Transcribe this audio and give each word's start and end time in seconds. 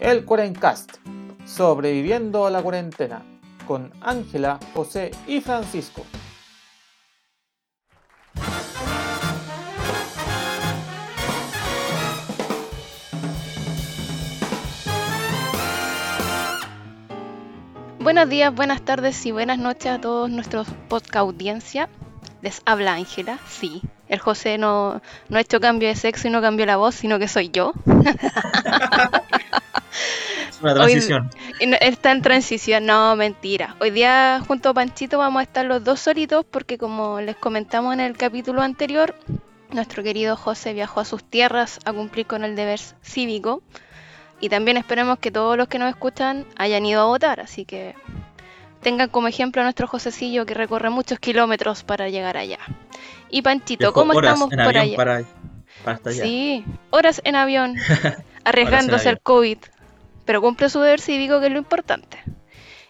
el 0.00 0.24
Cuarencast, 0.24 0.96
sobreviviendo 1.44 2.46
a 2.46 2.50
la 2.50 2.62
cuarentena, 2.62 3.22
con 3.66 3.92
Ángela, 4.00 4.58
José 4.74 5.10
y 5.26 5.40
Francisco. 5.40 6.04
Buenos 18.00 18.28
días, 18.28 18.54
buenas 18.54 18.82
tardes 18.82 19.24
y 19.24 19.32
buenas 19.32 19.58
noches 19.58 19.86
a 19.86 19.98
todos 19.98 20.28
nuestros 20.28 20.68
podcast 20.88 21.16
audiencia. 21.16 21.88
Les 22.42 22.60
habla 22.66 22.92
Ángela, 22.92 23.38
sí. 23.48 23.80
El 24.08 24.18
José 24.18 24.58
no, 24.58 25.00
no 25.30 25.38
ha 25.38 25.40
hecho 25.40 25.58
cambio 25.58 25.88
de 25.88 25.94
sexo 25.94 26.28
y 26.28 26.30
no 26.30 26.42
cambió 26.42 26.66
la 26.66 26.76
voz, 26.76 26.94
sino 26.94 27.18
que 27.18 27.28
soy 27.28 27.48
yo. 27.48 27.72
Una 30.64 30.74
transición. 30.74 31.28
Está 31.82 32.12
en 32.12 32.22
transición, 32.22 32.86
no, 32.86 33.14
mentira. 33.16 33.76
Hoy 33.80 33.90
día 33.90 34.40
junto 34.48 34.70
a 34.70 34.74
Panchito 34.74 35.18
vamos 35.18 35.40
a 35.40 35.42
estar 35.42 35.66
los 35.66 35.84
dos 35.84 36.00
solitos 36.00 36.46
porque 36.50 36.78
como 36.78 37.20
les 37.20 37.36
comentamos 37.36 37.92
en 37.92 38.00
el 38.00 38.16
capítulo 38.16 38.62
anterior, 38.62 39.14
nuestro 39.70 40.02
querido 40.02 40.36
José 40.38 40.72
viajó 40.72 41.00
a 41.00 41.04
sus 41.04 41.22
tierras 41.22 41.80
a 41.84 41.92
cumplir 41.92 42.26
con 42.26 42.44
el 42.44 42.56
deber 42.56 42.80
cívico. 43.02 43.62
Y 44.40 44.48
también 44.48 44.78
esperemos 44.78 45.18
que 45.18 45.30
todos 45.30 45.58
los 45.58 45.68
que 45.68 45.78
nos 45.78 45.90
escuchan 45.90 46.46
hayan 46.56 46.86
ido 46.86 47.02
a 47.02 47.04
votar, 47.04 47.40
así 47.40 47.66
que 47.66 47.94
tengan 48.80 49.10
como 49.10 49.28
ejemplo 49.28 49.60
a 49.60 49.64
nuestro 49.64 49.86
Josecillo 49.86 50.46
que 50.46 50.54
recorre 50.54 50.88
muchos 50.88 51.18
kilómetros 51.18 51.82
para 51.82 52.08
llegar 52.08 52.38
allá. 52.38 52.58
Y 53.28 53.42
Panchito, 53.42 53.92
¿cómo 53.92 54.14
estamos 54.14 54.48
por 54.48 54.78
allá? 54.78 54.96
Para, 54.96 55.24
para 55.84 55.96
hasta 55.96 56.08
allá. 56.08 56.22
Sí, 56.22 56.64
horas 56.88 57.20
en 57.22 57.36
avión, 57.36 57.76
arriesgándose 58.44 59.10
al 59.10 59.20
COVID, 59.20 59.58
pero 60.24 60.40
cumple 60.40 60.68
su 60.68 60.80
deber 60.80 61.00
cívico 61.00 61.40
que 61.40 61.46
es 61.46 61.52
lo 61.52 61.58
importante. 61.58 62.18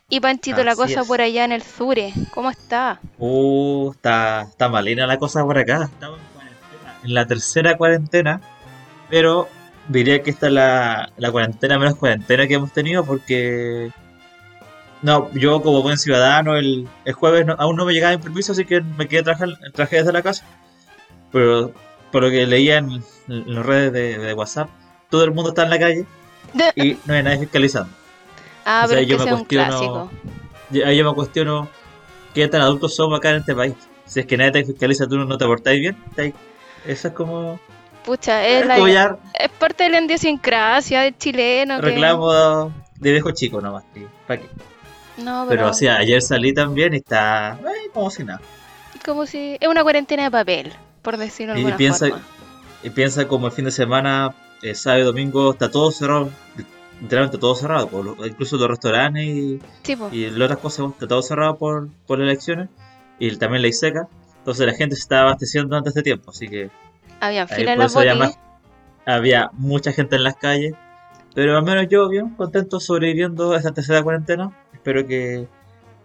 Y 0.08 0.20
Panchito, 0.20 0.62
la 0.64 0.76
cosa 0.76 1.00
es. 1.00 1.06
por 1.06 1.20
allá 1.20 1.44
en 1.44 1.52
el 1.52 1.62
Zure, 1.62 2.12
¿cómo 2.34 2.50
está? 2.50 3.00
Uh, 3.18 3.90
está, 3.92 4.42
está 4.42 4.68
malina 4.68 5.06
la 5.06 5.18
cosa 5.18 5.42
por 5.44 5.56
acá. 5.58 5.84
Estamos 5.84 6.18
en 6.20 6.26
cuarentena, 6.34 6.98
en 7.04 7.14
la 7.14 7.26
tercera 7.26 7.76
cuarentena, 7.76 8.40
pero 9.08 9.48
diría 9.88 10.22
que 10.22 10.30
esta 10.30 10.46
es 10.48 10.52
la, 10.52 11.10
la 11.16 11.32
cuarentena 11.32 11.78
menos 11.78 11.96
cuarentena 11.96 12.46
que 12.46 12.54
hemos 12.54 12.72
tenido 12.72 13.04
porque... 13.04 13.90
No, 15.02 15.30
yo 15.32 15.60
como 15.60 15.82
buen 15.82 15.98
ciudadano 15.98 16.56
el, 16.56 16.88
el 17.04 17.12
jueves 17.12 17.44
no- 17.44 17.56
aún 17.58 17.76
no 17.76 17.84
me 17.84 17.92
llegaba 17.92 18.16
mi 18.16 18.22
permiso, 18.22 18.52
así 18.52 18.64
que 18.64 18.80
me 18.80 19.06
quedé 19.06 19.22
trabajar, 19.22 19.50
trabajé 19.74 19.96
desde 19.96 20.12
la 20.12 20.22
casa. 20.22 20.46
Pero 21.30 21.72
por 22.10 22.22
lo 22.22 22.30
que 22.30 22.46
leía 22.46 22.78
en, 22.78 23.02
en 23.28 23.54
las 23.54 23.66
redes 23.66 23.92
de, 23.92 24.18
de 24.18 24.32
WhatsApp, 24.34 24.70
todo 25.10 25.24
el 25.24 25.32
mundo 25.32 25.50
está 25.50 25.64
en 25.64 25.70
la 25.70 25.78
calle 25.78 26.06
y 26.76 26.96
no 27.06 27.14
hay 27.14 27.22
nadie 27.22 27.38
fiscalizando. 27.40 27.90
Ah, 28.64 28.82
o 28.84 28.88
sea, 28.88 28.96
pero 28.96 29.00
es 29.00 29.06
que 29.06 29.12
yo 29.12 29.18
me 29.18 29.24
es 29.24 29.32
un 29.32 29.38
cuestiono- 29.44 29.68
clásico. 29.68 30.10
Yo 30.70 31.04
me 31.10 31.14
cuestiono 31.14 31.68
qué 32.34 32.48
tan 32.48 32.60
adultos 32.62 32.94
somos 32.96 33.18
acá 33.18 33.30
en 33.30 33.36
este 33.36 33.54
país. 33.54 33.74
Si 34.06 34.20
es 34.20 34.26
que 34.26 34.36
nadie 34.36 34.52
te 34.52 34.64
fiscaliza, 34.64 35.06
tú 35.06 35.16
no 35.18 35.36
te 35.38 35.44
portáis 35.46 35.80
bien. 35.80 35.96
te- 36.14 36.34
Eso 36.86 37.08
es 37.08 37.14
como, 37.14 37.58
Pucha, 38.04 38.46
es, 38.46 38.62
es 38.62 38.66
la- 38.66 38.74
como 38.74 38.88
ya 38.88 39.16
es 39.38 39.48
parte 39.50 39.84
de 39.84 39.90
la 39.90 40.00
idiosincrasia 40.02 41.02
del 41.02 41.16
chileno. 41.16 41.76
que- 41.76 41.86
reclamo 41.86 42.72
de 42.98 43.12
viejo 43.12 43.30
chico 43.32 43.60
nomás. 43.60 43.84
sí, 43.94 44.06
¿pa' 44.26 44.36
qué? 44.36 44.48
No, 45.18 45.46
Pero, 45.48 45.60
pero, 45.62 45.70
o 45.70 45.74
sea, 45.74 45.96
ayer 45.96 46.20
salí 46.22 46.52
también 46.52 46.92
y 46.94 46.96
está 46.98 47.58
eh, 47.62 47.90
como 47.94 48.10
si 48.10 48.24
nada. 48.24 48.40
como 49.04 49.26
si 49.26 49.56
es 49.60 49.68
una 49.68 49.82
cuarentena 49.82 50.24
de 50.24 50.30
papel, 50.30 50.72
por 51.02 51.16
decirlo 51.16 51.52
de 51.54 51.60
Y 51.60 51.62
alguna 51.62 51.76
piensa, 51.76 52.08
forma. 52.08 52.24
y 52.82 52.90
piensa 52.90 53.28
como 53.28 53.46
el 53.46 53.52
fin 53.52 53.64
de 53.66 53.70
semana, 53.70 54.34
eh, 54.64 54.74
sábado 54.74 55.02
y 55.02 55.04
domingo, 55.04 55.52
está 55.52 55.70
todo 55.70 55.90
cerrado. 55.90 56.30
Literalmente 57.00 57.38
todo 57.38 57.54
cerrado. 57.54 57.88
por 57.88 58.16
incluso 58.26 58.56
los 58.56 58.68
restaurantes 58.68 59.24
y, 59.24 59.60
Sí, 59.82 59.96
y 60.12 60.30
las 60.30 60.42
otras 60.42 60.58
cosas 60.58 60.86
está 60.92 61.06
todo 61.06 61.22
cerrado 61.22 61.56
por, 61.58 61.88
por 62.06 62.18
las 62.18 62.28
elecciones. 62.28 62.68
Y 63.18 63.36
también 63.36 63.62
ley 63.62 63.72
seca. 63.72 64.08
Entonces 64.38 64.66
la 64.66 64.74
gente 64.74 64.94
se 64.96 65.02
está 65.02 65.20
abasteciendo 65.22 65.76
antes 65.76 65.94
de 65.94 66.02
tiempo. 66.02 66.30
Así 66.30 66.48
que 66.48 66.70
fila 67.46 67.72
en 67.72 67.78
las 67.78 67.92
más- 68.18 68.38
había 69.06 69.50
mucha 69.52 69.92
gente 69.92 70.16
en 70.16 70.22
las 70.24 70.36
calles, 70.36 70.74
pero 71.34 71.56
al 71.56 71.62
menos 71.62 71.86
yo 71.90 72.08
bien 72.08 72.30
contento 72.30 72.80
sobreviviendo 72.80 73.52
a 73.52 73.58
esta 73.58 73.72
tercera 73.72 74.02
cuarentena. 74.02 74.50
Espero 74.72 75.06
que, 75.06 75.46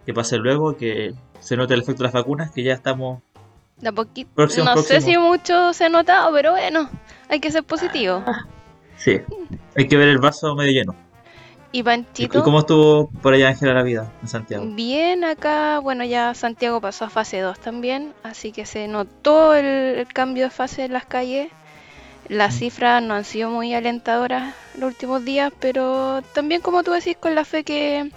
que 0.06 0.14
pase 0.14 0.36
luego, 0.38 0.76
que 0.76 1.14
se 1.40 1.56
note 1.56 1.74
el 1.74 1.80
efecto 1.80 2.02
de 2.02 2.08
las 2.08 2.12
vacunas, 2.12 2.50
que 2.50 2.62
ya 2.62 2.74
estamos... 2.74 3.22
De 3.80 3.88
a 3.88 3.92
poquito. 3.92 4.30
Próximo, 4.34 4.64
no 4.66 4.76
sé 4.82 4.94
próximo. 5.00 5.12
si 5.12 5.18
mucho 5.18 5.72
se 5.72 5.84
ha 5.84 5.88
notado, 5.88 6.32
pero 6.34 6.52
bueno, 6.52 6.88
hay 7.28 7.40
que 7.40 7.50
ser 7.50 7.64
positivo. 7.64 8.22
Sí, 8.96 9.18
hay 9.76 9.88
que 9.88 9.96
ver 9.96 10.08
el 10.08 10.18
vaso 10.18 10.54
medio 10.54 10.72
lleno. 10.72 10.94
Y 11.72 11.78
¿Y 11.78 11.82
Panchito. 11.84 12.42
cómo 12.42 12.58
estuvo 12.58 13.08
por 13.22 13.32
allá 13.32 13.48
Ángela 13.48 13.72
la 13.74 13.82
vida 13.82 14.12
en 14.20 14.28
Santiago? 14.28 14.64
Bien, 14.66 15.24
acá, 15.24 15.78
bueno, 15.78 16.04
ya 16.04 16.34
Santiago 16.34 16.80
pasó 16.80 17.04
a 17.04 17.10
fase 17.10 17.40
2 17.40 17.58
también, 17.60 18.12
así 18.24 18.50
que 18.52 18.66
se 18.66 18.88
notó 18.88 19.54
el, 19.54 19.64
el 19.64 20.06
cambio 20.12 20.44
de 20.44 20.50
fase 20.50 20.84
en 20.84 20.92
las 20.92 21.06
calles. 21.06 21.48
Las 22.28 22.54
Mm. 22.56 22.58
cifras 22.58 23.02
no 23.02 23.14
han 23.14 23.24
sido 23.24 23.50
muy 23.50 23.72
alentadoras 23.72 24.54
los 24.76 24.88
últimos 24.88 25.24
días, 25.24 25.52
pero 25.60 26.22
también 26.34 26.60
como 26.60 26.82
tú 26.82 26.90
decís, 26.90 27.16
con 27.18 27.34
la 27.34 27.44
fe 27.44 27.64
que 27.64 28.10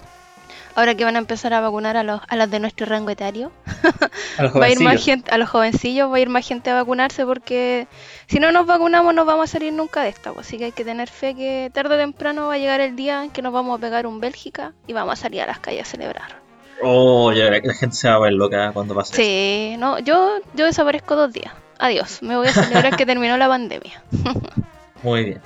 ahora 0.76 0.96
que 0.96 1.04
van 1.04 1.16
a 1.16 1.20
empezar 1.20 1.54
a 1.54 1.62
vacunar 1.62 1.98
a 1.98 2.04
los, 2.04 2.22
a 2.28 2.36
las 2.36 2.50
de 2.50 2.60
nuestro 2.60 2.86
rango 2.86 3.10
etario, 3.10 3.52
A 4.38 4.44
los 4.44 4.54
va 4.60 4.66
a 4.66 4.70
ir 4.70 4.80
más 4.80 5.04
gente, 5.04 5.32
a 5.32 5.38
los 5.38 5.50
jovencillos 5.50 6.12
va 6.12 6.18
a 6.18 6.20
ir 6.20 6.30
más 6.30 6.48
gente 6.48 6.70
a 6.70 6.76
vacunarse 6.76 7.26
porque 7.26 7.88
si 8.28 8.40
no 8.40 8.52
nos 8.52 8.66
vacunamos 8.66 9.14
no 9.14 9.26
vamos 9.26 9.50
a 9.50 9.54
salir 9.54 9.74
nunca 9.74 10.04
de 10.04 10.10
esta, 10.10 10.32
pues, 10.34 10.48
así 10.48 10.58
que 10.58 10.66
hay 10.66 10.72
que 10.72 10.86
tener 10.86 11.10
fe 11.10 11.36
que 11.36 11.72
tarde 11.74 11.96
o 11.96 11.98
temprano 11.98 12.48
va 12.48 12.56
a 12.56 12.58
llegar 12.58 12.82
el 12.82 12.96
día 12.96 13.24
en 13.24 13.32
que 13.32 13.42
nos 13.42 13.54
vamos 13.54 13.78
a 13.78 13.82
pegar 13.82 14.08
un 14.08 14.20
Bélgica 14.20 14.74
y 14.88 14.94
vamos 14.94 15.14
a 15.14 15.16
salir 15.16 15.42
a 15.42 15.46
las 15.46 15.60
calles 15.60 15.84
a 15.84 15.86
celebrar. 15.86 16.44
Oh, 16.82 17.32
ya, 17.32 17.46
la, 17.46 17.60
la 17.64 17.74
gente 17.74 17.96
se 17.96 18.10
va 18.10 18.16
a 18.16 18.20
ver 18.20 18.34
loca 18.34 18.72
cuando 18.74 18.94
pase. 18.96 19.14
eso. 19.14 19.22
Sí, 19.22 19.78
no, 19.78 20.00
yo, 20.00 20.40
yo 20.54 20.66
desaparezco 20.66 21.16
dos 21.16 21.32
días. 21.32 21.54
Adiós, 21.80 22.22
me 22.22 22.36
voy 22.36 22.48
a 22.48 22.54
celebrar 22.54 22.96
que 22.96 23.06
terminó 23.06 23.38
la 23.38 23.48
pandemia. 23.48 24.04
Muy 25.04 25.24
bien. 25.26 25.42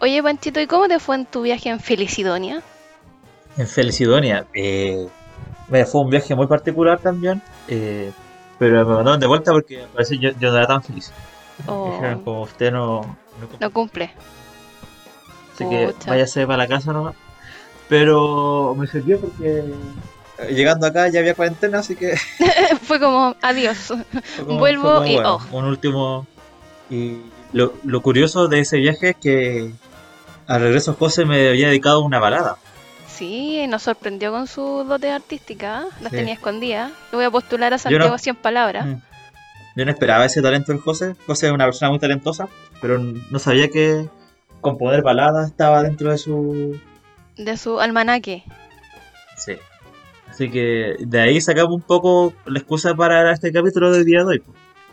Oye, 0.00 0.22
Panchito, 0.22 0.60
¿y 0.60 0.66
cómo 0.66 0.88
te 0.88 0.98
fue 0.98 1.16
en 1.16 1.26
tu 1.26 1.42
viaje 1.42 1.68
en 1.68 1.80
Felicidonia? 1.80 2.62
En 3.56 3.66
Felicidonia, 3.68 4.46
eh, 4.54 5.06
fue 5.90 6.00
un 6.00 6.10
viaje 6.10 6.34
muy 6.34 6.46
particular 6.46 6.98
también, 6.98 7.42
eh, 7.68 8.10
pero 8.58 8.86
me 8.86 8.94
mandaron 8.94 9.20
de 9.20 9.26
vuelta 9.26 9.52
porque 9.52 9.84
parece 9.92 10.14
que 10.16 10.20
yo, 10.20 10.30
yo 10.38 10.50
no 10.50 10.56
era 10.58 10.66
tan 10.66 10.82
feliz. 10.82 11.12
Oh. 11.66 11.92
Dijeron, 11.92 12.22
como 12.24 12.42
usted 12.42 12.72
no, 12.72 13.00
no 13.02 13.48
No 13.60 13.70
cumple. 13.70 14.10
así 15.54 15.68
que 15.68 15.88
pucha. 15.88 16.10
váyase 16.10 16.46
para 16.46 16.58
la 16.58 16.68
casa 16.68 16.92
nomás. 16.92 17.14
Pero 17.88 18.74
me 18.74 18.86
sirvió 18.86 19.20
porque 19.20 19.58
eh, 20.38 20.54
llegando 20.54 20.86
acá 20.86 21.08
ya 21.08 21.20
había 21.20 21.34
cuarentena, 21.34 21.80
así 21.80 21.94
que 21.94 22.16
fue 22.82 22.98
como, 22.98 23.36
adiós. 23.42 23.76
fue 23.76 24.44
como- 24.46 24.58
Vuelvo 24.58 24.94
como, 24.94 25.06
y, 25.06 25.14
bueno, 25.14 25.38
oh. 25.52 25.56
un 25.58 25.64
último. 25.66 26.26
Y 26.88 27.18
lo, 27.52 27.74
lo 27.84 28.00
curioso 28.00 28.48
de 28.48 28.60
ese 28.60 28.78
viaje 28.78 29.10
es 29.10 29.16
que 29.16 29.70
al 30.46 30.60
regreso 30.62 30.94
José 30.98 31.24
me 31.26 31.48
había 31.50 31.68
dedicado 31.68 32.00
una 32.00 32.18
balada. 32.18 32.56
Sí, 33.16 33.66
nos 33.68 33.82
sorprendió 33.82 34.32
con 34.32 34.46
su 34.46 34.84
dote 34.84 35.10
artística. 35.10 35.84
Las 36.00 36.10
Sí. 36.10 36.18
tenía 36.18 36.34
escondidas. 36.34 36.90
Lo 37.12 37.18
voy 37.18 37.24
a 37.26 37.30
postular 37.30 37.72
a 37.74 37.78
Santiago 37.78 38.08
no- 38.08 38.18
100 38.18 38.36
palabras. 38.36 38.86
Mm. 38.86 38.94
Yo 39.76 39.84
no 39.84 39.90
esperaba 39.90 40.24
ese 40.26 40.42
talento 40.42 40.72
en 40.72 40.78
José. 40.78 41.14
José 41.26 41.46
es 41.46 41.52
una 41.52 41.64
persona 41.64 41.90
muy 41.90 41.98
talentosa, 41.98 42.48
pero 42.80 42.98
no 42.98 43.38
sabía 43.38 43.68
que 43.68 44.08
componer 44.60 45.02
baladas 45.02 45.48
estaba 45.50 45.82
dentro 45.82 46.10
de 46.10 46.18
su. 46.18 46.78
De 47.36 47.56
su 47.56 47.80
almanaque. 47.80 48.44
Sí. 49.36 49.56
Así 50.28 50.50
que 50.50 50.96
de 51.00 51.20
ahí 51.20 51.40
sacamos 51.40 51.72
un 51.74 51.80
poco 51.82 52.32
la 52.46 52.58
excusa 52.58 52.94
para 52.94 53.32
este 53.32 53.52
capítulo 53.52 53.90
del 53.92 54.04
día 54.04 54.20
de 54.20 54.24
hoy. 54.26 54.42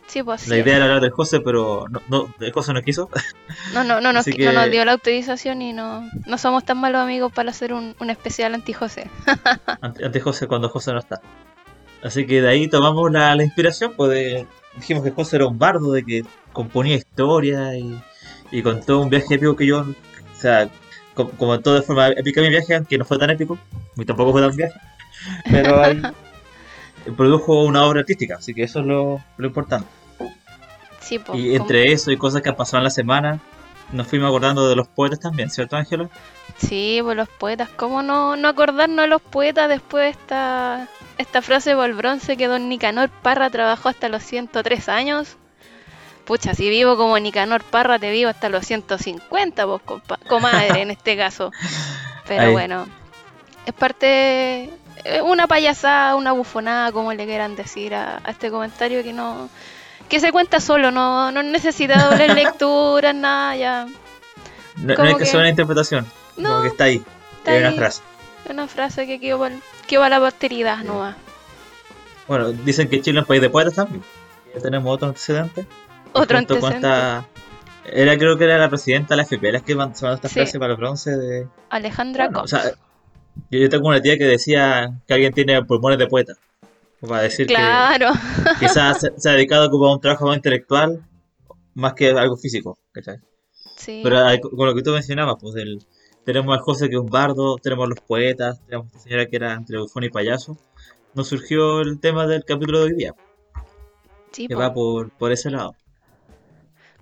Sí, 0.10 0.24
pues 0.24 0.42
sí. 0.42 0.50
La 0.50 0.58
idea 0.58 0.76
era 0.78 0.86
hablar 0.86 1.02
del 1.02 1.12
José, 1.12 1.40
pero 1.40 1.86
no, 1.90 2.02
no, 2.10 2.34
el 2.40 2.52
José 2.52 2.74
no 2.74 2.82
quiso. 2.82 3.10
No, 3.74 3.84
no, 3.84 4.02
no, 4.02 4.12
nos, 4.14 4.26
no 4.28 4.52
nos 4.54 4.72
dio 4.72 4.84
la 4.86 4.92
autorización 4.94 5.62
y 5.62 5.72
no, 5.74 6.08
no 6.26 6.38
somos 6.38 6.64
tan 6.66 6.78
malos 6.80 7.02
amigos 7.02 7.32
para 7.32 7.52
hacer 7.52 7.74
un, 7.74 7.96
un 8.00 8.10
especial 8.10 8.54
anti-José. 8.56 9.10
ante, 9.82 10.06
ante 10.06 10.20
José 10.20 10.48
cuando 10.48 10.70
José 10.70 10.92
no 10.94 11.00
está. 11.00 11.22
Así 12.04 12.26
que 12.26 12.42
de 12.42 12.50
ahí 12.50 12.68
tomamos 12.68 13.12
la, 13.12 13.36
la 13.36 13.44
inspiración, 13.44 13.94
pues 13.96 14.12
de- 14.12 14.48
dijimos 14.76 15.04
que 15.04 15.12
José 15.12 15.36
era 15.38 15.46
un 15.48 15.60
bardo, 15.60 15.92
de 15.92 16.04
que 16.04 16.24
componía 16.54 16.96
historias 16.96 17.76
y, 17.76 18.00
y 18.52 18.62
contó 18.64 19.00
un 19.00 19.10
viaje 19.10 19.36
épico 19.36 19.56
que 19.56 19.66
yo, 19.68 19.82
o 19.82 20.40
sea, 20.40 20.70
co- 21.14 21.30
como 21.32 21.60
todo 21.60 21.76
de 21.76 21.82
forma 21.84 22.08
épica 22.10 22.42
mi 22.42 22.50
viaje, 22.50 22.76
aunque 22.76 22.98
no 22.98 23.06
fue 23.06 23.20
tan 23.20 23.30
épico, 23.30 23.58
ni 23.96 24.06
tampoco 24.06 24.32
fue 24.32 24.42
tan 24.42 24.56
viaje, 24.56 24.80
pero 25.52 25.84
ahí 25.84 26.02
produjo 27.18 27.64
una 27.64 27.84
obra 27.84 28.00
artística, 28.02 28.36
así 28.38 28.54
que 28.54 28.64
eso 28.64 28.80
es 28.80 28.86
lo, 28.86 29.22
lo 29.38 29.48
importante. 29.48 29.88
Sí, 31.10 31.20
pues. 31.20 31.40
Y 31.40 31.56
entre 31.56 31.92
eso 31.92 32.12
y 32.12 32.18
cosas 32.18 32.42
que 32.42 32.50
han 32.50 32.56
pasado 32.56 32.78
en 32.78 32.84
la 32.86 32.90
semana, 32.92 33.40
nos 33.92 34.08
fuimos 34.08 34.28
acordando 34.30 34.70
de 34.70 34.76
los 34.76 34.88
poetas 34.88 35.20
también, 35.20 35.50
¿cierto 35.50 35.76
Ángela? 35.76 36.08
Sí, 36.58 37.00
pues 37.04 37.18
los 37.18 37.28
poetas. 37.30 37.70
¿Cómo 37.76 38.02
no, 38.04 38.36
no 38.36 38.48
acordarnos 38.48 39.04
de 39.04 39.08
los 39.08 39.22
poetas 39.22 39.68
después 39.70 40.04
de 40.04 40.10
esta, 40.12 40.88
esta 41.18 41.42
frase 41.42 41.74
por 41.76 41.92
bronce 41.94 42.38
que 42.38 42.48
don 42.48 42.70
Nicanor 42.70 43.10
Parra 43.10 43.50
trabajó 43.50 43.90
hasta 43.90 44.08
los 44.10 44.24
103 44.24 44.88
años? 44.90 45.36
pucha, 46.26 46.54
si 46.54 46.70
vivo 46.70 46.96
como 46.96 47.18
Nicanor 47.18 47.64
Parra, 47.64 47.98
te 47.98 48.12
vivo 48.12 48.30
hasta 48.30 48.50
los 48.50 48.64
150, 48.64 49.66
vos, 49.66 49.82
compa- 49.84 50.20
comadre, 50.28 50.84
en 50.84 50.92
este 50.92 51.18
caso. 51.18 51.52
Pero 52.28 52.44
Ahí. 52.44 52.52
bueno, 52.52 52.86
es 53.66 53.74
parte, 53.74 54.70
es 55.04 55.22
una 55.24 55.48
payasada, 55.48 56.16
una 56.16 56.34
bufonada, 56.34 56.92
como 56.92 57.12
le 57.14 57.26
quieran 57.26 57.56
decir 57.56 57.96
a, 57.96 58.22
a 58.24 58.30
este 58.30 58.52
comentario 58.52 59.02
que 59.02 59.12
no, 59.12 59.50
que 60.10 60.20
se 60.20 60.32
cuenta 60.32 60.60
solo, 60.60 60.92
no, 60.92 61.32
no 61.32 61.44
necesita 61.44 62.10
doble 62.10 62.28
lectura, 62.34 63.14
nada, 63.14 63.56
ya. 63.56 63.88
No, 64.78 64.96
no 64.96 65.04
hay 65.04 65.12
que 65.14 65.18
que- 65.20 65.24
hacer 65.24 65.40
una 65.40 65.50
interpretación. 65.50 66.06
No, 66.38 66.50
Como 66.50 66.62
que 66.64 66.68
está 66.70 66.84
ahí. 66.86 67.04
está 67.38 67.52
Hay 67.52 67.60
una 67.60 67.70
ahí. 67.70 67.78
frase. 67.78 68.02
Una 68.50 68.68
frase 68.68 69.06
que 69.06 69.20
quedó 69.20 69.40
para, 69.40 69.56
quedó 69.88 70.02
para 70.02 70.20
la 70.20 70.26
posteridad 70.26 70.84
nomás. 70.84 71.16
Bueno, 72.28 72.52
dicen 72.52 72.88
que 72.90 73.02
Chile 73.02 73.20
es 73.20 73.24
un 73.24 73.28
país 73.28 73.42
de 73.42 73.50
poetas 73.50 73.76
también. 73.76 74.04
Ya 74.54 74.62
tenemos 74.62 74.94
otro 74.94 75.08
antecedente. 75.10 75.66
Otro 76.14 76.38
antecedente. 76.38 76.76
esta- 76.78 77.26
Era, 77.92 78.18
creo 78.18 78.38
que 78.38 78.44
era 78.46 78.58
la 78.58 78.70
presidenta 78.70 79.14
de 79.14 79.18
la 79.18 79.24
FP, 79.24 79.52
la 79.52 79.60
que 79.62 79.76
mandó 79.76 80.14
esta 80.14 80.28
Sí. 80.28 80.36
frase 80.36 80.60
para 80.60 80.74
el 80.74 80.78
bronce 80.78 81.12
de... 81.18 81.48
Alejandra 81.70 82.26
Bueno, 82.26 82.40
o 82.40 82.42
Cox. 82.42 82.52
sea, 82.52 82.64
yo, 83.50 83.60
yo 83.60 83.70
tengo 83.70 83.88
una 83.90 84.00
tía 84.02 84.18
que 84.18 84.26
decía 84.26 84.92
que 85.08 85.14
alguien 85.14 85.34
tiene 85.34 85.64
pulmones 85.64 85.98
de 85.98 86.06
poeta. 86.08 86.34
Para 87.08 87.22
decir 87.24 87.48
claro, 87.48 88.12
que 88.14 88.60
quizás 88.68 89.00
se, 89.02 89.14
se 89.18 89.30
ha 89.30 89.34
dedicado 89.34 89.64
a 89.64 89.68
ocupar 89.68 89.92
un 89.92 90.02
trabajo 90.02 90.26
más 90.28 90.36
intelectual 90.38 91.04
más 91.76 91.94
que 91.94 92.10
algo 92.12 92.36
físico. 92.38 92.78
¿cachai? 92.92 93.20
sí. 93.78 94.02
Pero 94.04 94.20
hay- 94.26 94.40
con 94.42 94.66
lo 94.66 94.76
que 94.76 94.82
tú 94.82 94.92
mencionabas, 94.92 95.36
pues 95.40 95.56
el, 95.56 95.80
tenemos 96.26 96.54
al 96.54 96.62
José 96.62 96.90
que 96.90 96.96
es 96.96 97.02
un 97.02 97.08
bardo, 97.10 97.56
tenemos 97.58 97.88
los 97.88 98.00
poetas, 98.02 98.60
tenemos 98.66 98.88
esta 98.88 99.00
señora 99.00 99.26
que 99.28 99.36
era 99.38 99.54
entre 99.54 99.78
bufón 99.80 100.04
y 100.04 100.10
payaso. 100.10 100.58
Nos 101.14 101.28
surgió 101.30 101.82
el 101.82 102.00
tema 102.00 102.28
del 102.28 102.44
capítulo 102.44 102.80
de 102.80 102.86
hoy 102.86 102.94
día, 102.96 103.16
Sí, 104.32 104.48
que 104.48 104.54
po. 104.56 104.60
va 104.62 104.74
por, 104.74 105.10
por 105.12 105.32
ese 105.32 105.50
lado. 105.50 105.76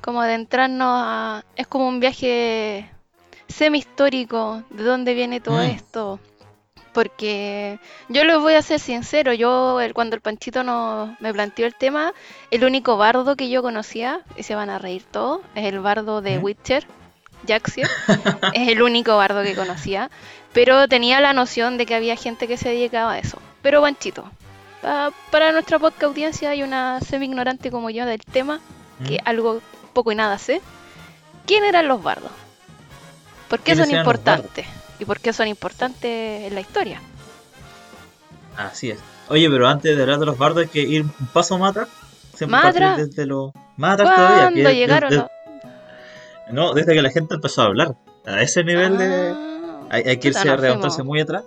como 0.02 0.22
adentrarnos 0.22 0.88
a... 0.88 1.44
Es 1.56 1.66
como 1.68 1.88
un 1.88 2.00
viaje 2.00 2.90
semi-histórico, 3.48 4.64
de 4.70 4.84
dónde 4.84 5.14
viene 5.14 5.40
todo 5.42 5.58
Mm. 5.58 5.62
esto. 5.72 6.20
Porque 6.98 7.78
yo 8.10 8.24
les 8.24 8.40
voy 8.40 8.56
a 8.56 8.62
ser 8.64 8.80
sincero, 8.80 9.32
yo 9.32 9.80
el- 9.82 9.94
cuando 9.94 10.16
el 10.16 10.22
Panchito 10.22 10.64
no, 10.64 11.16
me 11.20 11.32
planteó 11.32 11.68
el 11.68 11.76
tema, 11.76 12.12
el 12.50 12.64
único 12.64 12.98
bardo 12.98 13.36
que 13.36 13.50
yo 13.50 13.62
conocía, 13.62 14.22
y 14.36 14.42
se 14.42 14.56
van 14.56 14.72
a 14.72 14.80
reír 14.80 15.04
todos, 15.04 15.42
es 15.54 15.66
el 15.66 15.80
bardo 15.80 16.22
de. 16.24 16.40
Witcher, 16.40 16.88
Jaxier, 17.48 17.88
es 18.54 18.68
el 18.70 18.82
único 18.82 19.16
bardo 19.16 19.44
que 19.44 19.54
conocía, 19.54 20.10
pero 20.54 20.88
tenía 20.88 21.22
la 21.22 21.34
noción 21.34 21.78
de 21.78 21.86
que 21.86 21.94
había 21.94 22.16
gente 22.16 22.48
que 22.48 22.58
se 22.58 22.70
dedicaba 22.70 23.12
a 23.14 23.20
eso. 23.20 23.38
Pero 23.62 23.80
Panchito, 23.84 24.24
pa- 24.82 25.12
para 25.30 25.52
nuestra 25.52 25.78
podcast 25.78 26.06
audiencia 26.06 26.50
hay 26.50 26.64
una 26.64 27.00
semi-ignorante 27.02 27.70
como 27.70 27.92
yo 27.92 28.08
del 28.08 28.22
tema, 28.22 28.60
que 29.08 29.18
¿Mm? 29.18 29.30
algo 29.30 29.62
poco 29.94 30.12
y 30.12 30.16
nada 30.16 30.40
sé. 30.40 30.62
¿Quién 31.46 31.64
eran 31.64 31.88
los 31.88 32.02
bardos? 32.02 32.32
¿Por 33.50 33.60
qué 33.60 33.74
¿Quiénes 33.74 33.88
son 33.88 34.00
importantes? 34.00 34.66
¿Y 35.00 35.06
por 35.06 35.20
qué 35.20 35.34
son 35.34 35.48
importantes 35.48 36.44
en 36.48 36.54
la 36.56 36.62
historia? 36.62 37.02
Así 38.56 38.90
es. 38.92 39.00
Oye, 39.30 39.50
pero 39.50 39.68
antes 39.68 39.96
de 39.96 40.02
hablar 40.02 40.20
de 40.20 40.26
los 40.26 40.38
bardos 40.38 40.64
hay 40.64 40.70
que 40.70 40.82
ir 40.82 41.04
un 41.04 41.28
paso 41.34 41.58
más 41.58 41.72
atrás. 41.72 41.90
Siempre 42.34 42.52
¿Más 42.58 42.64
partir 42.64 42.84
atrás? 42.84 43.08
desde 43.10 43.26
los... 43.26 43.52
Más 43.78 43.94
atrás 43.94 44.16
todavía. 44.16 44.38
¿Cuándo 44.42 44.56
que 44.56 44.70
es 44.72 44.74
llegaron? 44.76 45.10
desde- 45.10 45.28
No, 46.52 46.74
desde 46.74 46.94
que 46.94 47.02
la 47.02 47.10
gente 47.12 47.36
empezó 47.36 47.62
a 47.62 47.66
hablar. 47.66 47.96
A 48.26 48.42
ese 48.42 48.64
nivel 48.64 48.98
de... 48.98 49.32
Ah, 49.34 49.88
Hay, 49.90 50.04
hay 50.04 50.18
que 50.18 50.30
irse 50.30 50.50
a 50.50 50.56
remontarse 50.56 51.04
muy 51.04 51.20
atrás. 51.22 51.44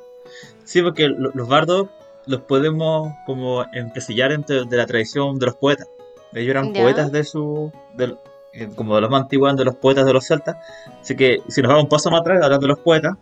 Sí, 0.64 0.82
porque 0.82 1.08
lo- 1.08 1.30
los 1.34 1.48
bardos 1.48 1.88
los 2.26 2.42
podemos 2.42 3.12
como 3.26 3.64
encasillar 3.72 4.30
entre 4.32 4.64
de 4.66 4.76
la 4.76 4.86
tradición 4.86 5.38
de 5.38 5.46
los 5.46 5.56
poetas. 5.56 5.88
Ellos 6.32 6.50
eran 6.50 6.72
Ya. 6.72 6.82
poetas 6.82 7.10
de 7.10 7.24
su... 7.24 7.72
del- 7.94 8.18
eh, 8.52 8.68
como 8.74 8.94
de 8.96 9.00
los 9.00 9.10
más 9.10 9.22
antiguos, 9.22 9.54
de 9.56 9.64
los 9.64 9.76
poetas 9.76 10.04
de 10.06 10.12
los 10.12 10.26
celtas. 10.26 10.56
Así 11.00 11.16
que 11.16 11.40
si 11.48 11.62
nos 11.62 11.68
vamos 11.70 11.84
un 11.84 11.88
paso 11.88 12.10
más 12.10 12.20
atrás, 12.20 12.42
hablando 12.42 12.66
de 12.66 12.72
los 12.72 12.80
poetas, 12.80 13.14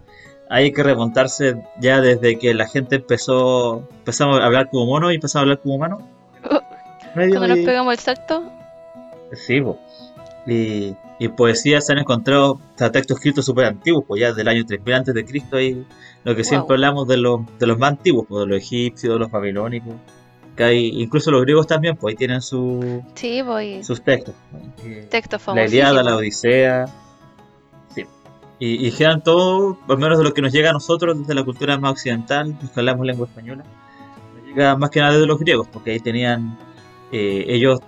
hay 0.50 0.72
que 0.72 0.82
remontarse 0.82 1.62
ya 1.80 2.00
desde 2.00 2.38
que 2.38 2.54
la 2.54 2.66
gente 2.68 2.96
empezó, 2.96 3.88
empezamos 3.98 4.40
a 4.40 4.44
hablar 4.46 4.68
como 4.70 4.86
mono 4.86 5.10
y 5.12 5.16
empezamos 5.16 5.36
a 5.36 5.40
hablar 5.44 5.60
como 5.60 5.74
humano. 5.76 6.08
Cuando 7.14 7.48
nos 7.48 7.58
y- 7.58 7.64
pegamos 7.64 7.92
el 7.94 7.98
salto, 8.00 8.42
Sí, 9.32 9.60
po. 9.60 9.78
Y, 10.46 10.94
y 11.18 11.28
poesía 11.28 11.82
se 11.82 11.92
han 11.92 11.98
encontrado 11.98 12.58
textos 12.76 13.18
escritos 13.18 13.44
súper 13.44 13.66
antiguos, 13.66 14.04
pues 14.08 14.20
ya 14.22 14.32
del 14.32 14.48
año 14.48 14.64
3000 14.64 14.94
antes 14.94 15.14
de 15.14 15.24
Cristo 15.26 15.60
y 15.60 15.84
lo 16.24 16.34
que 16.34 16.44
siempre 16.44 16.74
hablamos 16.76 17.06
de 17.06 17.18
los, 17.18 17.40
de 17.58 17.66
los 17.66 17.78
más 17.78 17.90
antiguos, 17.90 18.24
pues, 18.26 18.40
de 18.40 18.46
los 18.46 18.56
egipcios, 18.58 19.12
de 19.12 19.18
los 19.18 19.30
babilónicos, 19.30 19.92
que 20.56 20.64
hay, 20.64 20.86
incluso 21.02 21.30
los 21.30 21.42
griegos 21.42 21.66
también, 21.66 21.96
pues 21.96 22.12
ahí 22.12 22.16
tienen 22.16 22.40
su- 22.40 23.02
sí, 23.14 23.42
voy. 23.42 23.84
sus 23.84 24.02
textos. 24.02 24.34
¿no? 24.50 24.60
Texto 25.10 25.38
La. 25.38 25.66
Iliada, 25.66 26.02
la 26.02 26.16
Odisea. 26.16 26.86
Y, 28.60 28.86
y 28.86 28.90
quedan 28.92 29.22
todo, 29.22 29.78
al 29.88 29.98
menos 29.98 30.18
de 30.18 30.24
lo 30.24 30.34
que 30.34 30.42
nos 30.42 30.52
llega 30.52 30.70
a 30.70 30.72
nosotros 30.72 31.16
desde 31.18 31.34
la 31.34 31.44
cultura 31.44 31.78
más 31.78 31.92
occidental, 31.92 32.56
los 32.60 32.70
que 32.70 32.80
hablamos 32.80 33.06
lengua 33.06 33.26
española, 33.28 33.62
nos 34.34 34.44
llega 34.46 34.76
más 34.76 34.90
que 34.90 35.00
nada 35.00 35.12
desde 35.12 35.26
los 35.26 35.38
griegos, 35.38 35.68
porque 35.72 35.92
ahí 35.92 36.00
tenían, 36.00 36.58
eh, 37.12 37.44
ellos 37.48 37.78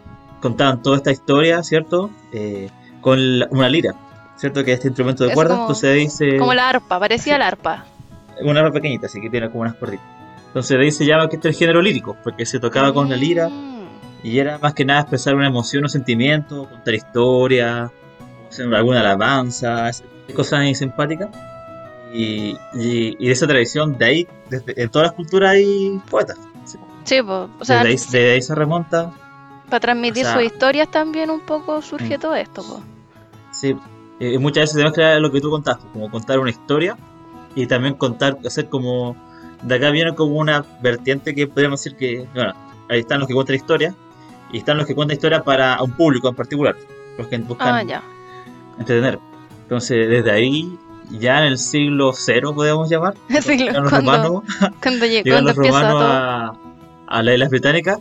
contaban 0.41 0.81
toda 0.83 0.97
esta 0.99 1.11
historia, 1.11 1.63
¿cierto? 1.65 2.11
Eh, 2.33 2.71
con 3.01 3.41
la- 3.41 3.49
una 3.51 3.69
lira, 3.69 3.95
¿cierto? 4.37 4.65
Que 4.65 4.73
es 4.73 4.77
este 4.79 4.89
instrumento 4.89 5.25
de 5.25 5.35
cuerda, 5.35 5.59
entonces 5.61 6.15
se... 6.15 6.37
Como 6.37 6.55
la 6.55 6.69
arpa, 6.69 7.01
parecía 7.01 7.35
Sí. 7.35 7.39
la 7.41 7.49
arpa. 7.49 7.85
Una 8.43 8.61
arpa 8.61 8.73
pequeñita, 8.75 9.07
así 9.07 9.21
que 9.21 9.29
tiene 9.29 9.49
como 9.51 9.63
unas 9.63 9.75
cuerditas. 9.75 10.07
Entonces 10.47 10.79
de 10.79 10.85
ahí 10.85 10.91
se 10.93 11.05
llama 11.05 11.29
que 11.29 11.37
este 11.37 11.49
es 11.49 11.55
el 11.57 11.59
género 11.59 11.83
lírico, 11.83 12.17
porque 12.23 12.47
se 12.47 12.59
tocaba 12.61 12.93
con 12.95 13.09
la 13.11 13.17
lira, 13.17 13.49
Mm, 13.49 13.87
y 14.23 14.39
era 14.39 14.59
más 14.59 14.73
que 14.75 14.85
nada 14.85 15.01
expresar 15.01 15.35
una 15.35 15.47
emoción 15.49 15.85
o 15.85 15.89
sentimiento, 15.89 16.69
contar 16.69 16.95
historia, 16.95 17.91
hacer 18.49 18.73
alguna 18.75 19.01
alabanza, 19.01 19.89
ese- 19.89 20.05
cosas 20.33 20.61
ahí 20.61 20.75
simpáticas. 20.75 21.29
Y, 22.13 22.57
y, 22.75 23.17
y 23.19 23.27
de 23.27 23.33
esa 23.33 23.47
tradición, 23.47 23.97
de 23.97 24.05
ahí, 24.05 24.29
desde, 24.49 24.83
en 24.83 24.89
todas 24.89 25.09
las 25.09 25.15
culturas 25.17 25.51
hay 25.53 26.01
poetas. 26.11 26.39
Sí. 26.65 26.79
Sí, 27.05 27.23
po, 27.23 27.49
o 27.59 27.65
sea, 27.65 27.85
desde, 27.85 27.89
ahí, 27.89 27.95
desde 27.95 28.33
ahí 28.33 28.43
se 28.43 28.55
remonta. 28.55 29.13
para 29.69 29.81
transmitir 29.81 30.25
o 30.25 30.29
sea- 30.29 30.35
sus 30.35 30.43
historias 30.45 30.91
también 30.91 31.31
un 31.31 31.41
poco 31.41 31.81
surge 31.83 32.19
Mm. 32.19 32.21
todo 32.21 32.35
esto. 32.35 32.63
po. 32.63 32.81
Sí. 33.53 33.77
Eh, 34.19 34.39
muchas 34.39 34.63
veces 34.65 34.77
se 34.77 34.83
mezcla 34.85 35.19
lo 35.21 35.31
que 35.31 35.41
tú 35.41 35.51
contaste, 35.51 35.87
como 35.93 36.11
contar 36.11 36.39
una 36.41 36.51
historia 36.51 36.97
y 37.55 37.67
también 37.67 37.95
contar, 37.95 38.37
hacer 38.45 38.69
como. 38.69 39.17
De 39.63 39.75
acá 39.75 39.91
viene 39.91 40.15
como 40.15 40.37
una 40.37 40.65
vertiente 40.83 41.35
que 41.35 41.47
podríamos 41.47 41.83
decir 41.83 41.97
que. 41.97 42.27
Bueno, 42.35 42.53
ahí 42.89 43.01
están 43.01 43.19
los 43.21 43.29
que 43.29 43.35
cuentan 43.35 43.57
historia 43.57 43.95
y 44.53 44.59
están 44.59 44.77
los 44.79 44.87
que 44.87 44.95
cuentan 44.95 45.15
historia 45.17 45.43
para 45.45 45.81
un 45.83 45.93
público 45.93 46.29
en 46.29 46.35
particular. 46.35 46.77
Los 47.17 47.29
que 47.29 47.39
buscan 47.39 47.75
Ah, 47.75 47.83
ya. 47.83 48.03
entretener. 48.79 49.19
Entonces, 49.71 50.09
desde 50.09 50.33
ahí, 50.33 50.77
ya 51.13 51.39
en 51.39 51.45
el 51.45 51.57
siglo 51.57 52.13
cero, 52.13 52.53
podríamos 52.53 52.91
llamar, 52.91 53.15
llegan 53.29 53.85
los 53.85 53.89
cuando, 53.89 54.13
romanos, 54.13 54.43
cuando, 54.83 55.07
llegan 55.07 55.45
los 55.45 55.55
romanos 55.55 56.03
a, 56.03 56.53
a 57.07 57.23
las 57.23 57.35
Islas 57.35 57.51
Británicas, 57.51 57.99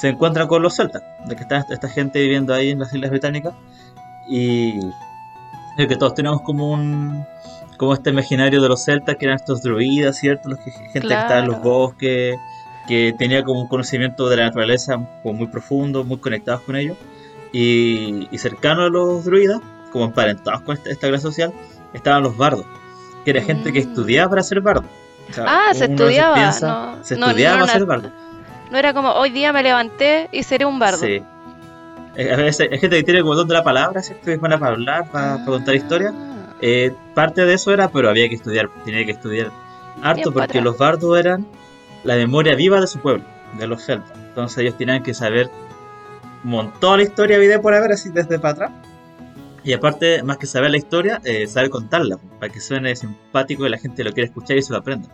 se 0.00 0.08
encuentran 0.08 0.48
con 0.48 0.62
los 0.62 0.74
celtas, 0.74 1.02
de 1.26 1.36
que 1.36 1.42
está 1.42 1.66
esta, 1.68 1.86
gente 1.90 2.18
viviendo 2.18 2.54
ahí 2.54 2.70
en 2.70 2.78
las 2.78 2.94
Islas 2.94 3.10
Británicas, 3.10 3.52
y 4.26 4.72
de 5.76 5.86
que 5.86 5.96
todos 5.96 6.14
tenemos 6.14 6.40
como 6.40 6.70
un 6.70 7.26
como 7.76 7.92
este 7.92 8.08
imaginario 8.08 8.62
de 8.62 8.70
los 8.70 8.82
celtas, 8.82 9.16
que 9.16 9.26
eran 9.26 9.36
estos 9.36 9.60
druidas, 9.62 10.16
¿cierto? 10.16 10.48
Los 10.48 10.60
que, 10.60 10.70
gente 10.70 11.08
que 11.08 11.14
estaba 11.14 11.40
en 11.40 11.48
los 11.48 11.60
bosques, 11.60 12.36
que 12.88 13.14
tenía 13.18 13.42
como 13.42 13.60
un 13.60 13.68
conocimiento 13.68 14.30
de 14.30 14.38
la 14.38 14.44
naturaleza 14.44 14.94
como 15.22 15.34
muy 15.34 15.48
profundo, 15.48 16.04
muy 16.04 16.16
conectados 16.16 16.62
con 16.62 16.76
ellos, 16.76 16.96
y, 17.52 18.28
y 18.30 18.38
cercano 18.38 18.84
a 18.84 18.88
los 18.88 19.26
druidas, 19.26 19.60
como 19.92 20.06
emparentados 20.06 20.62
con 20.62 20.76
esta, 20.76 20.90
esta 20.90 21.08
clase 21.08 21.22
social, 21.22 21.52
estaban 21.92 22.22
los 22.22 22.36
bardos, 22.36 22.64
que 23.24 23.30
era 23.30 23.42
gente 23.42 23.72
que 23.72 23.80
estudiaba 23.80 24.30
para 24.30 24.42
ser 24.42 24.60
bardo. 24.60 24.84
O 25.30 25.32
sea, 25.32 25.44
Ah, 25.46 25.74
se 25.74 25.84
estudiaba, 25.84 26.34
piensa, 26.34 26.66
no- 26.96 27.04
se 27.04 27.16
no- 27.16 27.26
estudiaba 27.26 27.56
no 27.58 27.66
para 27.66 27.72
ser 27.78 27.86
bardo. 27.86 28.10
No 28.70 28.78
era 28.78 28.94
como 28.94 29.12
hoy 29.12 29.30
día 29.30 29.52
me 29.52 29.62
levanté 29.62 30.28
y 30.32 30.42
seré 30.42 30.64
un 30.64 30.78
bardo. 30.78 30.98
Sí. 30.98 31.22
Eh, 32.16 32.32
A 32.32 32.36
veces 32.36 32.68
hay 32.72 32.78
gente 32.78 32.96
que 32.96 33.02
tiene 33.04 33.20
como 33.22 33.34
don 33.34 33.48
de 33.48 33.54
la 33.54 33.62
palabra, 33.62 34.02
¿cierto? 34.02 34.30
Es 34.30 34.40
buena 34.40 34.58
para 34.58 34.72
hablar, 34.72 35.10
para, 35.10 35.36
para 35.36 35.44
contar 35.46 35.74
historias. 35.74 36.12
Ah. 36.16 36.54
Eh, 36.60 36.92
parte 37.14 37.44
de 37.44 37.54
eso 37.54 37.72
era, 37.72 37.88
pero 37.88 38.08
había 38.08 38.28
que 38.28 38.34
estudiar, 38.36 38.68
tenía 38.84 39.04
que 39.04 39.12
estudiar 39.12 39.50
harto 40.02 40.30
Bien 40.30 40.32
porque 40.32 40.60
los 40.60 40.78
bardos 40.78 41.18
eran 41.18 41.46
la 42.04 42.14
memoria 42.16 42.54
viva 42.54 42.80
de 42.80 42.86
su 42.86 42.98
pueblo, 43.00 43.24
de 43.58 43.66
los 43.66 43.82
celtas. 43.84 44.16
Entonces 44.16 44.58
ellos 44.58 44.76
tenían 44.78 45.02
que 45.02 45.12
saber 45.14 45.50
un 46.44 46.50
montón 46.50 46.98
la 46.98 47.04
historia 47.04 47.38
vida 47.38 47.60
por 47.60 47.74
haber 47.74 47.92
así 47.92 48.08
desde 48.10 48.38
para 48.38 48.52
atrás. 48.52 48.70
Y 49.64 49.72
aparte, 49.72 50.22
más 50.22 50.38
que 50.38 50.46
saber 50.46 50.70
la 50.70 50.76
historia, 50.78 51.20
eh, 51.24 51.46
saber 51.46 51.70
contarla, 51.70 52.18
para 52.40 52.52
que 52.52 52.60
suene 52.60 52.96
simpático 52.96 53.64
y 53.66 53.70
la 53.70 53.78
gente 53.78 54.02
lo 54.04 54.12
quiera 54.12 54.26
escuchar 54.26 54.56
y 54.56 54.62
se 54.62 54.72
lo 54.72 54.78
aprenda. 54.80 55.08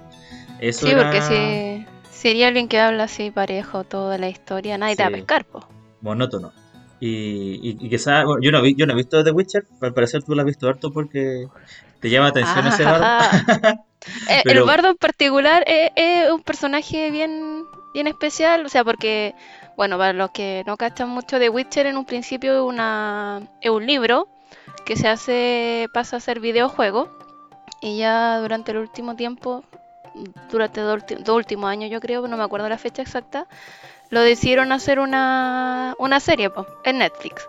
Eso 0.58 0.86
Sí, 0.86 0.92
era 0.92 1.02
porque 1.02 1.20
si 1.22 1.86
sería 2.10 2.48
alguien 2.48 2.68
que 2.68 2.80
habla 2.80 3.04
así 3.04 3.30
parejo 3.30 3.84
toda 3.84 4.18
la 4.18 4.28
historia, 4.28 4.78
nadie 4.78 4.96
te 4.96 5.02
va 5.02 5.08
a 5.08 5.12
pescar, 5.12 5.44
po. 5.44 5.66
monótono. 6.00 6.52
Y, 7.00 7.54
y, 7.62 7.76
y 7.80 7.88
quizás, 7.90 8.24
bueno, 8.24 8.40
yo 8.42 8.50
no, 8.50 8.60
vi, 8.62 8.74
yo 8.74 8.86
no 8.86 8.92
he 8.94 8.96
visto 8.96 9.22
The 9.22 9.30
Witcher, 9.30 9.66
al 9.80 9.94
parecer 9.94 10.22
tú 10.24 10.34
lo 10.34 10.40
has 10.40 10.46
visto 10.46 10.68
harto 10.68 10.92
porque 10.92 11.46
te 12.00 12.10
llama 12.10 12.28
atención 12.28 12.66
ese 12.66 12.84
bardo. 12.84 13.04
Ah, 13.06 13.30
Eh, 14.30 14.40
Pero- 14.44 14.60
El 14.60 14.66
bardo 14.66 14.88
en 14.90 14.96
particular 14.96 15.64
es, 15.66 15.90
es 15.96 16.30
un 16.30 16.40
personaje 16.42 17.10
bien, 17.10 17.64
bien 17.92 18.06
especial, 18.06 18.64
o 18.64 18.68
sea, 18.68 18.84
porque 18.84 19.34
Bueno, 19.76 19.98
para 19.98 20.12
los 20.12 20.30
que 20.30 20.62
no 20.66 20.76
cachan 20.76 21.08
mucho 21.08 21.38
de 21.38 21.48
Witcher, 21.48 21.86
en 21.86 21.96
un 21.96 22.04
principio 22.04 22.54
es 22.54 22.62
una, 22.62 23.42
es 23.60 23.70
un 23.70 23.86
libro 23.86 24.28
que 24.88 24.96
se 24.96 25.06
hace, 25.06 25.90
pasa 25.92 26.16
a 26.16 26.20
ser 26.20 26.40
videojuego. 26.40 27.10
Y 27.82 27.98
ya 27.98 28.38
durante 28.38 28.72
el 28.72 28.78
último 28.78 29.16
tiempo, 29.16 29.62
durante 30.50 30.80
dos, 30.80 31.02
dos 31.20 31.36
últimos 31.36 31.68
años 31.68 31.90
yo 31.90 32.00
creo, 32.00 32.26
no 32.26 32.38
me 32.38 32.42
acuerdo 32.42 32.70
la 32.70 32.78
fecha 32.78 33.02
exacta, 33.02 33.46
lo 34.08 34.22
decidieron 34.22 34.72
hacer 34.72 34.98
una, 34.98 35.94
una 35.98 36.20
serie 36.20 36.48
po, 36.48 36.66
en 36.84 36.98
Netflix. 36.98 37.46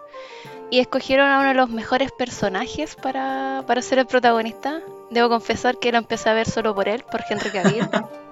Y 0.69 0.79
escogieron 0.79 1.29
a 1.29 1.39
uno 1.39 1.47
de 1.47 1.53
los 1.53 1.69
mejores 1.69 2.11
personajes 2.11 2.97
para, 2.97 3.63
para 3.65 3.81
ser 3.81 3.99
el 3.99 4.05
protagonista. 4.05 4.81
Debo 5.09 5.29
confesar 5.29 5.77
que 5.77 5.93
lo 5.93 5.97
empecé 5.97 6.29
a 6.29 6.33
ver 6.33 6.47
solo 6.47 6.75
por 6.75 6.89
él, 6.89 7.05
por 7.09 7.23
Henry 7.29 7.51
Cavill. 7.51 7.87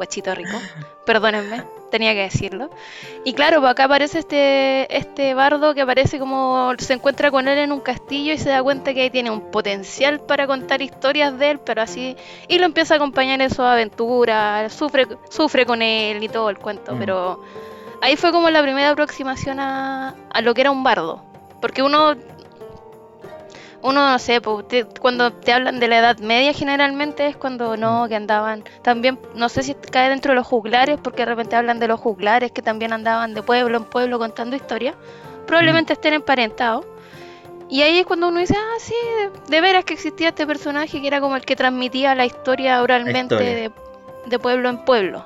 Guachito 0.00 0.34
rico. 0.34 0.58
Perdónenme, 1.04 1.62
tenía 1.90 2.14
que 2.14 2.22
decirlo. 2.22 2.70
Y 3.22 3.34
claro, 3.34 3.60
pues 3.60 3.72
acá 3.72 3.84
aparece 3.84 4.20
este, 4.20 4.96
este 4.96 5.34
bardo 5.34 5.74
que 5.74 5.82
aparece 5.82 6.18
como 6.18 6.72
se 6.78 6.94
encuentra 6.94 7.30
con 7.30 7.48
él 7.48 7.58
en 7.58 7.70
un 7.70 7.80
castillo 7.80 8.32
y 8.32 8.38
se 8.38 8.48
da 8.48 8.62
cuenta 8.62 8.94
que 8.94 9.02
ahí 9.02 9.10
tiene 9.10 9.30
un 9.30 9.50
potencial 9.50 10.18
para 10.20 10.46
contar 10.46 10.80
historias 10.80 11.38
de 11.38 11.50
él, 11.50 11.60
pero 11.60 11.82
así. 11.82 12.16
Y 12.48 12.58
lo 12.58 12.64
empieza 12.64 12.94
a 12.94 12.96
acompañar 12.96 13.42
en 13.42 13.50
sus 13.50 13.60
aventuras, 13.60 14.72
sufre, 14.72 15.06
sufre 15.28 15.66
con 15.66 15.82
él 15.82 16.24
y 16.24 16.30
todo 16.30 16.48
el 16.48 16.56
cuento. 16.56 16.94
Mm. 16.94 16.98
Pero 16.98 17.44
ahí 18.00 18.16
fue 18.16 18.32
como 18.32 18.48
la 18.48 18.62
primera 18.62 18.88
aproximación 18.88 19.60
a, 19.60 20.14
a 20.32 20.40
lo 20.40 20.54
que 20.54 20.62
era 20.62 20.70
un 20.70 20.82
bardo. 20.82 21.22
Porque 21.60 21.82
uno 21.82 22.16
uno 23.82 24.10
no 24.10 24.18
sé, 24.18 24.40
po, 24.40 24.62
te- 24.64 24.84
cuando 24.84 25.32
te 25.32 25.52
hablan 25.52 25.80
de 25.80 25.88
la 25.88 25.98
Edad 25.98 26.18
Media 26.18 26.52
generalmente 26.52 27.26
es 27.26 27.36
cuando 27.36 27.76
no, 27.76 28.06
que 28.08 28.14
andaban 28.16 28.62
también, 28.82 29.18
no 29.34 29.48
sé 29.48 29.62
si 29.62 29.74
cae 29.74 30.10
dentro 30.10 30.32
de 30.32 30.36
los 30.36 30.46
juglares, 30.46 30.98
porque 31.02 31.22
de 31.22 31.26
repente 31.26 31.56
hablan 31.56 31.78
de 31.78 31.88
los 31.88 31.98
juglares 32.00 32.52
que 32.52 32.62
también 32.62 32.92
andaban 32.92 33.32
de 33.34 33.42
pueblo 33.42 33.78
en 33.78 33.84
pueblo 33.84 34.18
contando 34.18 34.54
historias, 34.56 34.94
probablemente 35.46 35.94
estén 35.94 36.14
emparentados. 36.14 36.84
Y 37.70 37.82
ahí 37.82 37.98
es 37.98 38.06
cuando 38.06 38.28
uno 38.28 38.40
dice, 38.40 38.54
ah, 38.58 38.76
sí, 38.80 38.94
de, 39.18 39.30
de 39.56 39.60
veras 39.60 39.84
que 39.84 39.94
existía 39.94 40.28
este 40.30 40.44
personaje 40.46 41.00
que 41.00 41.06
era 41.06 41.20
como 41.20 41.36
el 41.36 41.44
que 41.44 41.54
transmitía 41.54 42.14
la 42.16 42.26
historia 42.26 42.82
oralmente 42.82 43.20
historia. 43.36 43.54
de, 43.54 43.70
de 44.26 44.38
pueblo 44.40 44.68
en 44.68 44.78
pueblo. 44.84 45.24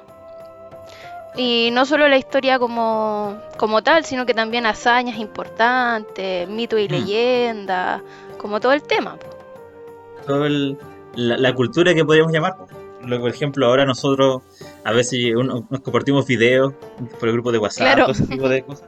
Y 1.37 1.71
no 1.73 1.85
solo 1.85 2.07
la 2.07 2.17
historia 2.17 2.59
como, 2.61 3.37
como 3.57 3.83
tal, 3.83 4.05
sino 4.05 4.25
que 4.25 4.35
también 4.35 4.67
hazañas 4.67 5.17
importantes, 5.19 6.49
mitos 6.49 6.79
y 6.79 6.87
Mm. 6.87 6.91
leyendas, 6.93 8.03
como 8.45 8.61
todo 8.61 8.75
el 8.75 8.83
tema. 8.83 9.17
Todo 10.27 10.45
el- 10.45 10.77
la, 11.15 11.39
la 11.39 11.55
cultura 11.55 11.95
que 11.95 12.05
podríamos 12.05 12.31
llamar. 12.31 12.57
Lo- 13.07 13.19
Por 13.21 13.31
ejemplo, 13.31 13.67
ahora 13.67 13.87
nosotros 13.87 14.43
a 14.85 14.93
veces 14.93 15.35
uno- 15.35 15.67
nos 15.71 15.81
compartimos 15.81 16.27
videos 16.27 16.75
por 17.19 17.29
el 17.31 17.33
grupo 17.37 17.53
de 17.53 17.57
WhatsApp, 17.59 17.87
Claro. 17.87 18.03
todo 18.03 18.13
ese 18.13 18.27
tipo 18.27 18.47
de 18.51 18.63
cosas. 18.63 18.87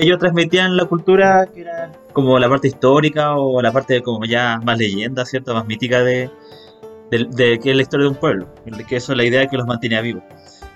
Ellos 0.00 0.18
transmitían 0.18 0.76
la 0.76 0.84
cultura 0.86 1.46
que 1.46 1.60
era 1.60 1.92
como 2.12 2.40
la 2.40 2.48
parte 2.48 2.66
histórica 2.66 3.36
o 3.36 3.62
la 3.62 3.70
parte 3.70 4.02
como 4.02 4.24
ya 4.24 4.58
más 4.64 4.78
leyenda, 4.78 5.24
¿cierto? 5.24 5.54
Más 5.54 5.64
mítica 5.68 6.02
de, 6.02 6.28
de, 7.12 7.24
de 7.30 7.58
que 7.60 7.70
es 7.70 7.76
la 7.76 7.82
historia 7.82 8.04
de 8.04 8.10
un 8.10 8.16
pueblo. 8.16 8.48
Que 8.88 8.96
eso 8.96 9.12
es 9.12 9.16
la 9.18 9.24
idea 9.24 9.46
que 9.46 9.56
los 9.56 9.66
mantenía 9.68 10.00
vivos. 10.00 10.24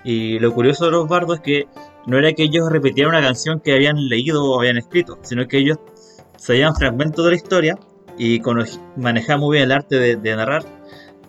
Y 0.05 0.39
lo 0.39 0.53
curioso 0.53 0.85
de 0.85 0.91
los 0.91 1.09
bardos 1.09 1.35
es 1.39 1.41
que 1.41 1.67
no 2.07 2.17
era 2.17 2.31
que 2.31 2.43
ellos 2.43 2.71
repitieran 2.71 3.13
una 3.13 3.21
canción 3.21 3.59
que 3.59 3.73
habían 3.75 4.07
leído 4.07 4.45
o 4.45 4.59
habían 4.59 4.77
escrito, 4.77 5.19
sino 5.23 5.45
que 5.47 5.57
ellos 5.57 5.77
sabían 6.41 6.75
fragmentos 6.75 7.23
de 7.23 7.31
la 7.31 7.37
historia 7.37 7.77
y 8.17 8.41
manejaban 8.97 9.39
muy 9.39 9.57
bien 9.57 9.65
el 9.65 9.71
arte 9.71 9.95
de, 9.97 10.15
de 10.15 10.35
narrar, 10.35 10.63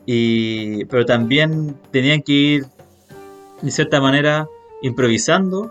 y, 0.06 0.84
pero 0.86 1.04
también 1.04 1.76
tenían 1.90 2.22
que 2.22 2.32
ir 2.32 2.64
de 3.60 3.70
cierta 3.70 4.00
manera 4.00 4.48
improvisando 4.82 5.70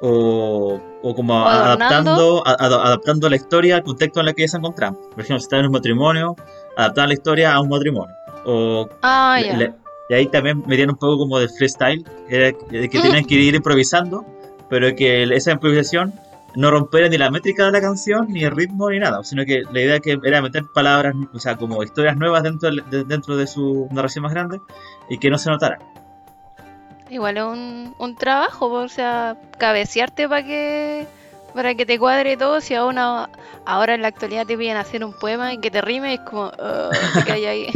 o, 0.00 0.80
o 1.02 1.14
como 1.14 1.34
O 1.42 1.46
adaptando, 1.46 2.46
a- 2.46 2.52
adaptando 2.86 3.28
la 3.28 3.36
historia 3.36 3.76
al 3.76 3.82
contexto 3.82 4.20
en 4.20 4.28
el 4.28 4.34
que 4.34 4.42
ellos 4.42 4.52
se 4.52 4.58
encontraban. 4.58 4.94
Por 4.96 5.20
ejemplo, 5.20 5.38
si 5.38 5.44
estaban 5.44 5.64
en 5.64 5.66
un 5.68 5.72
matrimonio, 5.72 6.36
adaptaban 6.76 7.08
la 7.08 7.14
historia 7.14 7.54
a 7.54 7.60
un 7.60 7.68
matrimonio. 7.70 8.14
O 8.44 8.88
Ah, 9.02 9.40
ya. 9.44 9.56
le- 9.56 9.72
y 10.10 10.14
ahí 10.14 10.26
también 10.26 10.62
metían 10.66 10.90
un 10.90 10.96
poco 10.96 11.18
como 11.18 11.38
de 11.38 11.48
freestyle, 11.48 12.04
era 12.28 12.52
que 12.52 12.88
que 12.88 13.00
tenían 13.00 13.24
que 13.24 13.34
ir 13.36 13.54
improvisando, 13.54 14.24
pero 14.68 14.94
que 14.94 15.22
esa 15.24 15.52
improvisación 15.52 16.12
no 16.54 16.70
rompiera 16.70 17.08
ni 17.08 17.16
la 17.18 17.30
métrica 17.30 17.66
de 17.66 17.72
la 17.72 17.80
canción, 17.80 18.26
ni 18.28 18.44
el 18.44 18.50
ritmo, 18.50 18.90
ni 18.90 18.98
nada, 18.98 19.22
sino 19.24 19.44
que 19.44 19.62
la 19.72 19.80
idea 19.80 20.00
que 20.00 20.18
era 20.24 20.42
meter 20.42 20.64
palabras, 20.72 21.14
o 21.32 21.38
sea, 21.38 21.56
como 21.56 21.82
historias 21.82 22.16
nuevas 22.16 22.42
dentro 22.42 22.70
de, 22.70 22.82
de- 22.90 23.04
dentro 23.04 23.36
de 23.36 23.46
su 23.46 23.88
narración 23.90 24.22
más 24.24 24.32
grande 24.32 24.60
y 25.08 25.18
que 25.18 25.30
no 25.30 25.38
se 25.38 25.50
notara. 25.50 25.78
Igual 27.10 27.36
es 27.36 27.42
un, 27.44 27.94
un 27.98 28.16
trabajo, 28.16 28.66
o 28.72 28.88
sea, 28.88 29.36
cabecearte 29.58 30.28
para 30.28 30.44
que 30.44 31.06
para 31.54 31.74
que 31.74 31.84
te 31.84 31.98
cuadre 31.98 32.38
todo. 32.38 32.62
Si 32.62 32.74
aún 32.74 32.96
a- 32.96 33.28
ahora 33.66 33.94
en 33.94 34.00
la 34.00 34.08
actualidad 34.08 34.46
te 34.46 34.56
piden 34.56 34.78
hacer 34.78 35.04
un 35.04 35.12
poema 35.12 35.52
y 35.52 35.58
que 35.58 35.70
te 35.70 35.82
rime, 35.82 36.14
es 36.14 36.20
como, 36.20 36.50
"Ah, 36.58 36.90
te 37.12 37.22
caes 37.24 37.46
ahí 37.46 37.66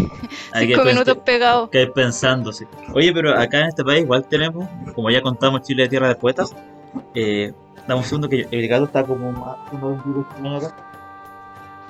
Hay 0.52 0.66
que 0.68 0.74
cinco 0.74 0.84
minutos 0.88 1.18
pegados. 1.18 1.68
que 1.68 1.86
pensando, 1.88 2.52
sí. 2.54 2.64
Oye, 2.94 3.12
pero 3.12 3.38
acá 3.38 3.60
en 3.60 3.66
este 3.66 3.84
país 3.84 4.00
igual 4.02 4.26
tenemos, 4.26 4.66
como 4.94 5.10
ya 5.10 5.20
contamos, 5.20 5.60
Chile 5.62 5.82
de 5.82 5.88
tierra 5.90 6.08
de 6.08 6.14
poetas. 6.14 6.54
Eh, 7.14 7.52
dame 7.86 8.00
un 8.00 8.04
segundo 8.04 8.28
que 8.28 8.46
el 8.50 8.68
gato 8.68 8.84
está 8.84 9.04
como 9.04 9.32
más 9.32 9.56
uno 9.72 10.56
acá. 10.56 10.74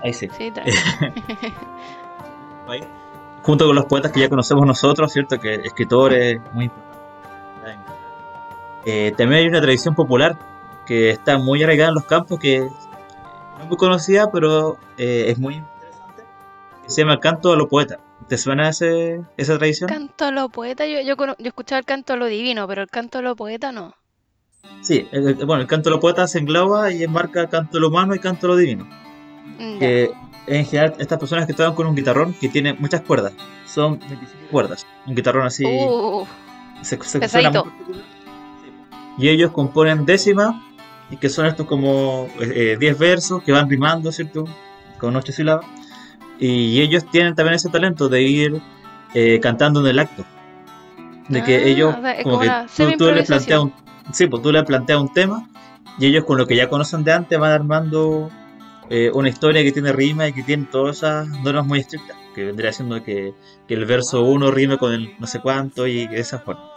Ahí 0.02 0.12
sí. 0.12 0.28
Sí, 0.36 0.52
ahí, 2.68 2.84
junto 3.42 3.66
con 3.66 3.76
los 3.76 3.86
poetas 3.86 4.12
que 4.12 4.20
ya 4.20 4.28
conocemos 4.28 4.66
nosotros, 4.66 5.12
¿cierto? 5.12 5.38
Que 5.38 5.54
escritores 5.54 6.40
muy 6.52 6.64
importantes. 6.66 6.96
Eh, 8.84 9.12
también 9.16 9.42
hay 9.42 9.48
una 9.48 9.60
tradición 9.60 9.96
popular 9.96 10.38
que 10.86 11.10
está 11.10 11.38
muy 11.38 11.62
arraigada 11.62 11.88
en 11.88 11.96
los 11.96 12.04
campos, 12.04 12.38
que 12.38 12.60
no 12.60 13.62
es 13.62 13.68
muy 13.68 13.76
conocida, 13.76 14.30
pero 14.30 14.78
eh, 14.96 15.24
es 15.28 15.38
muy 15.38 15.54
interesante, 15.54 16.22
que 16.84 16.90
se 16.90 17.02
llama 17.02 17.14
el 17.14 17.20
canto 17.20 17.52
a 17.52 17.56
los 17.56 17.66
poetas. 17.68 17.98
¿Te 18.28 18.38
suena 18.38 18.68
ese, 18.68 19.22
esa 19.36 19.58
tradición? 19.58 19.88
Canto 19.88 20.24
a 20.24 20.30
lo 20.30 20.48
poeta, 20.48 20.86
yo, 20.86 21.00
yo, 21.00 21.16
yo 21.16 21.34
escuchaba 21.48 21.80
el 21.80 21.84
canto 21.84 22.12
a 22.12 22.16
lo 22.16 22.26
divino, 22.26 22.66
pero 22.68 22.82
el 22.82 22.88
canto 22.88 23.18
a 23.18 23.22
lo 23.22 23.34
poeta 23.34 23.72
no. 23.72 23.94
Sí, 24.82 25.06
el- 25.12 25.34
bueno, 25.46 25.62
el 25.62 25.66
canto 25.66 25.88
a 25.88 25.92
los 25.92 26.00
poetas 26.00 26.30
se 26.30 26.38
engloba 26.38 26.92
y 26.92 27.02
enmarca 27.02 27.48
canto 27.48 27.78
a 27.78 27.80
lo 27.80 27.88
humano 27.88 28.14
y 28.14 28.18
canto 28.18 28.46
a 28.46 28.50
lo 28.50 28.56
divino. 28.56 28.84
Mm, 29.58 29.72
ya. 29.74 29.78
Que 29.78 30.10
en 30.46 30.64
general 30.64 30.94
estas 30.98 31.18
personas 31.18 31.46
que 31.46 31.52
tocan 31.54 31.74
con 31.74 31.86
un 31.86 31.94
guitarrón 31.96 32.32
que 32.34 32.48
tiene 32.48 32.74
muchas 32.74 33.00
cuerdas, 33.00 33.32
son 33.66 33.98
25 33.98 34.32
cuerdas, 34.50 34.86
un 35.06 35.14
guitarrón 35.14 35.46
así... 35.46 35.64
Uh, 35.64 36.24
se, 36.82 36.98
se- 37.02 37.28
suena 37.28 37.50
muy. 37.50 37.72
Y 39.18 39.28
ellos 39.28 39.50
componen 39.50 40.04
décimas, 40.04 40.54
y 41.10 41.16
que 41.16 41.28
son 41.30 41.46
estos 41.46 41.66
como 41.66 42.28
10 42.38 42.98
versos 42.98 43.42
que 43.42 43.50
van 43.52 43.68
rimando, 43.68 44.12
¿cierto? 44.12 44.44
Con 44.98 45.16
8 45.16 45.32
sílabas. 45.32 45.64
Y 46.38 46.80
ellos 46.82 47.06
tienen 47.10 47.34
también 47.34 47.54
ese 47.54 47.70
talento 47.70 48.08
de 48.10 48.22
ir 48.22 48.60
eh, 49.14 49.40
cantando 49.40 49.80
en 49.80 49.86
el 49.86 49.98
acto. 49.98 50.24
De 51.28 51.42
que 51.42 51.56
Ah, 51.56 51.60
ellos, 51.64 51.94
como 52.22 52.22
como 52.22 52.40
que 52.40 52.50
tú, 52.76 52.92
tú 52.98 53.10
les 53.12 53.26
planteas 53.26 53.60
un, 53.60 53.72
sí, 54.12 54.26
pues 54.26 54.42
tú 54.42 54.52
les 54.52 54.64
planteas 54.64 55.00
un 55.00 55.12
tema, 55.12 55.48
y 55.98 56.06
ellos 56.06 56.24
con 56.24 56.38
lo 56.38 56.46
que 56.46 56.56
ya 56.56 56.68
conocen 56.68 57.04
de 57.04 57.12
antes 57.12 57.38
van 57.38 57.52
armando 57.52 58.30
eh, 58.90 59.10
una 59.14 59.28
historia 59.28 59.62
que 59.62 59.72
tiene 59.72 59.92
rima 59.92 60.28
y 60.28 60.32
que 60.32 60.42
tiene 60.42 60.66
todas 60.70 60.98
esas 60.98 61.28
normas 61.42 61.66
muy 61.66 61.80
estrictas, 61.80 62.16
que 62.34 62.44
vendría 62.44 62.72
siendo 62.72 63.02
que, 63.02 63.34
que 63.66 63.74
el 63.74 63.84
verso 63.86 64.22
1 64.22 64.50
rime 64.50 64.78
con 64.78 64.92
el 64.92 65.14
no 65.18 65.26
sé 65.26 65.40
cuánto 65.40 65.86
y 65.86 66.06
de 66.06 66.20
esa 66.20 66.38
forma. 66.38 66.70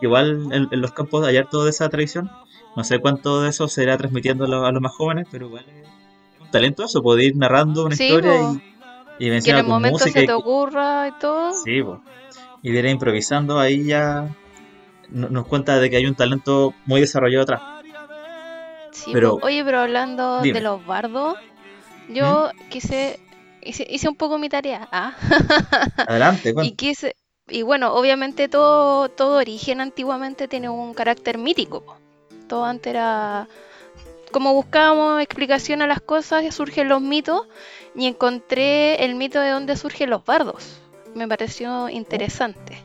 Igual 0.00 0.48
en, 0.52 0.68
en 0.70 0.80
los 0.80 0.92
campos 0.92 1.26
hay 1.26 1.36
harto 1.36 1.64
de 1.64 1.70
esa 1.70 1.88
tradición, 1.88 2.30
no 2.76 2.84
sé 2.84 2.98
cuánto 2.98 3.40
de 3.42 3.50
eso 3.50 3.68
se 3.68 3.82
irá 3.82 3.96
transmitiendo 3.96 4.44
a 4.44 4.48
los, 4.48 4.64
a 4.66 4.72
los 4.72 4.82
más 4.82 4.92
jóvenes, 4.92 5.26
pero 5.30 5.46
igual 5.46 5.64
es 5.68 6.40
un 6.40 6.50
talento 6.50 6.84
eso, 6.84 7.02
poder 7.02 7.26
ir 7.26 7.36
narrando 7.36 7.84
una 7.86 7.94
Sí, 7.96 8.04
historia 8.04 8.32
po. 8.32 8.56
y, 9.18 9.26
y 9.30 9.40
que 9.42 9.50
en 9.50 9.56
el 9.56 9.62
con 9.62 9.70
momento 9.70 9.98
música 9.98 10.18
se 10.20 10.24
y, 10.24 10.26
te 10.26 10.32
ocurra 10.32 11.08
y 11.08 11.12
todo. 11.20 11.52
sí, 11.54 11.82
po. 11.82 12.00
y 12.62 12.70
de 12.72 12.78
ir 12.78 12.86
improvisando 12.86 13.58
ahí 13.58 13.84
ya 13.84 14.28
nos 15.10 15.46
cuenta 15.46 15.78
de 15.78 15.90
que 15.90 15.96
hay 15.96 16.06
un 16.06 16.14
talento 16.14 16.74
muy 16.86 17.00
desarrollado 17.00 17.42
atrás. 17.42 17.62
Sí, 18.92 19.10
Pero- 19.12 19.38
po. 19.38 19.46
Oye, 19.46 19.64
pero 19.64 19.80
hablando 19.80 20.40
Dime. 20.40 20.52
¿Mm? 20.52 20.54
de 20.54 20.60
los 20.62 20.86
bardos, 20.86 21.36
yo 22.08 22.50
quise, 22.70 23.18
hice, 23.62 23.86
hice 23.90 24.08
un 24.08 24.16
poco 24.16 24.38
mi 24.38 24.48
tarea, 24.48 24.88
¿ah? 24.92 25.14
Adelante, 26.08 26.50
Y 26.50 26.52
cuenta. 26.54 26.76
quise, 26.76 27.16
y 27.48 27.62
bueno, 27.62 27.92
obviamente 27.94 28.48
todo, 28.48 29.08
todo 29.08 29.38
origen 29.38 29.80
antiguamente 29.80 30.46
tiene 30.48 30.68
un 30.68 30.94
carácter 30.94 31.38
mítico. 31.38 31.96
Todo 32.48 32.64
antes 32.64 32.90
era, 32.92 33.48
como 34.30 34.54
buscábamos 34.54 35.20
explicación 35.20 35.82
a 35.82 35.86
las 35.86 36.00
cosas, 36.00 36.54
surgen 36.54 36.88
los 36.88 37.00
mitos 37.00 37.46
y 37.96 38.06
encontré 38.06 39.04
el 39.04 39.14
mito 39.16 39.40
de 39.40 39.50
dónde 39.50 39.76
surgen 39.76 40.10
los 40.10 40.24
bardos. 40.24 40.78
Me 41.14 41.26
pareció 41.26 41.88
interesante. 41.88 42.78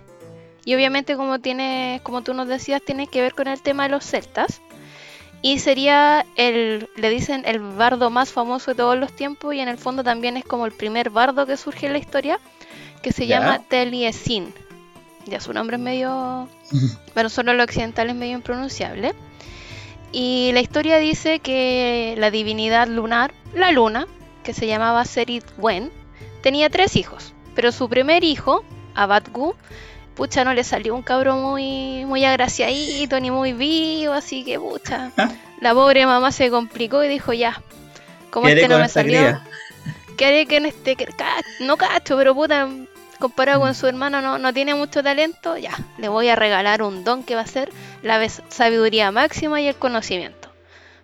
Y 0.69 0.75
obviamente 0.75 1.15
como 1.15 1.39
tiene, 1.39 1.99
como 2.03 2.21
tú 2.21 2.35
nos 2.35 2.47
decías, 2.47 2.79
tiene 2.85 3.07
que 3.07 3.21
ver 3.23 3.33
con 3.33 3.47
el 3.47 3.59
tema 3.59 3.85
de 3.85 3.89
los 3.89 4.05
celtas. 4.05 4.61
Y 5.41 5.57
sería 5.57 6.27
el, 6.35 6.87
le 6.95 7.09
dicen 7.09 7.41
el 7.47 7.57
bardo 7.57 8.11
más 8.11 8.29
famoso 8.31 8.69
de 8.69 8.75
todos 8.77 8.95
los 8.95 9.11
tiempos 9.15 9.55
y 9.55 9.61
en 9.61 9.67
el 9.67 9.79
fondo 9.79 10.03
también 10.03 10.37
es 10.37 10.45
como 10.45 10.67
el 10.67 10.71
primer 10.71 11.09
bardo 11.09 11.47
que 11.47 11.57
surge 11.57 11.87
en 11.87 11.93
la 11.93 11.97
historia, 11.97 12.39
que 13.01 13.11
se 13.11 13.25
Ya. 13.25 13.39
llama 13.39 13.63
Taliesin. 13.67 14.53
Ya 15.25 15.39
su 15.39 15.53
nombre 15.53 15.77
es 15.77 15.81
medio, 15.81 16.47
bueno, 17.15 17.29
solo 17.29 17.55
lo 17.55 17.63
occidental 17.63 18.07
es 18.11 18.15
medio 18.15 18.33
impronunciable. 18.35 19.15
Y 20.11 20.51
la 20.53 20.59
historia 20.59 20.97
dice 20.99 21.39
que 21.39 22.13
la 22.19 22.29
divinidad 22.29 22.87
lunar, 22.87 23.33
la 23.55 23.71
luna, 23.71 24.05
que 24.43 24.53
se 24.53 24.67
llamaba 24.67 25.03
Serit 25.05 25.45
Wen, 25.57 25.89
tenía 26.43 26.69
tres 26.69 26.95
hijos. 26.95 27.33
Pero 27.55 27.71
su 27.71 27.89
primer 27.89 28.23
hijo, 28.23 28.63
Abatgu, 28.93 29.55
pucha, 30.19 30.43
no 30.43 30.53
le 30.53 30.65
salió 30.65 30.93
un 30.95 31.01
cabrón 31.01 31.41
muy, 31.41 32.03
muy 32.03 32.25
agraciadito 32.25 33.21
ni 33.21 33.31
muy 33.31 33.53
vivo, 33.53 34.11
así 34.11 34.43
que 34.43 34.59
pucha. 34.59 35.11
La 35.61 35.73
pobre 35.73 36.05
mamá 36.05 36.33
se 36.33 36.49
complicó 36.49 37.01
y 37.05 37.07
dijo 37.07 37.31
ya, 37.31 37.61
como 38.29 38.45
¿Qué 38.47 38.51
haré 38.51 38.61
este 38.63 38.73
no 38.73 38.79
me 38.81 38.89
salió, 38.89 39.17
cría? 39.17 39.47
¿qué 40.17 40.25
haré 40.25 40.45
que 40.45 40.57
en 40.57 40.65
este, 40.65 40.97
que- 40.97 41.07
no 41.61 41.77
cacho, 41.77 42.17
pero 42.17 42.35
puta, 42.35 42.67
comparado 43.17 43.61
con 43.61 43.73
su 43.73 43.87
hermano 43.87 44.19
no, 44.19 44.37
no 44.37 44.53
tiene 44.53 44.75
mucho 44.75 45.01
talento, 45.01 45.55
ya, 45.55 45.71
le 45.97 46.09
voy 46.09 46.27
a 46.27 46.35
regalar 46.35 46.83
un 46.83 47.05
don 47.05 47.23
que 47.23 47.35
va 47.35 47.41
a 47.41 47.47
ser 47.47 47.71
la 48.03 48.27
sabiduría 48.49 49.11
máxima 49.11 49.61
y 49.61 49.67
el 49.69 49.75
conocimiento. 49.75 50.49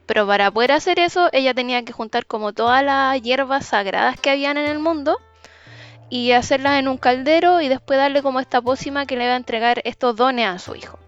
Pero 0.06 0.28
para 0.28 0.52
poder 0.52 0.74
hacer 0.74 1.00
eso, 1.00 1.30
ella 1.32 1.54
tenía 1.54 1.86
que 1.86 1.94
juntar 1.94 2.26
como 2.26 2.52
todas 2.52 2.84
las 2.84 3.22
hierbas 3.22 3.66
sagradas 3.68 4.20
que 4.20 4.30
habían 4.30 4.58
en 4.58 4.66
el 4.66 4.80
mundo 4.80 5.18
y 6.10 6.32
hacerlas 6.32 6.80
en 6.80 6.88
un 6.88 6.98
caldero 6.98 7.62
y 7.62 7.68
después 7.68 7.98
darle 7.98 8.22
como 8.22 8.40
esta 8.40 8.62
pócima 8.62 9.06
que 9.06 9.16
le 9.18 9.28
va 9.28 9.34
a 9.34 9.38
entregar 9.38 9.82
estos 9.86 10.16
dones 10.16 10.48
a 10.48 10.60
su 10.60 10.76
hijo. 10.76 11.00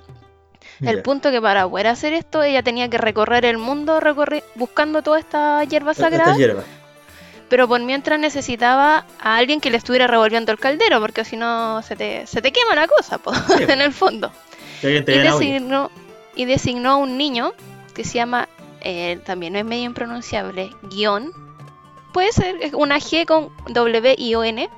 El 0.82 1.01
punto 1.01 1.32
que 1.32 1.42
para 1.42 1.68
poder 1.68 1.88
hacer 1.88 2.13
esto, 2.13 2.44
ella 2.44 2.62
tenía 2.62 2.88
que 2.88 3.00
recorrer 3.00 3.46
el 3.46 3.58
mundo 3.58 4.00
recorri- 4.00 4.44
buscando 4.56 5.00
hierbas 5.01 5.98
Estas 5.98 5.98
sagradas, 5.98 6.38
hierbas. 6.38 6.66
pero 7.50 7.68
por 7.68 7.80
mientras 7.82 8.20
necesitaba 8.20 9.06
a 9.20 9.36
alguien 9.38 9.60
que 9.60 9.72
le 9.72 9.77
estuviera 9.77 10.06
revolviendo 10.06 10.51
el 10.51 10.60
caldero, 10.60 11.00
porque 11.00 11.25
si 11.25 11.36
no 11.36 11.82
se 11.82 11.96
te, 11.96 12.27
se 12.27 12.44
te 12.44 12.51
quema 12.51 12.75
la 12.75 12.88
cosa, 12.88 13.18
po, 13.18 13.32
en 13.60 13.82
el 13.82 13.92
fondo. 13.92 14.32
Y 14.84 14.88
designó, 15.48 15.89
y 16.36 16.46
designó 16.46 16.92
a 16.92 16.96
un 16.98 17.18
niño 17.18 17.54
que 17.96 18.04
se 18.04 18.13
llama, 18.16 18.48
eh, 18.82 19.20
también 19.25 19.54
no 19.54 19.60
es 19.60 19.66
medio 19.66 19.86
impronunciable, 19.86 20.70
guion. 20.84 21.32
Puede 22.13 22.32
ser 22.34 22.56
una 22.75 22.98
G 23.00 23.25
con 23.25 23.50
W 23.70 24.16
I 24.16 24.36
O 24.36 24.44
N. 24.44 24.70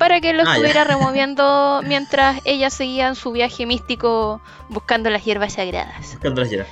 Para 0.00 0.20
que 0.22 0.32
lo 0.32 0.42
Ah, 0.42 0.46
ya. 0.46 0.52
estuviera 0.54 0.84
removiendo 0.96 1.82
mientras 1.84 2.40
ella 2.46 2.70
seguía 2.70 3.06
en 3.06 3.14
su 3.14 3.32
viaje 3.32 3.66
místico 3.66 4.40
buscando 4.70 5.10
las 5.10 5.24
hierbas 5.24 5.52
sagradas. 5.52 6.12
Buscando 6.14 6.40
las 6.40 6.50
hierbas. 6.50 6.68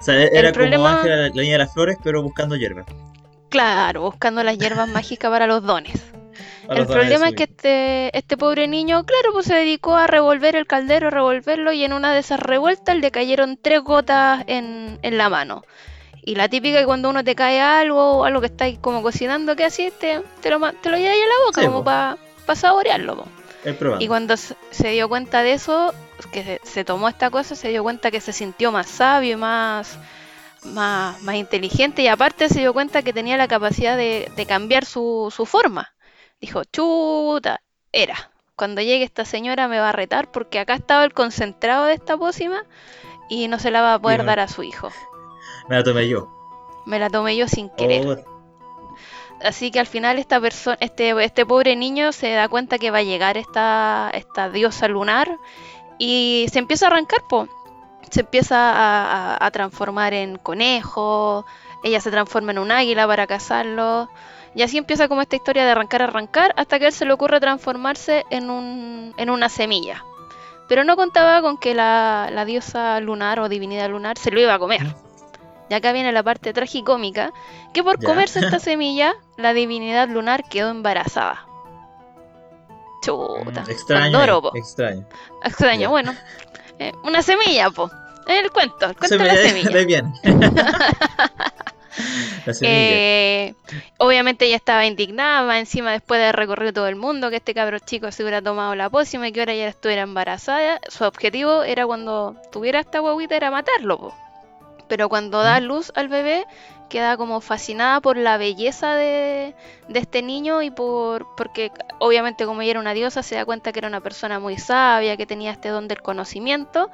O 0.00 0.02
sea, 0.02 0.22
era 0.24 0.52
como 0.52 0.86
Ángela, 0.86 1.16
la 1.16 1.28
niña 1.30 1.52
de 1.52 1.58
las 1.58 1.72
flores, 1.72 1.96
pero 2.02 2.22
buscando 2.22 2.56
hierbas. 2.56 2.86
Claro, 3.48 4.02
buscando 4.02 4.42
las 4.42 4.58
hierbas 4.58 4.88
mágicas 4.88 5.30
para 5.30 5.46
los 5.46 5.62
dones. 5.62 6.02
Para 6.66 6.80
el 6.80 6.86
los 6.86 6.92
problema 6.92 7.28
es 7.28 7.34
que 7.36 7.44
este, 7.44 8.18
este 8.18 8.36
pobre 8.36 8.66
niño, 8.66 9.04
claro, 9.06 9.32
pues 9.32 9.46
se 9.46 9.54
dedicó 9.54 9.94
a 9.94 10.08
revolver 10.08 10.56
el 10.56 10.66
caldero, 10.66 11.06
a 11.06 11.10
revolverlo, 11.10 11.72
y 11.72 11.84
en 11.84 11.92
una 11.92 12.12
de 12.12 12.18
esas 12.18 12.40
revueltas 12.40 12.96
le 12.96 13.12
cayeron 13.12 13.56
tres 13.62 13.80
gotas 13.82 14.42
en, 14.48 14.98
en 15.02 15.16
la 15.16 15.28
mano. 15.28 15.62
Y 16.24 16.34
la 16.34 16.48
típica 16.48 16.80
que 16.80 16.84
cuando 16.84 17.08
uno 17.08 17.22
te 17.22 17.36
cae 17.36 17.60
algo, 17.60 18.24
algo 18.24 18.40
que 18.40 18.48
estáis 18.48 18.78
como 18.80 19.00
cocinando, 19.00 19.54
¿qué 19.54 19.64
así? 19.64 19.92
Te, 20.00 20.20
te 20.42 20.50
lo, 20.50 20.58
te 20.72 20.90
lo 20.90 20.96
llevas 20.96 21.12
ahí 21.14 21.20
a 21.22 21.26
la 21.26 21.46
boca, 21.46 21.60
Sí, 21.60 21.66
como 21.68 21.84
po. 21.84 21.90
Para 22.46 22.58
saborearlo. 22.58 23.26
Y 23.98 24.06
cuando 24.06 24.36
se 24.36 24.90
dio 24.90 25.08
cuenta 25.08 25.42
de 25.42 25.54
eso, 25.54 25.92
que 26.32 26.44
se, 26.44 26.60
se 26.62 26.84
tomó 26.84 27.08
esta 27.08 27.30
cosa, 27.30 27.56
se 27.56 27.68
dio 27.68 27.82
cuenta 27.82 28.10
que 28.12 28.20
se 28.20 28.32
sintió 28.32 28.70
más 28.70 28.86
sabio 28.86 29.32
y 29.32 29.36
más, 29.36 29.98
más, 30.62 31.20
más 31.22 31.34
inteligente 31.34 32.02
y 32.02 32.08
aparte 32.08 32.48
se 32.48 32.60
dio 32.60 32.72
cuenta 32.72 33.02
que 33.02 33.12
tenía 33.12 33.36
la 33.36 33.48
capacidad 33.48 33.96
de, 33.96 34.30
de 34.36 34.46
cambiar 34.46 34.84
su, 34.84 35.32
su 35.34 35.46
forma. 35.46 35.92
Dijo, 36.40 36.62
chuta, 36.64 37.60
era. 37.92 38.30
Cuando 38.54 38.80
llegue 38.80 39.04
esta 39.04 39.24
señora 39.24 39.68
me 39.68 39.80
va 39.80 39.90
a 39.90 39.92
retar 39.92 40.30
porque 40.30 40.60
acá 40.60 40.74
estaba 40.74 41.04
el 41.04 41.12
concentrado 41.12 41.86
de 41.86 41.94
esta 41.94 42.16
pócima 42.16 42.64
y 43.28 43.48
no 43.48 43.58
se 43.58 43.70
la 43.70 43.82
va 43.82 43.94
a 43.94 43.98
poder 43.98 44.24
dar 44.24 44.38
a 44.40 44.48
su 44.48 44.62
hijo. 44.62 44.90
Me 45.68 45.76
la 45.76 45.82
tomé 45.82 46.08
yo. 46.08 46.32
Me 46.86 46.98
la 46.98 47.10
tomé 47.10 47.36
yo 47.36 47.48
sin 47.48 47.68
querer. 47.70 48.06
Oh, 48.06 48.35
Así 49.42 49.70
que 49.70 49.80
al 49.80 49.86
final 49.86 50.18
esta 50.18 50.40
persona, 50.40 50.78
este, 50.80 51.10
este 51.22 51.44
pobre 51.44 51.76
niño 51.76 52.12
se 52.12 52.32
da 52.32 52.48
cuenta 52.48 52.78
que 52.78 52.90
va 52.90 52.98
a 52.98 53.02
llegar 53.02 53.36
esta, 53.36 54.10
esta 54.14 54.48
diosa 54.48 54.88
lunar 54.88 55.38
y 55.98 56.46
se 56.52 56.58
empieza 56.58 56.86
a 56.86 56.88
arrancar, 56.88 57.20
po. 57.28 57.48
Se 58.10 58.20
empieza 58.20 59.36
a, 59.44 59.50
transformar 59.50 60.14
en 60.14 60.38
conejo, 60.38 61.44
ella 61.82 62.00
se 62.00 62.10
transforma 62.10 62.52
en 62.52 62.58
un 62.58 62.70
águila 62.70 63.06
para 63.06 63.26
cazarlo. 63.26 64.08
Y 64.54 64.62
así 64.62 64.78
empieza 64.78 65.08
como 65.08 65.22
esta 65.22 65.36
historia 65.36 65.64
de 65.64 65.72
arrancar, 65.72 66.02
arrancar, 66.02 66.54
hasta 66.56 66.78
que 66.78 66.86
él 66.86 66.92
se 66.92 67.04
le 67.04 67.12
ocurre 67.12 67.40
transformarse 67.40 68.24
en, 68.30 68.48
un, 68.48 69.12
en 69.16 69.28
una 69.28 69.48
semilla. 69.48 70.04
Pero 70.68 70.84
no 70.84 70.96
contaba 70.96 71.42
con 71.42 71.58
que 71.58 71.74
la, 71.74 72.28
la 72.32 72.44
diosa 72.44 73.00
lunar 73.00 73.40
o 73.40 73.48
divinidad 73.48 73.90
lunar 73.90 74.16
se 74.18 74.30
lo 74.30 74.40
iba 74.40 74.54
a 74.54 74.58
comer. 74.58 74.94
Y 75.68 75.74
acá 75.74 75.92
viene 75.92 76.12
la 76.12 76.22
parte 76.22 76.52
tragicómica, 76.52 77.32
que 77.72 77.82
por 77.82 78.02
comerse 78.02 78.40
esta 78.40 78.58
semilla, 78.60 79.14
la 79.36 79.52
divinidad 79.52 80.08
lunar 80.08 80.44
quedó 80.48 80.70
embarazada. 80.70 81.44
Chuta, 83.02 83.62
mm, 83.62 83.70
extraño. 83.70 84.02
Pandoro, 84.18 84.42
po. 84.42 84.52
Extraño. 84.56 85.04
Extraño, 85.44 85.90
bueno. 85.90 86.14
Eh, 86.78 86.92
una 87.04 87.22
semilla, 87.22 87.70
po. 87.70 87.90
El 88.26 88.50
cuento, 88.50 88.86
el 88.86 88.96
cuento 88.96 89.18
de 89.18 89.24
la 89.24 89.34
Semilla 89.36 89.42
de- 89.42 89.48
semilla. 89.48 89.70
de 89.78 89.84
bien. 89.86 90.12
la 92.46 92.54
semilla. 92.54 92.76
Eh, 92.76 93.54
obviamente 93.98 94.46
ella 94.46 94.56
estaba 94.56 94.84
indignada, 94.86 95.42
más 95.42 95.58
encima 95.58 95.92
después 95.92 96.20
de 96.20 96.32
recorrer 96.32 96.72
todo 96.72 96.88
el 96.88 96.96
mundo, 96.96 97.30
que 97.30 97.36
este 97.36 97.54
cabro 97.54 97.78
chico 97.78 98.10
se 98.12 98.22
hubiera 98.22 98.42
tomado 98.42 98.74
la 98.74 98.90
pócima 98.90 99.28
y 99.28 99.32
que 99.32 99.40
ahora 99.40 99.54
ya 99.54 99.68
estuviera 99.68 100.02
embarazada. 100.02 100.80
Su 100.88 101.04
objetivo 101.04 101.62
era 101.62 101.86
cuando 101.86 102.36
tuviera 102.52 102.80
esta 102.80 102.98
guaguita 103.00 103.36
era 103.36 103.50
matarlo, 103.50 103.98
po. 103.98 104.14
Pero 104.88 105.08
cuando 105.08 105.42
da 105.42 105.60
luz 105.60 105.92
al 105.94 106.08
bebé, 106.08 106.46
queda 106.88 107.16
como 107.16 107.40
fascinada 107.40 108.00
por 108.00 108.16
la 108.16 108.38
belleza 108.38 108.94
de, 108.94 109.54
de 109.88 109.98
este 109.98 110.22
niño 110.22 110.62
y 110.62 110.70
por 110.70 111.34
porque 111.36 111.72
obviamente 111.98 112.46
como 112.46 112.62
ella 112.62 112.72
era 112.72 112.80
una 112.80 112.94
diosa 112.94 113.22
se 113.22 113.34
da 113.34 113.44
cuenta 113.44 113.72
que 113.72 113.80
era 113.80 113.88
una 113.88 114.00
persona 114.00 114.38
muy 114.38 114.56
sabia, 114.58 115.16
que 115.16 115.26
tenía 115.26 115.50
este 115.50 115.68
don 115.68 115.88
del 115.88 116.02
conocimiento 116.02 116.90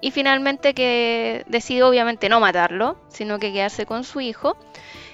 y 0.00 0.10
finalmente 0.10 0.74
que 0.74 1.44
decide 1.48 1.84
obviamente 1.84 2.28
no 2.28 2.40
matarlo, 2.40 2.96
sino 3.08 3.38
que 3.38 3.52
quedarse 3.52 3.86
con 3.86 4.04
su 4.04 4.20
hijo 4.20 4.56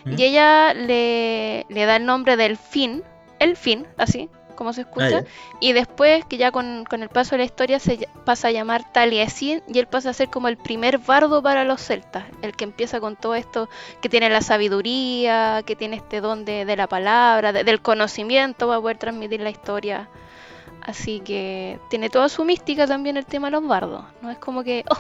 ¿Mm? 0.05 0.19
y 0.19 0.25
ella 0.25 0.75
le, 0.75 1.67
le 1.69 1.85
da 1.87 1.97
el 1.97 2.07
nombre 2.07 2.37
del 2.37 2.57
fin, 2.57 3.03
el 3.39 3.57
fin, 3.57 3.87
así 3.99 4.29
como 4.55 4.73
se 4.73 4.83
escucha, 4.83 5.19
Ah, 5.19 5.25
y 5.61 5.73
después 5.73 6.25
que 6.25 6.37
ya 6.37 6.51
con, 6.53 6.85
con 6.89 7.03
el 7.03 7.09
paso 7.09 7.33
de 7.33 7.39
la 7.39 7.45
historia 7.45 7.79
se 7.79 8.09
pasa 8.25 8.49
a 8.49 8.51
llamar 8.51 8.93
Taliesin 8.93 9.63
y 9.69 9.79
él 9.79 9.87
pasa 9.87 10.11
a 10.11 10.13
ser 10.13 10.29
como 10.29 10.49
el 10.49 10.57
primer 10.57 10.99
bardo 10.99 11.43
para 11.43 11.65
los 11.65 11.81
celtas, 11.81 12.25
el 12.43 12.55
que 12.55 12.65
empieza 12.65 13.01
con 13.01 13.17
todo 13.17 13.35
esto, 13.35 13.69
que 14.01 14.09
tiene 14.09 14.29
la 14.31 14.41
sabiduría, 14.41 15.63
que 15.67 15.77
tiene 15.77 15.97
este 15.97 16.21
don 16.21 16.45
de, 16.45 16.65
de 16.65 16.77
la 16.77 16.87
palabra, 16.87 17.53
de- 17.53 17.65
del 17.65 17.81
conocimiento 17.83 18.67
para 18.69 18.81
poder 18.81 18.99
transmitir 18.99 19.41
la 19.41 19.51
historia. 19.51 20.09
Así 20.83 21.21
que 21.21 21.79
tiene 21.91 22.11
toda 22.11 22.29
su 22.29 22.45
mística 22.45 22.87
también 22.87 23.17
el 23.17 23.25
tema 23.27 23.47
de 23.49 23.53
los 23.53 23.67
bardos. 23.67 24.05
No 24.21 24.31
es 24.31 24.39
como 24.39 24.65
que, 24.65 24.85
oh, 24.91 24.97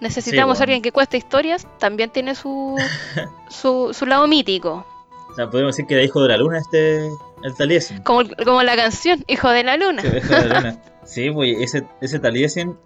necesitamos 0.00 0.58
bueno. 0.58 0.60
a 0.60 0.64
alguien 0.64 0.82
que 0.82 0.92
cueste 0.92 1.16
historias, 1.16 1.66
también 1.78 2.10
tiene 2.10 2.34
su, 2.34 2.76
su, 3.48 3.94
su 3.94 4.06
lado 4.06 4.26
mítico. 4.26 4.86
O 5.30 5.34
sea, 5.34 5.48
podemos 5.50 5.74
decir 5.76 5.86
que 5.86 5.94
era 5.94 6.02
hijo 6.04 6.22
de 6.22 6.28
la 6.28 6.36
luna 6.36 6.58
este. 6.58 7.08
El 7.42 7.54
Taliesin. 7.56 8.02
Como, 8.02 8.22
como 8.44 8.62
la 8.62 8.76
canción, 8.76 9.24
Hijo 9.26 9.48
de 9.48 9.64
la 9.64 9.76
Luna. 9.78 10.02
Sí, 10.02 10.08
hijo 10.08 10.34
de 10.34 10.48
la 10.48 10.60
luna. 10.60 10.82
Sí, 11.04 11.30
pues 11.30 11.56
ese, 11.60 11.86
ese 12.02 12.18
Taliesin, 12.18 12.76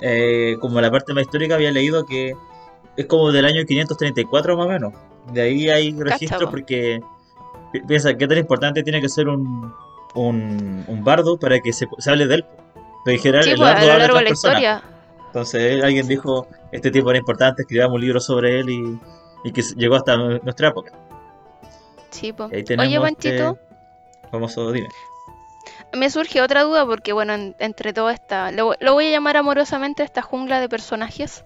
eh, 0.00 0.56
como 0.60 0.80
la 0.80 0.90
parte 0.90 1.12
más 1.12 1.22
histórica, 1.24 1.54
había 1.56 1.70
leído 1.70 2.06
que 2.06 2.32
es 2.96 3.06
como 3.06 3.30
del 3.32 3.44
año 3.44 3.64
534 3.66 4.56
más 4.56 4.66
o 4.66 4.68
menos. 4.70 4.92
De 5.32 5.42
ahí 5.42 5.68
hay 5.68 5.92
registros 5.92 6.44
po. 6.44 6.50
porque 6.50 7.00
pi- 7.72 7.80
piensa 7.86 8.14
qué 8.16 8.26
tan 8.26 8.38
importante 8.38 8.82
tiene 8.82 9.00
que 9.02 9.08
ser 9.10 9.28
un, 9.28 9.72
un, 10.14 10.84
un 10.88 11.04
bardo 11.04 11.38
para 11.38 11.60
que 11.60 11.72
se, 11.72 11.86
se 11.98 12.10
hable 12.10 12.26
de 12.26 12.36
él. 12.36 12.44
Pero 13.04 13.16
en 13.16 13.22
general 13.22 13.44
Sí, 13.44 13.50
el 13.50 13.56
pues, 13.56 13.68
a 13.68 13.72
bardo 13.74 13.86
lo 13.86 13.92
habla 13.92 14.02
de 14.04 14.08
largo 14.08 14.18
de 14.18 14.24
la 14.24 14.30
historia. 14.30 14.82
Entonces 15.26 15.84
alguien 15.84 16.08
dijo, 16.08 16.48
este 16.72 16.90
tipo 16.90 17.10
era 17.10 17.18
importante, 17.18 17.62
escribamos 17.62 17.96
un 17.96 18.00
libro 18.00 18.20
sobre 18.20 18.60
él 18.60 18.70
y, 18.70 18.98
y 19.44 19.52
que 19.52 19.62
llegó 19.76 19.96
hasta 19.96 20.16
nuestra 20.16 20.68
época. 20.68 20.92
Sí, 22.10 22.32
po. 22.32 22.48
Y 22.52 22.56
ahí 22.56 22.64
tenemos 22.64 22.86
Oye, 22.88 23.00
Panchito, 23.00 23.50
este 23.52 24.28
famoso 24.30 24.72
dime. 24.72 24.88
me 25.94 26.10
surge 26.10 26.40
otra 26.42 26.62
duda 26.62 26.84
porque, 26.86 27.12
bueno, 27.12 27.34
en- 27.34 27.54
entre 27.58 27.92
todo 27.92 28.10
esta, 28.10 28.50
lo, 28.52 28.74
lo 28.80 28.92
voy 28.94 29.06
a 29.06 29.10
llamar 29.10 29.36
amorosamente 29.36 30.02
esta 30.02 30.22
jungla 30.22 30.60
de 30.60 30.68
personajes. 30.68 31.44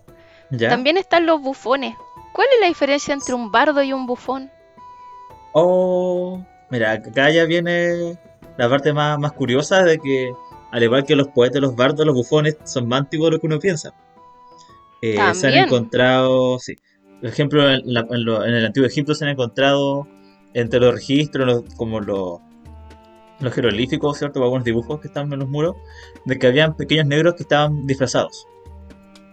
¿Ya? 0.51 0.69
También 0.69 0.97
están 0.97 1.27
los 1.27 1.41
bufones. 1.41 1.97
¿Cuál 2.33 2.49
es 2.55 2.61
la 2.61 2.67
diferencia 2.67 3.15
entre 3.15 3.35
un 3.35 3.51
bardo 3.51 3.83
y 3.83 3.93
un 3.93 4.07
bufón? 4.07 4.51
Oh, 5.53 6.45
mira, 6.71 6.93
acá 6.93 7.31
ya 7.31 7.45
viene 7.45 8.19
la 8.57 8.69
parte 8.69 8.93
más, 8.93 9.19
más 9.19 9.33
curiosa 9.33 9.83
de 9.85 9.99
que, 9.99 10.33
al 10.73 10.83
igual 10.83 11.05
que 11.05 11.17
los 11.17 11.29
poetas, 11.29 11.61
los 11.63 11.77
bardos, 11.77 12.05
los 12.05 12.15
bufones 12.15 12.57
son 12.65 12.89
más 12.89 13.01
antiguos 13.01 13.29
de 13.31 13.37
lo 13.37 13.41
que 13.41 13.47
uno 13.47 13.59
piensa. 13.59 13.95
Eh, 15.03 15.17
se 15.35 15.47
han 15.49 15.55
encontrado, 15.55 16.59
sí. 16.59 16.75
Por 17.21 17.29
ejemplo, 17.31 17.71
en, 17.71 17.81
la- 17.85 18.07
en 18.11 18.25
lo- 18.25 18.45
en 18.45 18.55
el 18.55 18.67
antiguo 18.67 18.87
Egipto 18.89 19.15
se 19.15 19.25
han 19.25 19.31
encontrado 19.31 20.07
entre 20.55 20.81
los 20.81 20.95
registros, 20.95 21.47
los- 21.47 21.75
como 21.77 22.01
los, 22.01 22.41
los 23.41 23.53
jeroglíficos, 23.53 24.19
¿cierto? 24.19 24.41
O 24.41 24.45
algunos 24.45 24.65
dibujos 24.65 25.01
que 25.01 25.09
están 25.09 25.33
en 25.33 25.41
los 25.41 25.49
muros, 25.49 25.77
de 26.25 26.39
que 26.39 26.47
habían 26.47 26.77
pequeños 26.77 27.07
negros 27.07 27.35
que 27.35 27.43
estaban 27.43 27.87
disfrazados. 27.87 28.47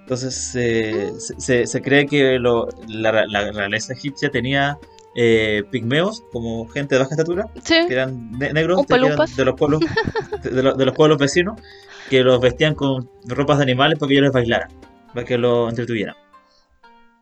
Entonces 0.02 0.54
eh, 0.56 1.12
se, 1.20 1.40
se- 1.40 1.68
se 1.68 1.82
cree 1.82 2.06
que 2.06 2.38
lo- 2.40 2.68
la, 2.88 3.26
la 3.28 3.52
realeza 3.52 3.94
egipcia 3.94 4.30
tenía 4.30 4.78
eh, 5.16 5.64
pigmeos 5.72 6.24
como 6.32 6.68
gente 6.68 6.96
de 6.96 7.00
baja 7.00 7.12
estatura, 7.12 7.46
Sí. 7.64 7.76
que 7.88 7.94
eran 7.94 8.32
ne- 8.32 8.52
negros, 8.54 8.86
que 8.86 8.94
eran 8.96 9.16
de 9.36 9.46
los 9.46 9.56
pueblos 9.56 9.82
de, 10.44 10.64
los, 10.64 10.78
de 10.78 10.86
los 10.86 10.96
pueblos 10.96 11.18
vecinos, 11.18 11.60
que 12.10 12.24
los 12.24 12.42
vestían 12.42 12.76
con 12.76 13.10
ropas 13.26 13.58
de 13.60 13.64
animales 13.64 14.00
para 14.00 14.08
que 14.08 14.14
ellos 14.16 14.24
les 14.24 14.34
bailaran, 14.34 14.70
para 15.14 15.26
que 15.26 15.38
los 15.38 15.70
entretuvieran. 15.70 16.16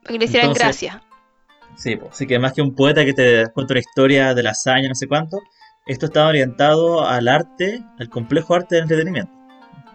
Para 0.03 0.13
que 0.13 0.19
le 0.19 0.25
hicieran 0.25 0.49
Entonces- 0.51 0.63
gracia. 0.63 1.03
Sí, 1.75 1.95
pues, 1.95 2.11
así 2.11 2.27
que 2.27 2.39
más 2.39 2.53
que 2.53 2.61
un 2.61 2.75
poeta 2.75 3.05
que 3.05 3.13
te 3.13 3.47
cuenta 3.53 3.73
una 3.73 3.79
historia 3.79 4.33
de 4.33 4.43
la 4.43 4.51
hazaña, 4.51 4.89
no 4.89 4.95
sé 4.95 5.07
cuánto, 5.07 5.37
esto 5.87 6.07
estaba 6.07 6.27
orientado 6.29 7.07
al 7.07 7.27
arte, 7.27 7.81
al 7.99 8.09
complejo 8.09 8.53
arte 8.55 8.75
del 8.75 8.83
entretenimiento. 8.83 9.31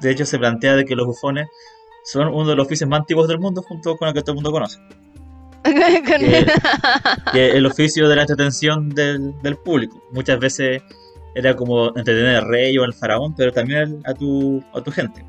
De 0.01 0.11
hecho, 0.11 0.25
se 0.25 0.39
plantea 0.39 0.77
de 0.77 0.85
que 0.85 0.97
los 0.97 1.07
bufones 1.07 1.47
son 2.05 2.29
uno 2.29 2.49
de 2.49 2.57
los 2.57 2.67
oficios 2.67 2.89
más 2.89 3.01
antiguos 3.01 3.29
del 3.29 3.39
mundo, 3.39 3.63
junto 3.63 3.97
con 3.97 4.09
el 4.09 4.15
que 4.15 4.21
todo 4.23 4.33
el 4.33 4.37
mundo 4.37 4.51
conoce. 4.53 4.79
Con- 5.65 5.73
que- 5.73 6.47
Que 7.33 7.49
es 7.51 7.55
el 7.55 7.67
oficio 7.67 8.09
de 8.09 8.17
la 8.17 8.23
entretención 8.23 8.89
del, 8.91 9.41
del 9.43 9.57
público. 9.57 10.03
Muchas 10.13 10.39
veces 10.39 10.83
era 11.35 11.55
como 11.57 11.89
entretener 11.89 12.37
al 12.37 12.49
rey 12.49 12.77
o 12.79 12.85
al 12.85 12.93
faraón, 12.95 13.35
pero 13.35 13.53
también 13.53 14.01
a 14.05 14.15
tu, 14.15 14.63
a 14.75 14.81
tu 14.83 14.91
gente. 14.91 15.25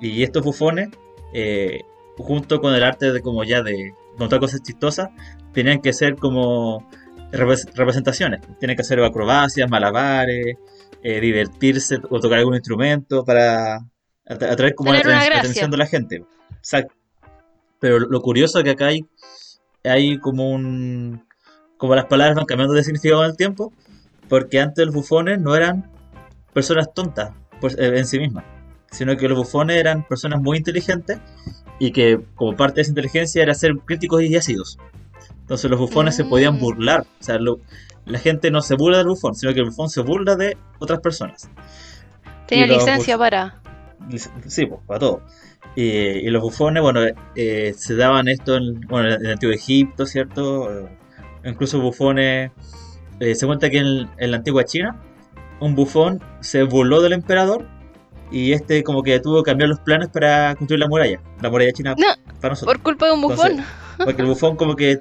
Y 0.00 0.22
estos 0.22 0.42
bufones, 0.44 0.88
eh, 1.32 1.82
junto 2.18 2.60
con 2.60 2.74
el 2.74 2.84
arte 2.84 3.12
de 3.12 3.20
como 3.22 3.42
ya 3.44 3.62
de 3.62 3.92
contar 4.16 4.38
cosas 4.40 4.62
chistosas, 4.62 5.08
tenían 5.56 5.80
que 5.80 5.94
ser 5.94 6.16
como 6.16 6.86
repres- 7.32 7.66
representaciones. 7.74 8.42
Tienen 8.58 8.76
que 8.76 8.82
hacer 8.82 9.02
acrobacias, 9.02 9.70
malabares, 9.70 10.56
eh, 11.02 11.20
divertirse 11.20 11.96
o 12.10 12.20
tocar 12.20 12.40
algún 12.40 12.56
instrumento 12.56 13.24
para 13.24 13.78
atra- 14.26 14.50
atraer 14.50 14.74
como 14.74 14.92
la, 14.92 14.98
atención 14.98 15.70
de 15.70 15.76
la 15.78 15.86
gente. 15.86 16.24
Exacto. 16.58 16.94
Pero 17.80 17.98
lo 17.98 18.20
curioso 18.20 18.58
es 18.58 18.64
que 18.64 18.70
acá 18.72 18.88
hay, 18.88 19.06
hay 19.82 20.18
como 20.18 20.50
un... 20.50 21.24
como 21.78 21.94
las 21.94 22.04
palabras 22.04 22.36
van 22.36 22.44
cambiando 22.44 22.74
de 22.74 22.84
significado 22.84 23.24
el 23.24 23.36
tiempo, 23.36 23.72
porque 24.28 24.60
antes 24.60 24.84
los 24.84 24.94
bufones 24.94 25.40
no 25.40 25.56
eran 25.56 25.90
personas 26.52 26.92
tontas 26.92 27.30
pues, 27.62 27.78
eh, 27.78 27.96
en 27.96 28.06
sí 28.06 28.18
mismas, 28.18 28.44
sino 28.90 29.16
que 29.16 29.26
los 29.26 29.38
bufones 29.38 29.78
eran 29.78 30.06
personas 30.06 30.42
muy 30.42 30.58
inteligentes 30.58 31.18
y 31.78 31.92
que 31.92 32.20
como 32.34 32.54
parte 32.56 32.76
de 32.76 32.82
esa 32.82 32.90
inteligencia 32.90 33.42
era 33.42 33.54
ser 33.54 33.74
críticos 33.86 34.22
y 34.22 34.36
ácidos. 34.36 34.78
Entonces 35.46 35.70
los 35.70 35.78
bufones 35.78 36.16
se 36.16 36.24
podían 36.24 36.56
Mm. 36.56 36.60
burlar, 36.60 37.06
o 37.20 37.22
sea, 37.22 37.38
lo- 37.38 37.60
la 38.04 38.18
gente 38.18 38.50
no 38.50 38.60
se 38.62 38.74
burla 38.74 38.98
del 38.98 39.06
bufón, 39.08 39.34
sino 39.36 39.52
que 39.54 39.60
el 39.60 39.66
bufón 39.66 39.88
se 39.88 40.00
burla 40.00 40.34
de 40.36 40.56
otras 40.80 41.00
personas. 41.00 41.48
Los 42.50 42.68
licencia 42.68 43.16
para. 43.18 43.60
Sí, 44.46 44.66
pues, 44.66 44.80
para 44.86 45.00
todo. 45.00 45.22
Y, 45.74 45.82
y 45.84 46.30
los 46.30 46.42
bufones, 46.42 46.82
bueno, 46.82 47.00
eh, 47.34 47.74
se 47.76 47.96
daban 47.96 48.28
esto 48.28 48.56
en, 48.56 48.80
bueno, 48.82 49.12
en 49.14 49.24
el 49.26 49.32
antiguo 49.32 49.54
Egipto, 49.54 50.06
¿cierto? 50.06 50.72
Eh, 50.72 50.88
incluso 51.44 51.80
bufones. 51.80 52.50
eh, 53.20 53.34
se 53.34 53.46
cuenta 53.46 53.70
que 53.70 53.78
en, 53.78 54.08
en 54.18 54.30
la 54.30 54.36
antigua 54.38 54.64
China, 54.64 55.00
un 55.60 55.74
bufón 55.74 56.22
se 56.40 56.62
burló 56.64 57.00
del 57.00 57.12
emperador 57.14 57.66
y 58.30 58.52
este, 58.52 58.82
como 58.84 59.02
que 59.02 59.18
tuvo 59.20 59.42
que 59.42 59.50
cambiar 59.52 59.68
los 59.70 59.80
planes 59.80 60.08
para 60.08 60.54
construir 60.54 60.80
la 60.80 60.88
muralla, 60.88 61.20
la 61.40 61.48
muralla 61.50 61.72
china 61.72 61.94
No, 61.96 62.06
para 62.40 62.50
nosotros. 62.52 62.74
Por 62.74 62.82
culpa 62.82 63.06
de 63.06 63.12
un 63.12 63.22
bufón. 63.22 63.50
Entonces, 63.52 64.04
Porque 64.04 64.22
el 64.22 64.28
bufón, 64.28 64.56
como 64.56 64.76
que, 64.76 64.98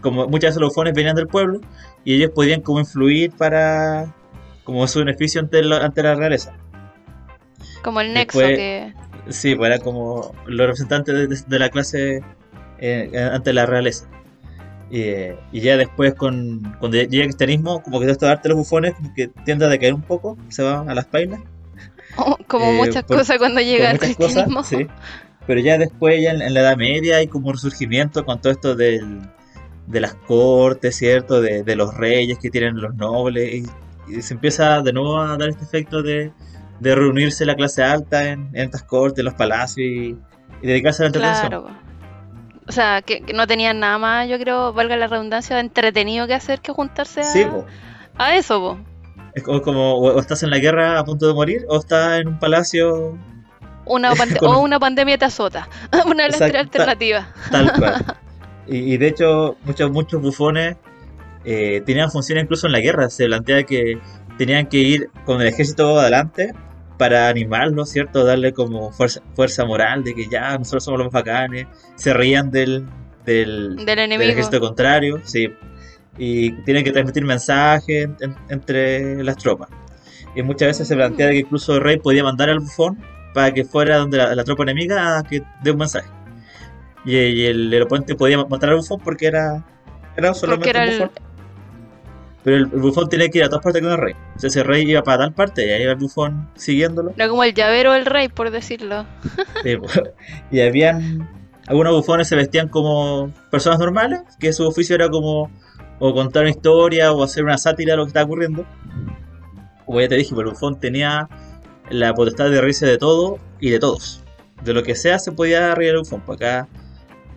como 0.00 0.26
muchas 0.28 0.50
veces 0.50 0.60
los 0.60 0.70
bufones 0.70 0.94
venían 0.94 1.16
del 1.16 1.26
pueblo 1.26 1.60
y 2.04 2.14
ellos 2.14 2.30
podían, 2.34 2.60
como, 2.60 2.80
influir 2.80 3.30
para, 3.32 4.14
como 4.64 4.86
su 4.86 4.98
beneficio 5.00 5.40
ante 5.40 5.62
la, 5.62 5.78
ante 5.78 6.02
la 6.02 6.14
realeza. 6.14 6.52
Como 7.82 8.00
el 8.00 8.12
nexo 8.14 8.38
después- 8.38 8.56
que. 8.56 8.92
Sí, 9.30 9.54
pues 9.54 9.70
era 9.70 9.78
como 9.82 10.32
los 10.46 10.66
representantes 10.66 11.14
de, 11.14 11.26
de- 11.26 11.42
de 11.46 11.58
la 11.58 11.68
clase 11.68 12.22
eh, 12.78 13.28
ante 13.32 13.52
la 13.52 13.66
realeza. 13.66 14.06
Y, 14.90 15.00
eh, 15.02 15.36
y 15.52 15.60
ya 15.60 15.76
después, 15.76 16.14
con, 16.14 16.74
cuando 16.80 16.96
llega 16.96 17.24
el 17.24 17.28
cristianismo, 17.28 17.82
como 17.82 17.98
que 18.00 18.06
todo 18.06 18.12
esto 18.12 18.24
de 18.26 18.32
arte 18.32 18.42
de 18.44 18.54
los 18.54 18.58
bufones 18.58 18.94
como 18.94 19.12
que 19.14 19.28
tiende 19.44 19.66
a 19.66 19.68
decaer 19.68 19.92
un 19.92 20.00
poco, 20.00 20.38
se 20.48 20.62
va 20.62 20.80
a 20.80 20.94
las 20.94 21.04
pailas. 21.04 21.40
Como 22.46 22.64
Eh, 22.70 22.76
muchas 22.76 23.04
por- 23.04 23.18
cosas 23.18 23.36
cuando 23.36 23.60
llega 23.60 23.90
el 23.90 23.98
cristianismo. 23.98 24.60
cosas, 24.62 24.68
sí. 24.68 24.86
Pero 25.46 25.60
ya 25.60 25.76
después, 25.76 26.22
ya 26.22 26.30
en, 26.30 26.40
en 26.40 26.54
la 26.54 26.60
Edad 26.60 26.76
Media, 26.78 27.16
hay 27.16 27.26
como 27.26 27.48
un 27.48 27.54
resurgimiento 27.54 28.24
con 28.24 28.40
todo 28.40 28.52
esto 28.52 28.76
del, 28.76 29.20
de 29.88 30.00
las 30.00 30.14
cortes, 30.14 30.96
¿cierto? 30.96 31.40
De, 31.40 31.62
de 31.62 31.76
los 31.76 31.94
reyes 31.96 32.38
que 32.38 32.50
tienen 32.50 32.80
los 32.80 32.94
nobles. 32.94 33.54
Y, 33.54 33.66
y 34.16 34.22
se 34.22 34.34
empieza 34.34 34.80
de 34.82 34.92
nuevo 34.92 35.18
a 35.18 35.36
dar 35.36 35.48
este 35.48 35.64
efecto 35.64 36.02
de, 36.02 36.32
de 36.80 36.94
reunirse 36.94 37.44
la 37.46 37.54
clase 37.54 37.82
alta 37.82 38.28
en, 38.28 38.48
en 38.54 38.64
estas 38.64 38.82
cortes, 38.84 39.18
en 39.20 39.24
los 39.26 39.34
palacios 39.34 39.78
y, 39.78 40.16
y 40.62 40.66
dedicarse 40.66 41.02
a 41.02 41.04
la 41.04 41.06
entretención. 41.08 41.48
Claro. 41.48 41.68
O 42.66 42.72
sea, 42.72 43.00
que, 43.00 43.22
que 43.22 43.32
no 43.32 43.46
tenían 43.46 43.80
nada 43.80 43.96
más, 43.98 44.28
yo 44.28 44.38
creo, 44.38 44.74
valga 44.74 44.96
la 44.96 45.06
redundancia, 45.06 45.56
de 45.56 45.60
entretenido 45.62 46.26
que 46.26 46.34
hacer 46.34 46.60
que 46.60 46.70
juntarse 46.70 47.20
a, 47.22 47.24
Sí, 47.24 47.46
a 48.18 48.36
eso, 48.36 48.60
po. 48.60 48.78
Es 49.34 49.42
como, 49.42 49.94
o 49.94 50.20
estás 50.20 50.42
en 50.42 50.50
la 50.50 50.58
guerra 50.58 50.98
a 50.98 51.04
punto 51.04 51.26
de 51.26 51.32
morir 51.34 51.64
o 51.68 51.78
estás 51.78 52.20
en 52.20 52.28
un 52.28 52.38
palacio 52.38 53.16
Una 53.86 54.10
Con- 54.38 54.48
O 54.54 54.58
una 54.60 54.78
pandemia 54.78 55.16
te 55.16 55.24
azota. 55.24 55.68
Una 56.06 56.24
de 56.24 56.28
las 56.30 56.38
tres 56.38 56.54
alternativas. 56.56 57.26
tal 57.50 57.72
cual. 57.72 58.04
y, 58.68 58.94
y 58.94 58.96
de 58.98 59.08
hecho, 59.08 59.56
muchos, 59.64 59.90
muchos 59.90 60.20
bufones 60.22 60.76
eh, 61.44 61.82
tenían 61.86 62.10
funciones 62.10 62.44
incluso 62.44 62.66
en 62.66 62.72
la 62.72 62.80
guerra. 62.80 63.08
Se 63.10 63.26
plantea 63.26 63.62
que 63.64 63.98
tenían 64.36 64.66
que 64.66 64.78
ir 64.78 65.10
con 65.24 65.40
el 65.40 65.48
ejército 65.48 65.98
adelante 65.98 66.52
para 66.98 67.28
animarlos, 67.28 67.90
¿cierto? 67.90 68.24
Darle 68.24 68.52
como 68.52 68.90
fuerza, 68.92 69.20
fuerza 69.34 69.64
moral 69.64 70.02
de 70.04 70.14
que 70.14 70.28
ya 70.28 70.58
nosotros 70.58 70.84
somos 70.84 70.98
los 70.98 71.06
más 71.12 71.24
bacanes. 71.24 71.66
Se 71.96 72.12
reían 72.12 72.50
del, 72.50 72.86
del, 73.24 73.76
Del 73.76 73.86
del 73.86 73.98
enemigo. 74.00 74.30
ejército 74.30 74.60
contrario, 74.60 75.20
sí. 75.24 75.48
Y 76.18 76.50
tienen 76.64 76.82
que 76.84 76.90
transmitir 76.90 77.24
mensajes 77.24 78.04
en- 78.04 78.16
en- 78.20 78.34
entre 78.48 79.22
las 79.22 79.36
tropas. 79.36 79.68
Y 80.34 80.42
muchas 80.42 80.68
veces 80.68 80.88
se 80.88 80.94
plantea 80.96 81.28
de 81.28 81.32
que 81.34 81.38
incluso 81.40 81.76
el 81.76 81.80
rey 81.82 81.98
podía 81.98 82.24
mandar 82.24 82.50
al 82.50 82.58
bufón 82.60 82.98
para 83.32 83.52
que 83.54 83.64
fuera 83.64 83.98
donde 83.98 84.18
la, 84.18 84.34
la 84.34 84.44
tropa 84.44 84.64
enemiga 84.64 85.18
a 85.18 85.22
que 85.22 85.42
dé 85.62 85.70
un 85.70 85.78
mensaje. 85.78 86.08
Y, 87.04 87.16
y 87.16 87.46
el, 87.46 87.72
el 87.72 87.82
oponente 87.82 88.14
podía 88.14 88.38
matar 88.44 88.70
al 88.70 88.76
bufón 88.76 89.00
porque 89.02 89.26
era, 89.26 89.64
era 90.16 90.34
solamente 90.34 90.70
era 90.70 90.82
un 90.82 90.88
el- 90.88 90.98
bufón. 90.98 91.10
Pero 92.44 92.56
el, 92.56 92.62
el 92.72 92.80
bufón 92.80 93.08
tenía 93.08 93.28
que 93.28 93.38
ir 93.38 93.44
a 93.44 93.48
todas 93.48 93.62
partes 93.64 93.82
con 93.82 93.90
el 93.90 93.98
rey. 93.98 94.14
O 94.36 94.38
sea, 94.38 94.62
el 94.62 94.68
rey 94.68 94.88
iba 94.90 95.02
para 95.02 95.18
tal 95.18 95.34
parte 95.34 95.66
y 95.66 95.70
ahí 95.70 95.82
iba 95.82 95.92
el 95.92 95.98
bufón 95.98 96.48
siguiéndolo. 96.54 97.12
Era 97.16 97.28
como 97.28 97.42
el 97.44 97.52
llavero 97.52 97.92
del 97.92 98.06
rey, 98.06 98.28
por 98.28 98.50
decirlo. 98.50 99.04
Sí, 99.62 99.76
y 100.50 100.60
habían 100.60 101.28
algunos 101.66 101.92
bufones 101.92 102.28
se 102.28 102.36
vestían 102.36 102.68
como 102.68 103.30
personas 103.50 103.78
normales, 103.78 104.20
que 104.40 104.52
su 104.54 104.66
oficio 104.66 104.94
era 104.94 105.10
como 105.10 105.50
o 105.98 106.14
contar 106.14 106.42
una 106.44 106.50
historia 106.50 107.12
o 107.12 107.22
hacer 107.22 107.44
una 107.44 107.58
sátira 107.58 107.92
de 107.92 107.96
lo 107.98 108.04
que 108.04 108.08
estaba 108.08 108.24
ocurriendo. 108.24 108.64
Como 109.84 110.00
ya 110.00 110.08
te 110.08 110.14
dije, 110.16 110.34
pues 110.34 110.46
el 110.46 110.52
bufón 110.52 110.78
tenía 110.80 111.28
la 111.90 112.14
potestad 112.14 112.50
de 112.50 112.60
reírse 112.60 112.86
de 112.86 112.98
todo 112.98 113.38
y 113.60 113.70
de 113.70 113.78
todos. 113.80 114.22
De 114.62 114.72
lo 114.72 114.82
que 114.82 114.94
sea 114.94 115.18
se 115.18 115.32
podía 115.32 115.74
reír 115.74 115.90
el 115.90 115.98
bufón. 115.98 116.22
Pues 116.24 116.36
acá, 116.36 116.68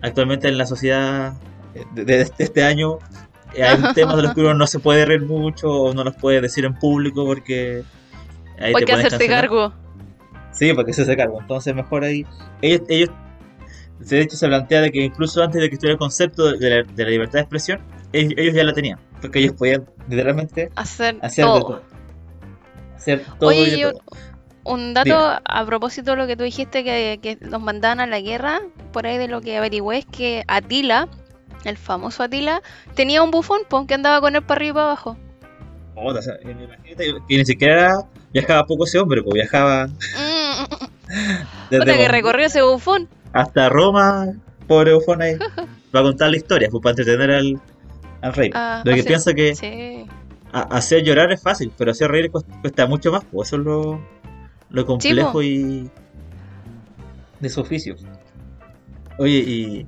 actualmente 0.02 0.48
en 0.48 0.58
la 0.58 0.66
sociedad 0.66 1.34
eh, 1.74 1.84
de, 1.94 2.04
de 2.04 2.28
este, 2.38 2.64
año, 2.64 2.98
eh, 3.54 3.62
hay 3.64 3.78
temas 3.94 4.16
de 4.16 4.22
los 4.24 4.34
que 4.34 4.40
uno 4.40 4.54
no 4.54 4.66
se 4.66 4.78
puede 4.78 5.04
reír 5.04 5.22
mucho 5.24 5.68
o 5.70 5.94
no 5.94 6.04
los 6.04 6.16
puede 6.16 6.40
decir 6.40 6.64
en 6.64 6.74
público 6.74 7.24
porque... 7.24 7.82
ahí 8.60 8.72
O 8.72 8.76
hay 8.76 8.84
te 8.84 8.86
que 8.86 8.92
pueden 8.92 9.06
hacerse 9.06 9.18
cancelar. 9.28 9.40
cargo. 9.42 9.72
Sí, 10.52 10.72
porque 10.74 10.92
se 10.92 11.02
hace 11.02 11.16
cargo. 11.16 11.40
Entonces, 11.40 11.74
mejor 11.74 12.04
ahí. 12.04 12.26
Ellos, 12.60 12.82
ellos, 12.88 13.10
de 14.00 14.20
hecho, 14.20 14.36
se 14.36 14.46
plantea 14.46 14.82
de 14.82 14.92
que 14.92 15.00
incluso 15.02 15.42
antes 15.42 15.60
de 15.62 15.68
que 15.68 15.74
estuviera 15.76 15.92
el 15.94 15.98
concepto 15.98 16.52
de 16.52 16.70
la, 16.70 16.82
de 16.82 17.04
la 17.04 17.10
libertad 17.10 17.34
de 17.34 17.40
expresión, 17.40 17.80
ellos, 18.12 18.34
ellos 18.36 18.54
ya 18.54 18.64
la 18.64 18.72
tenían. 18.74 18.98
Porque 19.20 19.38
ellos 19.38 19.54
podían 19.56 19.84
literalmente 20.08 20.70
Hacer, 20.76 21.16
hacer 21.22 21.44
de 21.46 21.50
todo. 21.50 21.60
todo. 21.62 21.82
Hacer 22.96 23.24
todo 23.38 23.48
Oye, 23.50 23.60
y 23.62 23.70
de 23.70 23.78
yo- 23.78 23.92
todo. 23.92 24.02
Un 24.64 24.94
dato 24.94 25.08
Dime. 25.08 25.40
a 25.44 25.66
propósito 25.66 26.12
de 26.12 26.16
lo 26.18 26.26
que 26.26 26.36
tú 26.36 26.44
dijiste 26.44 26.84
que, 26.84 27.18
que 27.20 27.36
los 27.40 27.60
mandaban 27.60 28.00
a 28.00 28.06
la 28.06 28.20
guerra, 28.20 28.60
por 28.92 29.06
ahí 29.06 29.18
de 29.18 29.26
lo 29.28 29.40
que 29.40 29.56
averigüé 29.56 29.98
es 29.98 30.06
que 30.06 30.44
Atila, 30.46 31.08
el 31.64 31.76
famoso 31.76 32.22
Atila, 32.22 32.62
tenía 32.94 33.22
un 33.22 33.30
bufón 33.32 33.62
po, 33.68 33.86
que 33.86 33.94
andaba 33.94 34.20
con 34.20 34.36
él 34.36 34.42
para 34.42 34.58
arriba 34.58 34.70
y 34.70 34.74
para 34.74 34.86
abajo. 34.86 35.16
O 35.94 36.22
sea, 36.22 36.34
imagínate 36.42 37.14
que 37.28 37.36
ni 37.38 37.44
siquiera 37.44 37.92
viajaba 38.32 38.64
poco 38.64 38.84
ese 38.84 38.98
hombre, 38.98 39.22
pues 39.22 39.34
viajaba 39.34 39.86
Mm, 39.88 40.64
desde 41.70 41.96
que 41.96 42.08
recorrió 42.08 42.46
ese 42.46 42.62
bufón. 42.62 43.08
hasta 43.32 43.68
Roma, 43.68 44.28
pobre 44.66 44.94
bufón 44.94 45.22
ahí, 45.22 45.36
para 45.90 46.04
contar 46.04 46.30
la 46.30 46.36
historia, 46.36 46.68
pues 46.70 46.82
para 46.82 46.92
entretener 46.92 47.30
al, 47.32 47.60
al 48.22 48.32
rey. 48.32 48.50
Ah, 48.54 48.82
Lo 48.84 48.94
que 48.94 49.02
piensa 49.02 49.34
que 49.34 49.54
Sí. 49.54 50.06
a- 50.52 50.62
hacer 50.76 51.02
llorar 51.02 51.32
es 51.32 51.42
fácil, 51.42 51.72
pero 51.76 51.90
hacer 51.90 52.10
reír 52.10 52.30
cuesta, 52.30 52.52
cuesta 52.60 52.86
mucho 52.86 53.10
más, 53.12 53.24
pues 53.30 53.48
eso 53.48 53.56
es 53.56 53.62
lo, 53.62 54.00
lo 54.72 54.84
complejo 54.86 55.42
y 55.42 55.90
de 57.40 57.48
su 57.48 57.60
oficio. 57.60 57.96
Oye, 59.18 59.38
y 59.38 59.86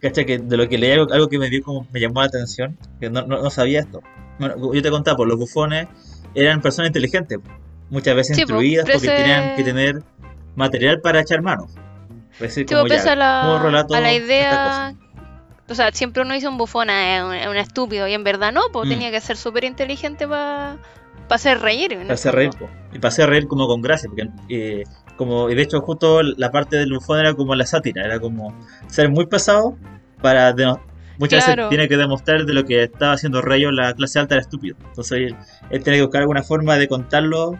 cacha 0.00 0.24
que 0.24 0.38
de 0.38 0.56
lo 0.56 0.68
que 0.68 0.78
leí 0.78 0.92
algo, 0.92 1.12
algo 1.12 1.28
que 1.28 1.38
me 1.38 1.48
dio 1.50 1.62
como 1.62 1.86
me 1.92 2.00
llamó 2.00 2.20
la 2.20 2.26
atención, 2.26 2.78
que 3.00 3.10
no, 3.10 3.22
no, 3.26 3.42
no 3.42 3.50
sabía 3.50 3.80
esto. 3.80 4.02
Bueno, 4.38 4.72
yo 4.72 4.82
te 4.82 4.90
contaba, 4.90 5.16
pues 5.16 5.28
los 5.28 5.38
bufones 5.38 5.88
eran 6.34 6.60
personas 6.60 6.88
inteligentes, 6.90 7.38
muchas 7.90 8.14
veces 8.14 8.38
instruidas 8.38 8.84
porque 8.84 9.06
ese- 9.06 9.16
tenían 9.16 9.54
que 9.56 9.64
tener 9.64 10.02
material 10.54 11.00
para 11.00 11.20
echar 11.20 11.42
mano. 11.42 11.66
Ser 12.38 12.50
Sí, 12.50 12.64
como 12.66 12.82
pues, 12.82 13.02
ya, 13.04 13.12
a 13.12 13.16
la, 13.16 13.58
relato 13.62 13.94
a 13.94 14.00
la 14.00 14.12
idea. 14.12 14.94
O 15.68 15.74
sea, 15.74 15.90
siempre 15.90 16.22
uno 16.22 16.34
dice 16.34 16.46
un 16.46 16.58
bufón, 16.58 16.90
es 16.90 17.22
un, 17.24 17.34
es 17.34 17.46
un 17.48 17.56
estúpido, 17.56 18.06
y 18.06 18.12
en 18.12 18.22
verdad 18.22 18.52
no, 18.52 18.60
pues 18.72 18.86
Mm. 18.86 18.90
tenía 18.90 19.10
que 19.10 19.20
ser 19.20 19.36
súper 19.36 19.64
inteligente 19.64 20.28
para 20.28 20.76
hacer 21.34 21.58
reír. 21.60 21.92
en 21.92 22.00
el 22.02 22.06
Para 22.06 22.14
hacer 22.14 22.34
reír, 22.34 22.50
po. 22.58 22.68
y 22.92 22.98
para 22.98 23.08
hacer 23.08 23.28
reír 23.28 23.46
como 23.48 23.66
con 23.66 23.82
gracia, 23.82 24.08
porque 24.08 24.28
eh, 24.48 24.84
como, 25.16 25.50
y 25.50 25.54
de 25.54 25.62
hecho 25.62 25.80
justo 25.80 26.22
la 26.22 26.50
parte 26.52 26.76
del 26.76 26.92
bufón 26.92 27.18
era 27.20 27.34
como 27.34 27.54
la 27.54 27.66
sátira, 27.66 28.04
era 28.04 28.20
como 28.20 28.54
ser 28.88 29.08
muy 29.10 29.26
pesado 29.26 29.76
para 30.22 30.54
muchas 31.18 31.44
Claro. 31.44 31.62
veces 31.64 31.68
tiene 31.70 31.88
que 31.88 31.96
demostrar 31.96 32.44
de 32.44 32.52
lo 32.54 32.64
que 32.64 32.82
estaba 32.84 33.12
haciendo 33.14 33.40
Rayo 33.42 33.70
la 33.72 33.94
clase 33.94 34.18
alta 34.18 34.34
era 34.34 34.42
estúpido. 34.42 34.76
Entonces 34.88 35.18
él, 35.18 35.36
él 35.70 35.82
tiene 35.82 35.98
que 35.98 36.02
buscar 36.02 36.20
alguna 36.22 36.42
forma 36.42 36.76
de 36.76 36.88
contarlo, 36.88 37.58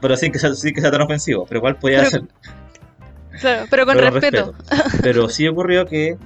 pero 0.00 0.16
sin 0.16 0.32
que 0.32 0.38
sea, 0.38 0.54
sin 0.54 0.74
que 0.74 0.80
sea 0.80 0.90
tan 0.90 1.02
ofensivo, 1.02 1.46
pero 1.46 1.58
igual 1.58 1.76
podía 1.76 1.98
Pero 1.98 2.08
hacerlo. 2.08 2.28
Claro, 3.40 3.66
pero 3.68 3.84
con 3.86 3.96
pero 3.96 4.10
respeto. 4.10 4.54
Pero 5.02 5.28
sí 5.28 5.48
ocurrió 5.48 5.86
que 5.86 6.16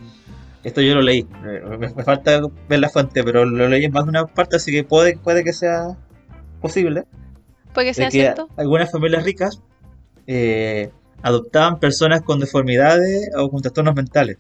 esto 0.63 0.81
yo 0.83 0.95
lo 0.95 1.01
leí. 1.03 1.27
eh, 1.47 1.63
Me, 1.79 1.89
me 1.95 2.05
falta 2.05 2.41
ver 2.69 2.79
la 2.81 2.91
fuente, 2.91 3.25
pero 3.25 3.45
lo 3.47 3.69
leí 3.69 3.85
en 3.85 3.93
más 3.93 4.05
de 4.05 4.11
una 4.11 4.27
parte, 4.27 4.57
así 4.57 4.71
que 4.73 4.85
puede, 4.85 5.17
puede 5.17 5.43
que 5.43 5.53
sea 5.55 5.97
posible. 6.61 7.05
Puede 7.75 7.87
que 7.87 7.91
De 7.91 7.95
sea 7.95 8.07
que 8.07 8.11
cierto. 8.13 8.49
algunas 8.57 8.91
familias 8.91 9.25
ricas 9.25 9.61
eh, 10.27 10.91
adoptaban 11.23 11.79
personas 11.81 12.23
con 12.23 12.41
deformidades 12.41 13.31
o 13.37 13.51
con 13.51 13.61
trastornos 13.63 13.95
mentales. 13.95 14.37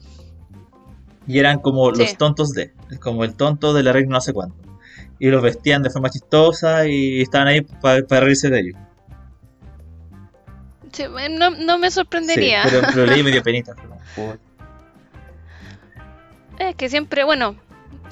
Y 1.26 1.38
eran 1.38 1.59
como 1.61 1.94
Sí. 1.94 2.00
los 2.02 2.16
tontos 2.16 2.50
de, 2.52 2.72
como 3.00 3.24
el 3.24 3.35
tonto 3.35 3.74
de 3.74 3.83
la 3.83 3.92
reina 3.92 4.11
no 4.14 4.20
sé 4.20 4.33
cuánto. 4.33 4.57
Y 5.18 5.28
los 5.28 5.42
vestían 5.42 5.83
de 5.83 5.90
forma 5.90 6.11
chistosa 6.11 6.87
y 6.87 7.20
estaban 7.20 7.48
ahí 7.48 7.61
pa- 7.62 7.98
para 8.09 8.20
reírse 8.22 8.48
de 8.50 8.61
ellos. 8.61 8.76
Sí, 10.92 11.04
no, 11.38 11.50
no 11.50 11.78
me 11.78 11.90
Sí, 11.90 11.96
sorprendería. 11.96 12.62
pero 12.94 13.04
leí 13.07 13.22
medio 13.22 13.42
penita. 13.44 13.74
Es 16.59 16.74
que 16.76 16.88
siempre, 16.88 17.24
bueno, 17.24 17.57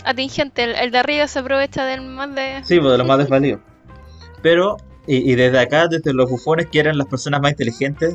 atingente, 0.04 0.64
el, 0.64 0.74
el 0.76 0.90
de 0.90 0.98
arriba 0.98 1.26
se 1.26 1.38
aprovecha 1.40 1.84
del 1.84 2.02
más 2.02 2.32
de... 2.34 2.60
Sí, 2.64 2.78
pues 2.78 2.92
de 2.92 2.98
los 2.98 3.06
más 3.06 3.18
desvalidos. 3.24 3.60
Pero, 4.46 4.76
y, 5.08 5.32
y 5.32 5.34
desde 5.34 5.58
acá, 5.58 5.88
desde 5.88 6.14
los 6.14 6.30
bufones, 6.30 6.68
que 6.68 6.78
eran 6.78 6.96
las 6.96 7.08
personas 7.08 7.40
más 7.40 7.50
inteligentes, 7.50 8.14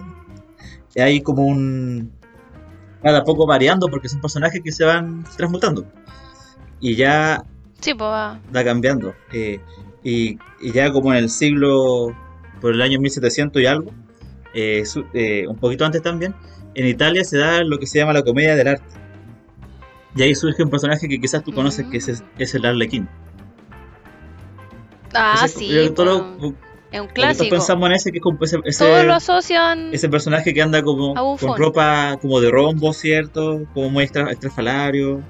hay 0.96 1.20
como 1.20 1.44
un. 1.46 2.10
Cada 3.04 3.26
poco 3.26 3.46
variando, 3.46 3.88
porque 3.90 4.08
son 4.08 4.22
personajes 4.22 4.62
que 4.64 4.72
se 4.72 4.86
van 4.86 5.26
transmutando. 5.36 5.86
Y 6.80 6.96
ya 6.96 7.44
Sí, 7.82 7.94
pues 7.94 8.08
va. 8.10 8.40
va 8.56 8.64
cambiando. 8.64 9.14
eh, 9.34 9.60
y, 10.06 10.38
y 10.62 10.72
ya 10.72 10.90
como 10.94 11.12
en 11.12 11.18
el 11.20 11.30
siglo. 11.30 12.16
Por 12.62 12.74
el 12.76 12.82
año 12.82 12.98
1700 13.02 13.62
y 13.62 13.66
algo, 13.66 13.92
eh, 14.54 14.86
su- 14.86 15.04
eh, 15.14 15.46
un 15.50 15.58
poquito 15.58 15.84
antes 15.84 16.02
también, 16.02 16.34
en 16.76 16.88
Italia 16.88 17.26
se 17.26 17.38
da 17.40 17.62
lo 17.66 17.78
que 17.78 17.88
se 17.88 17.98
llama 18.00 18.14
la 18.14 18.22
comedia 18.24 18.56
del 18.56 18.70
arte. 18.70 18.86
Y 20.16 20.22
ahí 20.22 20.34
surge 20.36 20.64
un 20.64 20.70
personaje 20.70 21.10
que 21.10 21.20
quizás 21.20 21.44
tú 21.44 21.52
conoces, 21.52 21.86
que 21.88 21.98
es, 21.98 22.24
es 22.38 22.56
el 22.56 22.66
Arlequín. 22.66 23.10
Ah, 25.14 25.42
Ese- 25.46 25.60
sí, 25.60 25.68
yo 25.70 25.94
todo 25.94 26.06
lo- 26.06 26.48
es 26.92 27.00
un 27.00 27.08
todos 27.08 27.14
clásico. 27.14 27.50
pensamos 27.50 27.90
en 27.90 27.96
ese 27.96 28.12
que 28.12 28.18
es 28.18 28.24
como 28.24 28.38
ese, 28.42 28.60
ese, 28.66 28.86
Todos 28.86 29.06
lo 29.06 29.14
asocian... 29.14 29.94
ese 29.94 30.10
personaje 30.10 30.54
que 30.54 30.62
anda 30.62 30.82
como 30.84 31.14
con 31.38 31.58
ropa 31.58 32.18
como 32.22 32.40
de 32.42 32.50
rombo, 32.52 32.92
¿cierto? 32.94 33.62
Como 33.74 33.90
muy 33.90 34.04
extra, 34.04 34.30
extrafalario. 34.32 35.22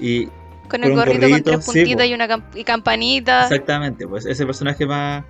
Y 0.00 0.26
Con 0.68 0.84
el 0.84 0.94
gorrito 0.94 1.28
con 1.28 1.42
tres 1.42 1.64
puntitas 1.64 2.06
y 2.06 2.14
una 2.14 2.28
y 2.54 2.64
campanita. 2.64 3.44
exactamente, 3.44 4.06
pues 4.08 4.26
ese 4.26 4.44
personaje 4.44 4.86
más. 4.86 5.24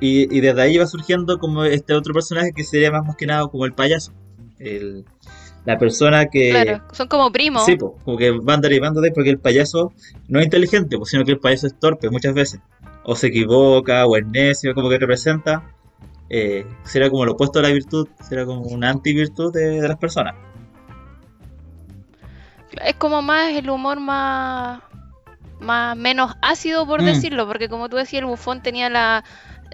Y, 0.00 0.34
y 0.34 0.40
desde 0.40 0.62
ahí 0.62 0.78
va 0.78 0.86
surgiendo 0.86 1.38
como 1.38 1.64
este 1.64 1.92
otro 1.92 2.14
personaje 2.14 2.52
que 2.54 2.64
sería 2.64 2.90
más, 2.90 3.04
más 3.06 3.16
que 3.16 3.26
nada 3.26 3.46
como 3.48 3.66
el 3.66 3.74
payaso. 3.74 4.12
El, 4.58 5.04
la 5.66 5.78
persona 5.78 6.26
que. 6.26 6.50
Claro, 6.50 6.82
son 6.92 7.06
como 7.06 7.30
primos. 7.30 7.66
Sí, 7.66 7.76
pues, 7.76 7.92
como 8.02 8.16
que 8.16 8.30
van 8.30 8.62
derivando 8.62 9.02
de 9.02 9.12
porque 9.12 9.28
el 9.28 9.38
payaso 9.38 9.92
no 10.28 10.38
es 10.40 10.46
inteligente, 10.46 10.96
pues, 10.96 11.10
sino 11.10 11.22
que 11.26 11.32
el 11.32 11.38
payaso 11.38 11.66
es 11.66 11.78
torpe 11.78 12.08
muchas 12.08 12.32
veces. 12.32 12.60
O 13.04 13.16
se 13.16 13.28
equivoca, 13.28 14.06
o 14.06 14.16
es 14.16 14.26
necio, 14.26 14.74
como 14.74 14.88
que 14.90 14.98
representa. 14.98 15.62
Eh, 16.28 16.66
será 16.84 17.10
como 17.10 17.24
lo 17.24 17.32
opuesto 17.32 17.58
a 17.58 17.62
la 17.62 17.70
virtud, 17.70 18.08
será 18.20 18.44
como 18.46 18.62
una 18.62 18.90
antivirtud 18.90 19.52
de, 19.52 19.80
de 19.80 19.88
las 19.88 19.96
personas. 19.98 20.34
Es 22.84 22.94
como 22.96 23.20
más 23.20 23.52
el 23.52 23.68
humor 23.68 23.98
más, 23.98 24.80
más 25.58 25.96
menos 25.96 26.34
ácido, 26.40 26.86
por 26.86 27.02
Mm. 27.02 27.06
decirlo, 27.06 27.46
porque 27.46 27.68
como 27.68 27.88
tú 27.88 27.96
decías, 27.96 28.20
el 28.20 28.26
bufón 28.26 28.62
tenía 28.62 28.88
la, 28.88 29.24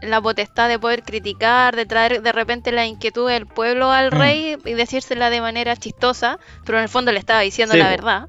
la 0.00 0.20
potestad 0.20 0.68
de 0.68 0.78
poder 0.78 1.02
criticar, 1.02 1.76
de 1.76 1.84
traer 1.84 2.22
de 2.22 2.32
repente 2.32 2.72
la 2.72 2.86
inquietud 2.86 3.28
del 3.28 3.46
pueblo 3.46 3.90
al 3.90 4.10
Mm. 4.10 4.14
rey 4.18 4.56
y 4.64 4.72
decírsela 4.74 5.28
de 5.28 5.40
manera 5.42 5.76
chistosa, 5.76 6.38
pero 6.64 6.78
en 6.78 6.84
el 6.84 6.88
fondo 6.88 7.12
le 7.12 7.18
estaba 7.18 7.40
diciendo 7.40 7.74
Sí, 7.74 7.78
la 7.80 7.90
verdad. 7.90 8.28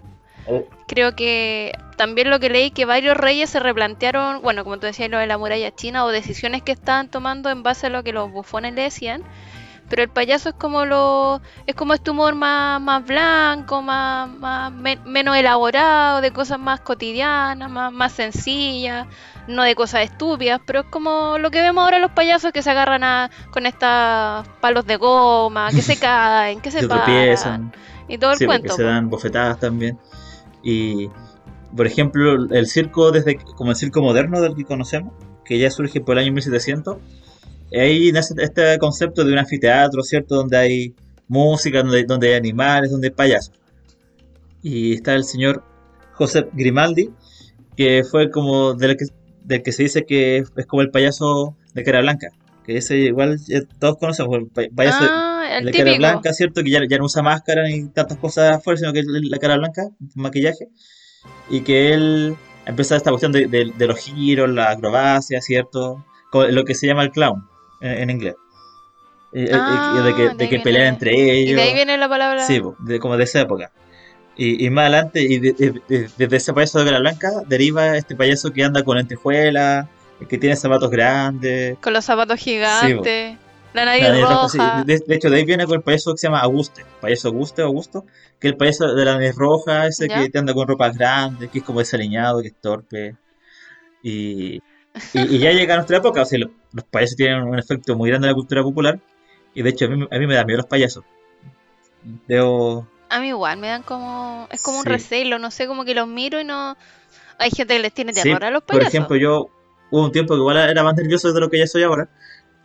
Creo 0.88 1.15
que 1.15 1.73
también 1.97 2.29
lo 2.29 2.39
que 2.39 2.49
leí 2.49 2.71
que 2.71 2.86
varios 2.86 3.17
reyes 3.17 3.49
se 3.49 3.60
replantearon, 3.60 4.41
bueno, 4.41 4.63
como 4.63 4.77
tú 4.79 4.86
decías, 4.86 5.10
lo 5.10 5.17
de 5.17 5.27
la 5.27 5.38
muralla 5.38 5.75
china 5.75 6.05
o 6.05 6.10
decisiones 6.10 6.62
que 6.63 6.71
estaban 6.71 7.10
tomando 7.10 7.49
en 7.49 7.63
base 7.63 7.88
a 7.88 7.89
lo 7.89 8.03
que 8.03 8.13
los 8.13 8.31
bufones 8.31 8.73
le 8.73 8.83
decían. 8.83 9.23
Pero 9.89 10.03
el 10.03 10.10
payaso 10.10 10.49
es 10.49 10.55
como 10.55 10.86
lo 10.86 11.41
es 11.65 11.75
como 11.75 11.93
este 11.93 12.12
humor 12.12 12.36
más, 12.36 12.81
más 12.81 13.05
blanco, 13.05 13.81
más, 13.81 14.29
más 14.29 14.71
men- 14.73 15.01
menos 15.05 15.38
elaborado, 15.38 16.21
de 16.21 16.31
cosas 16.31 16.60
más 16.60 16.81
cotidianas, 16.81 17.69
más, 17.71 17.93
más 17.93 18.13
sencillas, 18.13 19.07
no 19.47 19.63
de 19.63 19.75
cosas 19.75 20.01
estúpidas, 20.03 20.62
pero 20.65 20.81
es 20.81 20.86
como 20.88 21.38
lo 21.39 21.51
que 21.51 21.62
vemos 21.62 21.83
ahora 21.86 21.99
los 21.99 22.12
payasos 22.12 22.51
que 22.53 22.63
se 22.63 22.71
agarran 22.71 23.03
a, 23.03 23.31
con 23.51 23.65
estos 23.65 24.47
palos 24.60 24.86
de 24.86 24.97
goma, 24.97 25.73
que 25.73 25.83
se 25.83 25.97
caen, 25.97 26.62
que 26.62 26.71
se 26.71 26.83
se 26.83 26.86
paran, 26.86 27.62
tropiezan, 27.63 27.73
y 28.07 28.17
todo 28.17 28.31
el 28.33 28.41
sí, 28.41 28.43
cuento. 28.43 28.77
se 28.77 28.83
dan 28.83 29.10
bofetadas 29.10 29.60
también. 29.60 29.99
Y, 30.69 31.10
por 31.75 31.88
ejemplo, 31.88 32.34
el 32.51 32.67
circo, 32.67 33.12
desde 33.12 33.38
como 33.38 33.71
el 33.71 33.77
circo 33.77 34.01
moderno 34.01 34.41
del 34.41 34.53
que 34.53 34.65
conocemos, 34.65 35.13
que 35.45 35.58
ya 35.58 35.71
surge 35.71 36.01
por 36.01 36.17
el 36.17 36.25
año 36.25 36.34
1700, 36.34 36.97
ahí 37.73 38.12
nace 38.12 38.34
este 38.39 38.77
concepto 38.77 39.23
de 39.23 39.32
un 39.32 39.39
anfiteatro, 39.39 40.03
¿cierto? 40.03 40.36
Donde 40.36 40.58
hay 40.58 40.93
música, 41.30 41.84
donde, 41.84 42.03
donde 42.03 42.27
hay 42.30 42.34
animales, 42.34 42.91
donde 42.91 43.08
hay 43.08 43.13
payasos. 43.13 43.53
Y 44.62 44.93
está 44.95 45.15
el 45.15 45.23
señor 45.23 45.63
José 46.13 46.47
Grimaldi, 46.51 47.12
que 47.77 48.03
fue 48.03 48.30
como 48.30 48.73
del 48.73 48.97
que, 48.97 49.06
del 49.45 49.63
que 49.63 49.71
se 49.71 49.84
dice 49.84 50.06
que 50.06 50.38
es 50.56 50.65
como 50.65 50.82
el 50.82 50.89
payaso 50.91 51.56
de 51.73 51.84
cara 51.84 52.01
blanca. 52.01 52.27
Que 52.65 52.75
ese 52.77 52.97
igual 52.97 53.38
ya 53.47 53.62
todos 53.80 53.97
conocemos, 53.97 54.36
el 54.38 54.47
pa- 54.47 54.63
payaso 54.75 55.06
Ah, 55.10 55.37
el 55.57 55.65
de 55.65 55.71
cara 55.71 55.97
blanca, 55.97 56.33
¿cierto? 56.33 56.63
Que 56.63 56.69
ya, 56.71 56.81
ya 56.88 56.97
no 56.97 57.05
usa 57.05 57.21
máscara 57.23 57.63
ni 57.63 57.89
tantas 57.89 58.17
cosas 58.17 58.55
afuera, 58.57 58.77
sino 58.79 58.93
que 58.93 59.03
la 59.05 59.38
cara 59.38 59.57
blanca, 59.57 59.83
maquillaje. 60.15 60.67
Y 61.49 61.62
que 61.62 61.93
él 61.93 62.36
empieza 62.65 62.95
esta 62.95 63.10
cuestión 63.12 63.31
de, 63.31 63.47
de- 63.47 63.71
de 63.75 63.88
los 63.88 63.99
giros, 63.99 64.49
la 64.49 64.71
acrobacia, 64.71 65.41
¿cierto? 65.41 66.05
Co- 66.31 66.47
Lo 66.47 66.63
que 66.65 66.75
se 66.75 66.88
llama 66.88 67.03
el 67.03 67.12
clown 67.12 67.47
en, 67.81 67.91
en 68.03 68.10
inglés. 68.10 68.36
Eh, 69.33 69.43
eh, 69.45 69.51
Ah, 69.53 69.97
y 69.99 70.03
de 70.05 70.15
que, 70.15 70.36
de 70.36 70.49
que 70.49 70.60
pelean 70.60 70.88
entre 70.88 71.13
Y 71.15 71.29
ellos. 71.43 71.55
de 71.57 71.62
ahí 71.62 71.73
viene 71.73 71.97
la 71.97 72.07
palabra. 72.10 72.43
Sí, 72.45 72.62
de, 72.79 72.99
como 72.99 73.17
de 73.17 73.23
esa 73.25 73.41
época. 73.41 73.71
Y, 74.38 74.65
y 74.65 74.69
más 74.69 74.83
adelante, 74.83 75.21
y 75.21 75.39
de- 75.39 75.53
de- 75.53 75.81
de- 75.88 76.10
desde 76.17 76.38
ese 76.38 76.53
payaso 76.53 76.79
de 76.79 76.86
cara 76.86 76.99
blanca, 76.99 77.31
deriva 77.47 77.97
este 77.97 78.15
payaso 78.15 78.51
que 78.53 78.63
anda 78.63 78.83
con 78.83 78.97
lentejuelas, 78.97 79.88
que 80.29 80.38
tiene 80.38 80.55
zapatos 80.55 80.89
grandes. 80.91 81.77
Con 81.79 81.93
los 81.93 82.05
zapatos 82.05 82.39
gigantes. 82.39 83.38
La 83.73 83.86
nariz 83.86 84.03
La 84.03 84.10
nariz 84.10 84.23
roja, 84.23 84.36
roja. 84.36 84.80
sí. 84.80 84.86
De, 84.86 84.99
de 85.06 85.15
hecho, 85.15 85.30
de 85.30 85.38
ahí 85.38 85.45
viene 85.45 85.65
con 85.65 85.75
el 85.75 85.82
payaso 85.84 86.12
que 86.13 86.17
se 86.17 86.27
llama 86.27 86.39
Auguste. 86.39 86.86
Payaso 87.01 87.27
Auguste, 87.27 87.62
Augusto. 87.62 88.06
Que 88.39 88.47
es 88.47 88.51
el 88.53 88.58
payaso 88.58 88.93
de 88.95 89.06
la 89.06 89.13
nariz 89.13 89.36
roja, 89.36 89.86
ese 89.88 90.08
¿Ya? 90.08 90.21
que 90.23 90.30
te 90.30 90.39
anda 90.39 90.53
con 90.53 90.67
ropas 90.67 90.97
grandes, 90.97 91.49
que 91.49 91.60
es 91.60 91.63
como 91.63 91.80
desaliñado, 91.80 92.41
que 92.41 92.47
es 92.47 92.56
torpe. 92.60 93.15
Y, 94.03 94.56
y, 94.56 94.62
y 95.13 95.38
ya 95.39 95.51
llega 95.51 95.73
a 95.73 95.77
nuestra 95.77 95.97
época. 95.97 96.21
O 96.21 96.25
sea, 96.25 96.39
lo- 96.39 96.51
los 96.73 96.86
payasos 96.86 97.15
tienen 97.17 97.43
un 97.43 97.58
efecto 97.60 97.95
muy 97.95 98.10
grande 98.10 98.27
en 98.27 98.32
la 98.32 98.36
cultura 98.36 98.63
popular. 98.63 98.99
Y 99.53 99.62
de 99.63 99.69
hecho, 99.69 99.86
a 99.86 99.89
mí, 99.89 100.08
a 100.10 100.17
mí 100.19 100.27
me 100.27 100.36
da 100.36 100.43
miedo 100.45 100.58
los 100.58 100.65
payasos. 100.67 101.03
Debo. 102.27 102.88
A 103.10 103.19
mí 103.19 103.30
igual, 103.30 103.58
me 103.58 103.67
dan 103.67 103.84
como. 103.84 104.47
Es 104.51 104.62
como 104.62 104.77
un 104.80 104.84
Sí. 104.84 104.89
recelo, 104.89 105.39
no 105.39 105.51
sé, 105.51 105.67
como 105.67 105.86
que 105.86 105.93
los 105.95 106.08
miro 106.08 106.39
y 106.39 106.43
no. 106.43 106.75
Hay 107.39 107.51
gente 107.51 107.75
que 107.75 107.82
les 107.82 107.93
tiene 107.93 108.13
Sí, 108.13 108.23
terror 108.23 108.43
a 108.45 108.51
los 108.51 108.63
por 108.63 108.77
payasos. 108.77 108.93
ejemplo, 108.93 109.15
yo 109.17 109.49
hubo 109.91 110.03
un 110.06 110.12
tiempo 110.12 110.34
que 110.34 110.39
igual 110.39 110.58
era 110.58 110.84
más 110.84 110.95
nervioso 110.95 111.32
de 111.32 111.39
lo 111.39 111.49
que 111.49 111.60
ya 111.60 111.67
soy 111.67 111.84
ahora. 111.84 112.10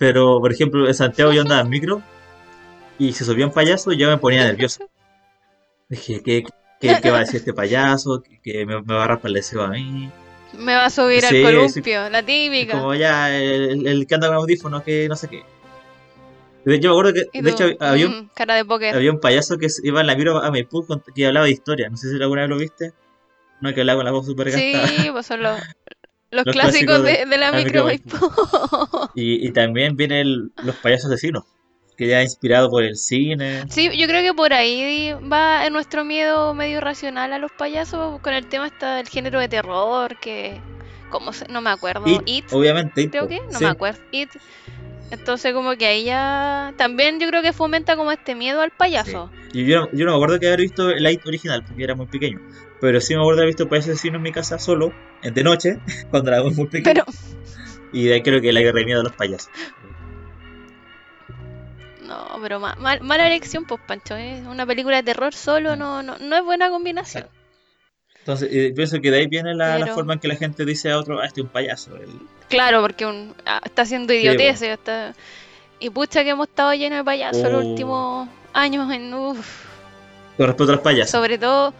Pero, 0.02 0.40
por 0.40 0.52
ejemplo, 0.52 0.88
en 0.88 0.94
Santiago 0.94 1.32
yo 1.32 1.42
andaba 1.42 1.60
en 1.60 1.68
micro 1.68 2.02
y 2.98 3.12
se 3.12 3.24
subía 3.24 3.46
un 3.46 3.52
payaso 3.52 3.92
y 3.92 3.98
yo 3.98 4.08
me 4.08 4.18
ponía 4.18 4.42
nervioso. 4.44 4.90
Dije, 5.88 6.20
¿qué, 6.24 6.42
qué, 6.80 6.98
qué 7.00 7.10
va 7.12 7.18
a 7.18 7.20
decir 7.20 7.36
este 7.36 7.52
payaso? 7.54 8.20
¿Que, 8.42 8.66
me, 8.66 8.82
me 8.82 8.94
va 8.94 9.04
a 9.04 9.06
rapar 9.06 9.28
el 9.28 9.34
deseo 9.34 9.62
a 9.62 9.68
mí? 9.68 10.10
Me 10.58 10.74
va 10.74 10.86
a 10.86 10.90
subir 10.90 11.20
Sí, 11.20 11.26
al 11.26 11.32
sí. 11.36 11.42
columpio, 11.44 12.10
la 12.10 12.20
típica. 12.24 12.80
como 12.80 12.96
ya 12.96 13.32
el, 13.32 13.86
el 13.86 14.04
que 14.08 14.14
anda 14.16 14.26
con 14.26 14.38
audífonos, 14.38 14.82
que 14.82 15.06
no 15.08 15.14
sé 15.14 15.28
qué. 15.28 15.44
De- 16.64 16.80
Yo 16.80 16.90
me 16.90 16.98
acuerdo 17.00 17.12
que, 17.32 17.40
de 17.40 17.50
hecho, 17.50 17.66
había 17.78 18.08
un, 18.08 18.22
mm, 18.22 18.30
cara 18.34 18.56
de 18.56 18.64
póker. 18.64 18.96
había 18.96 19.12
un 19.12 19.20
payaso 19.20 19.56
que 19.56 19.68
iba 19.84 20.00
en 20.00 20.08
la 20.08 20.16
micro 20.16 20.38
a 20.42 20.50
Maipú 20.50 20.84
que 21.14 21.26
hablaba 21.26 21.46
de 21.46 21.52
historia. 21.52 21.88
No 21.88 21.96
sé 21.96 22.10
si 22.10 22.20
alguna 22.20 22.40
vez 22.42 22.50
lo 22.50 22.58
viste. 22.58 22.92
No, 23.60 23.72
que 23.72 23.82
hablaba 23.82 23.98
con 24.00 24.04
la 24.06 24.10
voz 24.10 24.26
súper 24.26 24.50
gastada. 24.50 24.88
Sí, 24.88 25.10
pues 25.12 25.26
son 25.26 25.42
los, 25.44 25.60
los, 26.32 26.44
Los 26.46 26.52
clásicos 26.54 26.96
clásicos 26.98 27.02
de, 27.04 27.12
de- 27.18 27.26
de 27.26 27.38
la 27.38 27.50
la 27.52 27.58
micro. 27.58 27.86
Y, 29.14 29.46
y 29.46 29.52
también 29.52 29.96
vienen 29.96 30.50
los 30.64 30.76
payasos 30.76 31.10
asesinos. 31.12 31.44
que 31.96 32.08
ya 32.08 32.22
inspirado 32.22 32.70
por 32.70 32.82
el 32.82 32.96
cine. 32.96 33.64
Sí, 33.68 33.90
yo 33.96 34.06
creo 34.08 34.22
que 34.22 34.34
por 34.34 34.52
ahí 34.52 35.12
va 35.32 35.68
nuestro 35.70 36.04
miedo 36.04 36.54
medio 36.54 36.78
irracional 36.78 37.32
a 37.32 37.38
los 37.38 37.52
payasos 37.52 38.20
con 38.22 38.32
el 38.34 38.46
tema 38.46 38.66
está 38.66 38.96
del 38.96 39.08
género 39.08 39.38
de 39.38 39.48
terror, 39.48 40.18
que 40.18 40.60
como 41.10 41.32
se, 41.34 41.46
no 41.48 41.60
me 41.60 41.68
acuerdo, 41.70 42.04
It, 42.08 42.22
It, 42.24 42.44
obviamente. 42.52 43.02
It, 43.02 43.10
creo 43.10 43.24
po. 43.24 43.28
que, 43.28 43.40
no 43.52 43.58
Sí. 43.58 43.64
me 43.64 43.70
acuerdo, 43.70 44.00
It. 44.10 44.30
Entonces 45.12 45.52
como 45.52 45.76
que 45.76 45.86
ahí 45.86 46.04
ya 46.04 46.72
también 46.76 47.20
yo 47.20 47.28
creo 47.28 47.42
que 47.42 47.52
fomenta 47.52 47.96
como 47.96 48.10
este 48.12 48.34
miedo 48.34 48.60
al 48.62 48.70
payaso. 48.70 49.30
Y 49.52 49.66
yo, 49.66 49.80
no- 49.82 49.88
yo 49.92 50.06
no 50.06 50.12
me 50.12 50.16
acuerdo 50.16 50.40
que 50.40 50.46
haber 50.46 50.60
visto 50.60 50.90
el 50.90 51.02
Light 51.02 51.20
original, 51.26 51.62
porque 51.66 51.84
era 51.84 51.94
muy 51.94 52.06
pequeño. 52.06 52.40
Pero 52.80 53.00
sí 53.00 53.14
me 53.14 53.20
acuerdo 53.20 53.36
de 53.36 53.42
haber 53.42 53.50
visto 53.54 53.68
Payaso 53.68 53.92
Asesino 53.92 54.16
en 54.16 54.22
mi 54.22 54.32
casa 54.32 54.58
solo, 54.58 54.94
de 55.20 55.44
noche, 55.44 55.76
cuando 56.10 56.30
era 56.32 56.42
muy 56.42 56.66
pequeño. 56.66 57.04
Pero 57.04 57.04
Y 57.92 58.04
de 58.06 58.14
ahí 58.14 58.22
creo 58.22 58.40
que 58.40 58.52
le 58.52 58.60
agarré 58.60 58.84
miedo 58.86 59.00
a 59.00 59.04
los 59.04 59.12
payasos. 59.12 59.50
no, 62.00 62.38
pero 62.42 62.58
ma- 62.58 62.74
mal- 62.80 63.00
mala 63.02 63.26
elección 63.26 63.64
pues 63.64 63.80
Pancho, 63.86 64.16
¿eh? 64.16 64.42
una 64.46 64.66
película 64.66 64.96
de 64.96 65.02
terror 65.02 65.32
solo 65.34 65.76
no, 65.76 66.02
no, 66.02 66.18
no 66.18 66.36
es 66.36 66.44
buena 66.44 66.68
combinación. 66.70 67.24
Exacto. 67.24 67.41
Entonces, 68.22 68.48
eh, 68.52 68.72
pienso 68.74 69.00
que 69.00 69.10
de 69.10 69.18
ahí 69.18 69.26
viene 69.26 69.52
la, 69.54 69.78
la 69.78 69.88
forma 69.88 70.12
en 70.14 70.20
que 70.20 70.28
la 70.28 70.36
gente 70.36 70.64
dice 70.64 70.90
a 70.92 70.98
otro, 70.98 71.20
ah, 71.20 71.26
este 71.26 71.40
es 71.40 71.44
un 71.46 71.50
payaso. 71.52 71.96
El- 71.96 72.08
Claro, 72.48 72.80
porque 72.80 73.04
un- 73.04 73.34
ah, 73.46 73.60
está 73.64 73.82
haciendo 73.82 74.12
idioteces. 74.12 74.68
está- 74.68 75.12
Y 75.80 75.90
pucha 75.90 76.22
que 76.22 76.30
hemos 76.30 76.46
estado 76.48 76.72
llenos 76.74 76.98
de 76.98 77.04
payasos 77.04 77.42
los 77.50 77.64
Oh. 77.64 77.68
últimos 77.70 78.28
años. 78.52 78.92
En, 78.92 79.12
uf, 79.12 79.64
Con 80.36 80.46
respecto 80.46 80.72
a 80.72 80.76
los 80.76 80.84
payasos. 80.84 81.10
sobre 81.10 81.38
todo 81.38 81.74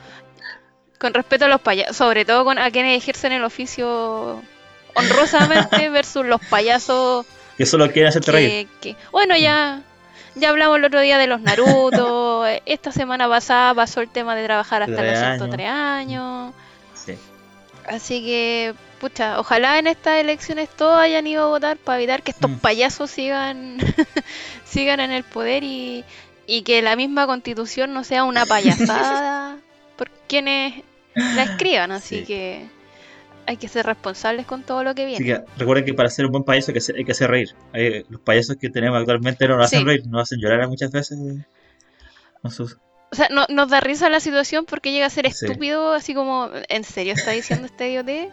con 0.98 1.14
respeto 1.14 1.44
a 1.44 1.48
los 1.48 1.60
payasos, 1.60 1.96
sobre 1.96 2.24
todo 2.24 2.44
con 2.44 2.58
a 2.58 2.70
quienes 2.70 2.96
ejercen 3.00 3.32
el 3.32 3.44
oficio 3.44 4.40
honrosamente 4.94 5.88
versus 5.90 6.24
los 6.26 6.40
payasos 6.46 7.26
Que 7.56 7.66
solo 7.66 7.90
quieren 7.90 8.08
hacerte 8.08 8.32
reír. 8.32 8.68
que, 8.80 8.90
que- 8.94 8.96
bueno 9.10 9.36
ya 9.36 9.82
ya 10.34 10.48
hablamos 10.50 10.78
el 10.78 10.84
otro 10.84 11.00
día 11.00 11.18
de 11.18 11.26
los 11.26 11.40
Naruto 11.40 12.44
esta 12.66 12.92
semana 12.92 13.28
pasada 13.28 13.74
pasó 13.74 14.00
el 14.00 14.08
tema 14.08 14.34
de 14.34 14.44
trabajar 14.44 14.82
hasta 14.82 15.02
los 15.02 15.18
años. 15.18 15.38
103 15.38 15.68
años 15.68 16.54
Sí. 16.94 17.14
Así 17.88 18.22
que, 18.24 18.74
pucha, 19.00 19.40
ojalá 19.40 19.78
en 19.78 19.88
estas 19.88 20.20
elecciones 20.20 20.68
todos 20.70 20.98
hayan 21.00 21.26
ido 21.26 21.44
a 21.44 21.48
votar 21.48 21.76
para 21.76 21.98
evitar 21.98 22.22
que 22.22 22.30
estos 22.30 22.50
Mm. 22.50 22.58
payasos 22.58 23.10
sigan, 23.10 23.78
sigan 24.64 25.00
en 25.00 25.10
el 25.10 25.24
poder 25.24 25.64
y, 25.64 26.04
y 26.46 26.62
que 26.62 26.80
la 26.82 26.94
misma 26.94 27.26
constitución 27.26 27.92
no 27.92 28.04
sea 28.04 28.22
una 28.24 28.46
payasada 28.46 29.56
por 29.96 30.10
quienes 30.28 30.82
la 31.14 31.42
escriban. 31.42 31.90
Así 31.90 32.20
Sí. 32.20 32.24
que 32.24 32.66
hay 33.46 33.56
que 33.56 33.68
ser 33.68 33.86
responsables 33.86 34.46
con 34.46 34.62
todo 34.62 34.84
lo 34.84 34.94
que 34.94 35.04
viene. 35.06 35.24
que 35.24 35.40
recuerden 35.58 35.84
que 35.84 35.94
para 35.94 36.08
ser 36.08 36.26
un 36.26 36.32
buen 36.32 36.44
payaso 36.44 36.70
hay 36.70 36.74
que 36.74 36.78
hacer, 36.78 36.96
hay 36.96 37.04
que 37.04 37.12
hacer 37.12 37.30
reír. 37.30 37.50
Hay- 37.72 38.04
los 38.08 38.20
payasos 38.20 38.56
que 38.56 38.70
tenemos 38.70 38.98
actualmente 39.00 39.46
no 39.48 39.56
nos 39.56 39.66
hacen 39.66 39.80
Sí. 39.80 39.84
reír, 39.84 40.06
nos 40.06 40.22
hacen 40.22 40.38
llorar 40.40 40.68
muchas 40.68 40.90
veces. 40.90 41.18
sus- 42.50 42.76
O 43.12 43.14
sea, 43.14 43.28
no, 43.30 43.44
nos 43.50 43.68
da 43.68 43.80
risa 43.80 44.08
la 44.08 44.20
situación 44.20 44.64
porque 44.64 44.90
llega 44.90 45.06
a 45.06 45.10
ser 45.10 45.30
Sí. 45.30 45.44
estúpido, 45.46 45.92
así 45.92 46.14
como, 46.14 46.48
¿en 46.68 46.82
serio 46.84 47.12
está 47.12 47.32
diciendo 47.32 47.66
este 47.66 47.90
idiote? 47.90 48.30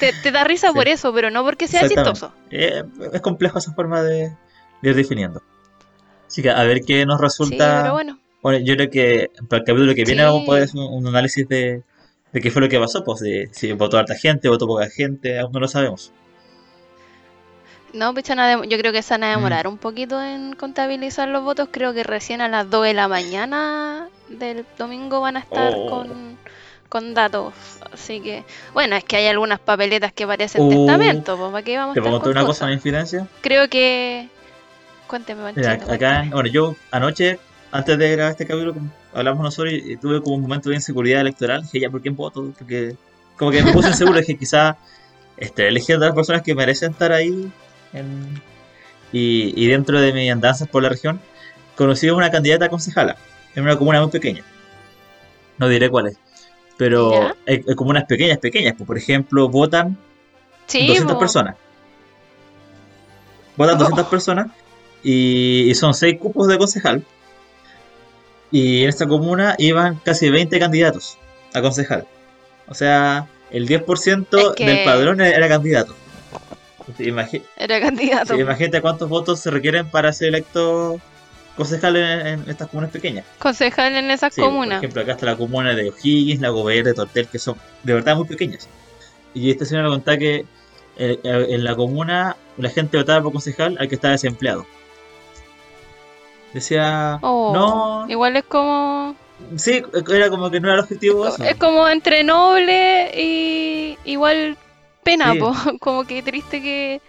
Te, 0.00 0.12
te 0.22 0.30
da 0.32 0.44
risa 0.44 0.68
Sí. 0.68 0.74
por 0.74 0.88
eso, 0.88 1.12
pero 1.12 1.30
no 1.30 1.44
porque 1.44 1.68
sea 1.68 1.86
chistoso. 1.88 2.32
Eh, 2.50 2.82
es 3.12 3.20
complejo 3.20 3.58
esa 3.58 3.72
forma 3.74 4.02
de, 4.02 4.34
de 4.82 4.90
ir 4.90 4.94
definiendo. 4.96 5.42
Así 6.26 6.40
que 6.42 6.50
a 6.50 6.62
ver 6.64 6.80
qué 6.86 7.04
nos 7.04 7.18
Sí, 7.18 7.22
resulta. 7.24 7.80
pero 7.82 7.92
bueno. 7.94 8.18
Bueno, 8.42 8.64
yo 8.64 8.76
creo 8.76 8.90
que 8.90 9.30
para 9.48 9.60
el 9.60 9.66
capítulo 9.66 9.94
que 9.94 10.04
viene 10.04 10.22
Sí. 10.22 10.26
vamos 10.26 10.42
a 10.42 10.46
poder 10.46 10.62
hacer 10.64 10.80
un, 10.80 10.92
un 10.94 11.06
análisis 11.08 11.46
de, 11.48 11.82
de 12.32 12.40
qué 12.40 12.50
fue 12.50 12.60
lo 12.62 12.68
que 12.68 12.78
pasó, 12.78 13.04
pues 13.04 13.20
de 13.20 13.48
si 13.52 13.72
votó 13.72 13.98
harta 13.98 14.14
gente, 14.14 14.48
votó 14.48 14.66
poca 14.66 14.88
gente, 14.88 15.38
aún 15.38 15.52
no 15.52 15.60
lo 15.60 15.68
sabemos. 15.68 16.12
No, 17.94 18.12
pues 18.12 18.28
a 18.30 18.64
yo 18.66 18.78
creo 18.78 18.92
que 18.92 19.00
se 19.02 19.14
van 19.14 19.24
a 19.24 19.28
Mm. 19.32 19.36
demorar 19.36 19.66
un 19.66 19.78
poquito 19.78 20.22
en 20.22 20.54
contabilizar 20.54 21.28
los 21.28 21.42
votos. 21.42 21.68
Creo 21.70 21.94
que 21.94 22.02
recién 22.04 22.40
a 22.42 22.48
las 22.48 22.68
2 22.68 22.84
de 22.84 22.92
la 22.94 23.08
mañana 23.08 24.08
del 24.28 24.66
domingo 24.76 25.20
van 25.22 25.38
a 25.38 25.40
estar 25.40 25.72
Oh. 25.74 25.88
con, 25.88 26.36
con 26.90 27.14
datos. 27.14 27.54
Así 27.90 28.20
que, 28.20 28.44
bueno, 28.74 28.94
es 28.94 29.04
que 29.04 29.16
hay 29.16 29.26
algunas 29.26 29.58
papeletas 29.58 30.12
que 30.12 30.26
parecen 30.26 30.62
Uh. 30.62 30.68
testamento. 30.86 31.38
Pues, 31.38 31.50
¿Para 31.50 31.64
qué 31.64 31.78
vamos 31.78 31.92
a 31.92 31.94
¿Te 31.94 32.00
puedo 32.02 32.12
contar 32.16 32.32
con 32.34 32.38
una 32.38 32.46
cosa, 32.46 32.64
una 32.66 32.74
infidencia? 32.74 33.26
Creo 33.40 33.68
que... 33.68 34.28
Cuénteme, 35.06 35.54
Mira, 35.56 35.72
acá, 35.72 35.86
cuéntame. 35.86 36.30
bueno, 36.30 36.50
yo 36.50 36.76
anoche, 36.90 37.38
antes 37.70 37.98
de 37.98 38.10
grabar 38.12 38.32
este 38.32 38.46
capítulo, 38.46 38.74
hablamos 39.12 39.42
nosotros 39.42 39.74
y, 39.74 39.96
tuve 39.96 40.22
como 40.22 40.36
un 40.36 40.42
momento 40.42 40.70
de 40.70 40.76
inseguridad 40.76 41.20
electoral. 41.20 41.62
Dije, 41.62 41.80
ya, 41.80 41.90
¿por 41.90 42.00
quién 42.00 42.16
voto? 42.16 42.52
Porque 42.58 42.94
como 43.36 43.50
que 43.50 43.62
me 43.62 43.72
puse 43.72 43.88
inseguro, 43.88 44.18
dije, 44.18 44.36
quizá 44.36 44.76
este, 45.36 45.68
eligiendo 45.68 46.04
a 46.04 46.08
las 46.08 46.16
personas 46.16 46.42
que 46.42 46.54
merecen 46.54 46.92
estar 46.92 47.12
ahí. 47.12 47.50
en- 47.92 48.40
y, 49.12 49.54
y 49.56 49.66
dentro 49.68 49.98
de 50.00 50.12
mis 50.12 50.30
andanzas 50.30 50.68
por 50.68 50.82
la 50.82 50.90
región, 50.90 51.18
conocí 51.76 52.08
a 52.08 52.14
una 52.14 52.30
candidata 52.30 52.66
a 52.66 52.68
concejala 52.68 53.16
en 53.54 53.62
una 53.62 53.76
comuna 53.78 54.02
muy 54.02 54.10
pequeña. 54.10 54.44
No 55.56 55.66
diré 55.68 55.88
cuál 55.88 56.08
es. 56.08 56.18
Pero 56.76 57.12
¿Ya? 57.12 57.34
hay, 57.46 57.64
hay 57.66 57.74
comunas 57.74 58.04
pequeñas, 58.04 58.36
pequeñas. 58.38 58.74
pues, 58.76 58.86
por 58.86 58.98
ejemplo, 58.98 59.48
votan 59.48 59.96
Sí, 60.66 60.86
200 60.88 61.14
po. 61.14 61.18
personas. 61.20 61.56
Votan 63.56 63.78
200 63.78 64.06
Oh. 64.06 64.10
personas 64.10 64.48
y, 65.02 65.70
y 65.70 65.74
son 65.74 65.94
6 65.94 66.18
cupos 66.18 66.46
de 66.48 66.58
concejal. 66.58 67.02
Y 68.50 68.82
en 68.84 68.88
esta 68.88 69.06
comuna 69.06 69.54
iban 69.58 69.96
casi 70.04 70.30
20 70.30 70.58
candidatos 70.58 71.18
a 71.54 71.60
concejal. 71.62 72.06
O 72.66 72.74
sea, 72.74 73.26
el 73.50 73.66
10% 73.66 74.38
Es 74.38 74.54
que- 74.56 74.66
del 74.66 74.84
padrón 74.84 75.20
era 75.20 75.48
candidato. 75.48 75.94
Era 77.56 77.80
candidato. 77.80 78.34
sí, 78.34 78.40
imagínate 78.40 78.80
cuántos 78.80 79.08
votos 79.08 79.40
se 79.40 79.50
requieren 79.50 79.90
para 79.90 80.12
ser 80.12 80.28
electo 80.28 80.98
concejal 81.56 81.96
en, 81.96 82.26
en 82.26 82.44
estas 82.48 82.68
comunas 82.68 82.90
pequeñas. 82.90 83.26
Concejal 83.38 83.94
en 83.94 84.10
esas 84.10 84.32
Sí, 84.34 84.40
Por 84.40 84.50
comunas. 84.50 84.78
ejemplo, 84.78 85.02
acá 85.02 85.12
está 85.12 85.26
la 85.26 85.36
comuna 85.36 85.74
de 85.74 85.90
O'Higgins, 85.90 86.40
la 86.40 86.48
Gobernador 86.48 86.86
de 86.86 86.94
Tortel, 86.94 87.28
que 87.28 87.38
son 87.38 87.56
de 87.82 87.92
verdad 87.94 88.16
muy 88.16 88.26
pequeñas. 88.26 88.68
Y 89.34 89.50
esta 89.50 89.64
señora 89.66 89.88
me 89.88 89.94
contaba 89.94 90.16
que 90.16 90.46
eh, 90.96 91.18
en 91.22 91.62
la 91.64 91.76
comuna 91.76 92.36
la 92.56 92.70
gente 92.70 92.96
votaba 92.96 93.22
por 93.22 93.32
concejal 93.32 93.76
al 93.78 93.88
que 93.88 93.94
estaba 93.96 94.12
desempleado. 94.12 94.66
Decía, 96.52 97.18
Oh, 97.22 97.50
no, 97.52 98.06
Igual 98.10 98.36
es 98.36 98.44
como... 98.44 99.14
sí, 99.56 99.82
era 100.10 100.30
como 100.30 100.50
que 100.50 100.60
no 100.60 100.68
era 100.68 100.78
el 100.78 100.80
objetivo. 100.84 101.26
Es 101.26 101.56
como 101.56 101.86
entre 101.88 102.24
noble 102.24 103.10
y 103.14 103.98
igual 104.04 104.56
pena, 105.04 105.32
Sí. 105.32 105.38
po. 105.38 105.52
como 105.80 106.04
que 106.04 106.22
triste 106.22 106.60
que, 106.62 107.00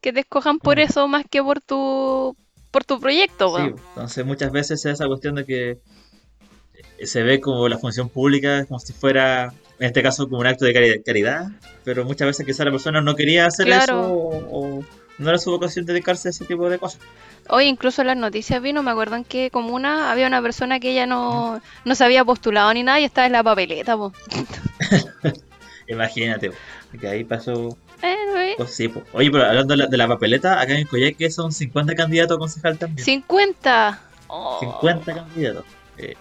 que 0.00 0.12
te 0.12 0.20
escojan 0.20 0.58
por 0.58 0.76
Mm. 0.78 0.80
eso 0.80 1.08
más 1.08 1.24
que 1.30 1.42
por 1.42 1.60
tu 1.60 2.36
por 2.70 2.84
tu 2.84 2.98
proyecto, 2.98 3.50
po. 3.52 3.58
Sí, 3.58 3.64
entonces 3.88 4.26
muchas 4.26 4.50
veces 4.50 4.84
es 4.84 4.92
esa 4.94 5.06
cuestión 5.06 5.36
de 5.36 5.44
que 5.44 5.78
se 7.04 7.22
ve 7.22 7.40
como 7.40 7.68
la 7.68 7.78
función 7.78 8.08
pública 8.08 8.64
como 8.66 8.80
si 8.80 8.92
fuera, 8.92 9.52
en 9.78 9.86
este 9.86 10.02
caso, 10.02 10.24
como 10.28 10.40
un 10.40 10.46
acto 10.46 10.64
de 10.64 10.74
cari- 10.74 11.02
caridad, 11.04 11.46
pero 11.84 12.04
muchas 12.04 12.26
veces 12.26 12.44
quizá 12.46 12.64
la 12.64 12.70
persona 12.72 13.00
no 13.00 13.14
quería 13.14 13.46
hacer 13.46 13.66
Claro. 13.66 13.82
eso 14.00 14.00
o, 14.12 14.78
o 14.78 14.84
no 15.18 15.28
era 15.28 15.38
su 15.38 15.50
vocación 15.50 15.86
dedicarse 15.86 16.28
a 16.28 16.30
ese 16.30 16.44
tipo 16.44 16.68
de 16.68 16.78
cosas. 16.78 17.00
Hoy 17.48 17.66
incluso 17.66 18.00
en 18.00 18.08
las 18.08 18.16
noticias 18.16 18.60
vino, 18.62 18.82
me 18.82 18.90
acuerdo 18.90 19.16
en 19.16 19.24
qué 19.24 19.50
comuna 19.50 20.10
había 20.10 20.26
una 20.26 20.40
persona 20.40 20.80
que 20.80 20.92
ella 20.92 21.06
no, 21.06 21.60
no 21.84 21.94
se 21.94 22.04
había 22.04 22.24
postulado 22.24 22.72
ni 22.72 22.82
nada 22.82 23.00
y 23.00 23.04
estaba 23.04 23.26
en 23.26 23.32
la 23.32 23.42
papeleta, 23.42 23.96
po. 23.96 24.12
Imagínate, 25.88 26.52
que 26.98 27.08
ahí 27.08 27.24
pasó. 27.24 27.76
Eh, 28.02 28.54
pues 28.56 28.74
sí, 28.74 28.88
pues. 28.88 29.04
Oye, 29.12 29.30
pero 29.30 29.44
hablando 29.44 29.72
de 29.72 29.78
la, 29.78 29.86
de 29.86 29.96
la 29.96 30.08
papeleta, 30.08 30.60
acá 30.60 30.78
en 30.78 30.86
Coyhaique 30.86 31.30
son 31.30 31.52
50 31.52 31.94
candidatos 31.94 32.36
a 32.36 32.38
concejal 32.38 32.78
también. 32.78 33.04
50. 33.04 34.00
Oh. 34.28 34.58
50 34.60 35.14
candidatos. 35.14 35.64
Eh, 35.98 36.14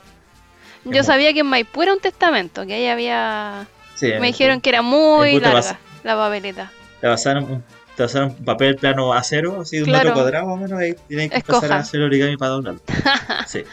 Yo 0.83 1.03
sabía 1.03 1.33
que 1.33 1.39
en 1.39 1.47
Maipú 1.47 1.81
era 1.81 1.93
un 1.93 1.99
testamento, 1.99 2.65
que 2.65 2.73
ahí 2.73 2.87
había... 2.87 3.65
sí, 3.95 4.07
Me 4.19 4.27
dijeron 4.27 4.59
que 4.59 4.69
era 4.69 4.81
muy 4.81 5.39
larga 5.39 5.79
la 6.03 6.15
papeleta. 6.15 6.71
te 6.99 7.07
pasaron 7.07 7.43
un, 7.45 7.63
te 7.95 8.03
pasaron 8.03 8.29
un 8.37 8.45
papel 8.45 8.75
plano 8.75 9.13
a 9.13 9.21
cero, 9.23 9.59
así 9.61 9.77
de 9.77 9.83
un 9.83 9.89
Claro. 9.89 10.03
metro 10.09 10.13
cuadrado 10.21 10.45
más 10.47 10.55
o 10.55 10.57
menos, 10.57 10.79
ahí 10.79 10.95
tienes 11.07 11.29
que 11.31 11.37
Escoja. 11.37 11.57
empezar 11.57 11.77
a 11.77 11.81
hacer 11.81 12.01
origami 12.01 12.37
para 12.37 12.51
doblarlo. 12.51 12.81
Sí. 13.47 13.63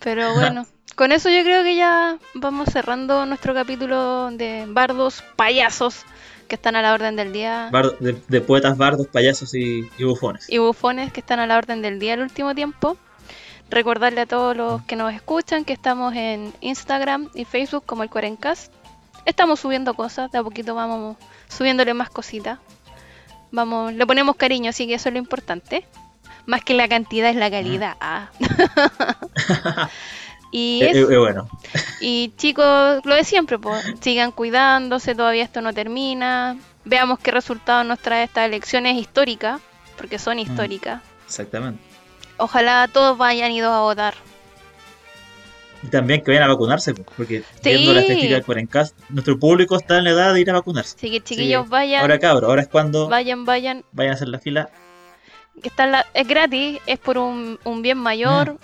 Pero 0.00 0.34
bueno, 0.34 0.66
con 0.94 1.12
eso 1.12 1.28
yo 1.28 1.42
creo 1.42 1.62
que 1.62 1.74
ya 1.76 2.18
vamos 2.34 2.68
cerrando 2.72 3.26
nuestro 3.26 3.52
capítulo 3.54 4.30
de 4.32 4.64
bardos, 4.68 5.22
payasos, 5.36 6.04
que 6.46 6.54
están 6.54 6.76
a 6.76 6.82
la 6.82 6.94
orden 6.94 7.16
del 7.16 7.32
día, 7.32 7.68
Bardo- 7.72 7.96
de, 8.00 8.16
de 8.28 8.40
poetas 8.40 8.76
bardos, 8.78 9.06
payasos 9.08 9.54
y, 9.54 9.88
y 9.98 10.04
bufones. 10.04 10.48
y 10.48 10.58
bufones 10.58 11.12
que 11.12 11.20
están 11.20 11.40
a 11.40 11.46
la 11.46 11.58
orden 11.58 11.82
del 11.82 11.98
día 11.98 12.14
el 12.14 12.22
último 12.22 12.54
tiempo. 12.54 12.96
Recordarle 13.70 14.22
a 14.22 14.26
todos 14.26 14.56
los 14.56 14.82
que 14.84 14.96
nos 14.96 15.12
escuchan 15.12 15.64
que 15.66 15.74
estamos 15.74 16.14
en 16.14 16.54
Instagram 16.62 17.28
y 17.34 17.44
Facebook 17.44 17.84
como 17.84 18.02
el 18.02 18.08
Cuarencast. 18.08 18.72
Estamos 19.26 19.60
subiendo 19.60 19.92
cosas, 19.92 20.32
de 20.32 20.38
a 20.38 20.42
poquito 20.42 20.74
vamos 20.74 21.18
subiéndole 21.48 21.92
más 21.92 22.08
cositas. 22.08 22.58
Vamos, 23.50 23.92
le 23.92 24.06
ponemos 24.06 24.36
cariño, 24.36 24.70
así 24.70 24.86
que 24.86 24.94
eso 24.94 25.08
es 25.08 25.12
lo 25.12 25.18
importante. 25.18 25.84
Más 26.46 26.64
que 26.64 26.74
la 26.74 26.88
cantidad 26.88 27.30
es 27.30 27.36
la 27.36 27.50
calidad. 27.50 27.96
ah. 28.00 28.30
y 30.50 30.82
Eh, 30.82 30.90
eh, 30.92 31.06
eh, 31.10 31.18
bueno, 31.18 31.48
Y 32.00 32.32
chicos, 32.36 33.00
lo 33.04 33.14
de 33.14 33.24
siempre, 33.24 33.58
pues, 33.58 33.84
sigan 34.00 34.32
cuidándose, 34.32 35.14
todavía 35.14 35.44
esto 35.44 35.60
no 35.60 35.72
termina. 35.72 36.56
Veamos 36.84 37.18
qué 37.18 37.30
resultados 37.30 37.84
nos 37.84 37.98
trae 37.98 38.24
estas 38.24 38.46
elecciones 38.46 38.96
históricas, 38.96 39.60
porque 39.96 40.18
son 40.18 40.38
históricas. 40.38 41.02
exactamente. 41.26 41.82
ojalá 42.38 42.88
todos 42.88 43.18
vayan 43.18 43.52
ido 43.52 43.72
a 43.72 43.80
votar. 43.80 44.14
Y 45.82 45.88
también 45.88 46.22
que 46.22 46.32
vayan 46.32 46.44
a 46.44 46.48
vacunarse, 46.48 46.94
porque 46.94 47.44
viendo 47.62 47.94
la 47.94 48.00
estadística 48.00 48.34
del 48.34 48.44
Cuarencast, 48.44 48.98
nuestro 49.10 49.38
público 49.38 49.76
está 49.76 49.98
en 49.98 50.04
la 50.04 50.10
edad 50.10 50.34
de 50.34 50.40
ir 50.40 50.50
a 50.50 50.54
vacunarse. 50.54 50.96
Así 50.96 51.10
que 51.10 51.20
chiquillos, 51.20 51.68
vayan. 51.68 52.00
Ahora 52.00 52.18
cabros, 52.18 52.48
ahora 52.48 52.62
es 52.62 52.68
cuando 52.68 53.08
vayan, 53.08 53.44
vayan. 53.44 53.84
Vayan 53.92 54.12
a 54.12 54.14
hacer 54.16 54.28
la 54.28 54.40
fila. 54.40 54.70
Está 55.62 55.86
la, 55.86 56.06
es 56.14 56.26
gratis, 56.26 56.80
es 56.86 56.98
por 56.98 57.18
un, 57.18 57.58
un 57.64 57.82
bien 57.82 57.98
mayor. 57.98 58.54
Mm. 58.54 58.58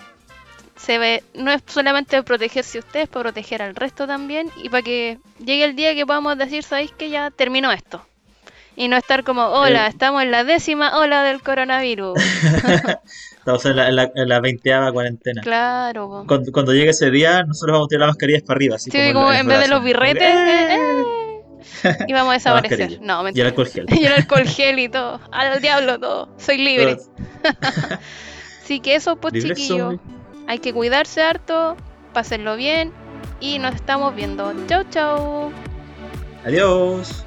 Se 0.75 0.97
ve, 0.97 1.23
no 1.33 1.51
es 1.51 1.61
solamente 1.67 2.21
protegerse 2.23 2.79
ustedes, 2.79 3.07
para 3.07 3.23
proteger 3.23 3.61
al 3.61 3.75
resto 3.75 4.05
también. 4.07 4.51
Y 4.61 4.67
para 4.67 4.83
que 4.83 5.19
llegue 5.39 5.63
el 5.63 5.75
día 5.75 5.95
que 5.95 6.05
podamos 6.05 6.37
decir, 6.37 6.63
sabéis 6.63 6.91
que 6.91 7.09
ya 7.09 7.31
terminó 7.31 7.71
esto. 7.71 8.05
Y 8.75 8.89
no 8.89 8.97
estar 8.97 9.23
como, 9.23 9.45
hola, 9.45 9.85
eh. 9.85 9.89
estamos 9.89 10.21
en 10.21 10.31
la 10.31 10.43
décima 10.43 10.97
ola 10.97 11.23
del 11.23 11.41
coronavirus. 11.41 12.19
Estamos 13.45 13.63
en 13.67 13.75
la, 13.75 14.11
en 14.15 14.27
la, 14.27 14.39
veinteava 14.39 14.91
cuarentena. 14.91 15.39
Claro. 15.43 16.25
Cuando, 16.27 16.73
llegue 16.73 16.89
ese 16.89 17.11
día, 17.11 17.43
nosotros 17.43 17.73
vamos 17.73 17.85
a 17.85 17.89
tirar 17.89 18.07
las 18.07 18.15
mascarillas 18.15 18.41
para 18.41 18.57
arriba. 18.57 18.75
Así 18.77 18.89
sí, 18.89 19.13
como, 19.13 19.31
en, 19.31 19.45
vez 19.45 19.59
de 19.59 19.67
los 19.67 19.83
birretes. 19.83 20.23
Eh, 20.23 20.77
eh, 21.83 21.97
y 22.07 22.13
vamos 22.13 22.31
a 22.31 22.33
desaparecer. 22.33 22.99
no, 23.01 23.21
mentira. 23.21 23.37
Y 23.37 23.41
el 23.41 23.47
alcohol 23.49 23.67
gel. 23.67 23.85
y 24.01 24.05
el 24.05 24.13
alcohol 24.13 24.47
gel 24.47 24.79
y 24.79 24.89
todo. 24.89 25.19
Al 25.31 25.61
diablo 25.61 25.99
todo. 25.99 26.29
Soy 26.39 26.57
libre. 26.57 26.97
Así 28.63 28.79
que 28.79 28.95
eso, 28.95 29.15
pues 29.17 29.35
chiquillos. 29.35 29.97
Hay 30.47 30.57
que 30.57 30.73
cuidarse 30.73 31.21
harto, 31.21 31.77
pásenlo 32.13 32.55
bien 32.55 32.93
y 33.39 33.59
nos 33.59 33.75
estamos 33.75 34.15
viendo. 34.15 34.55
Chau, 34.65 34.85
chau. 34.89 35.51
Adiós. 36.45 37.24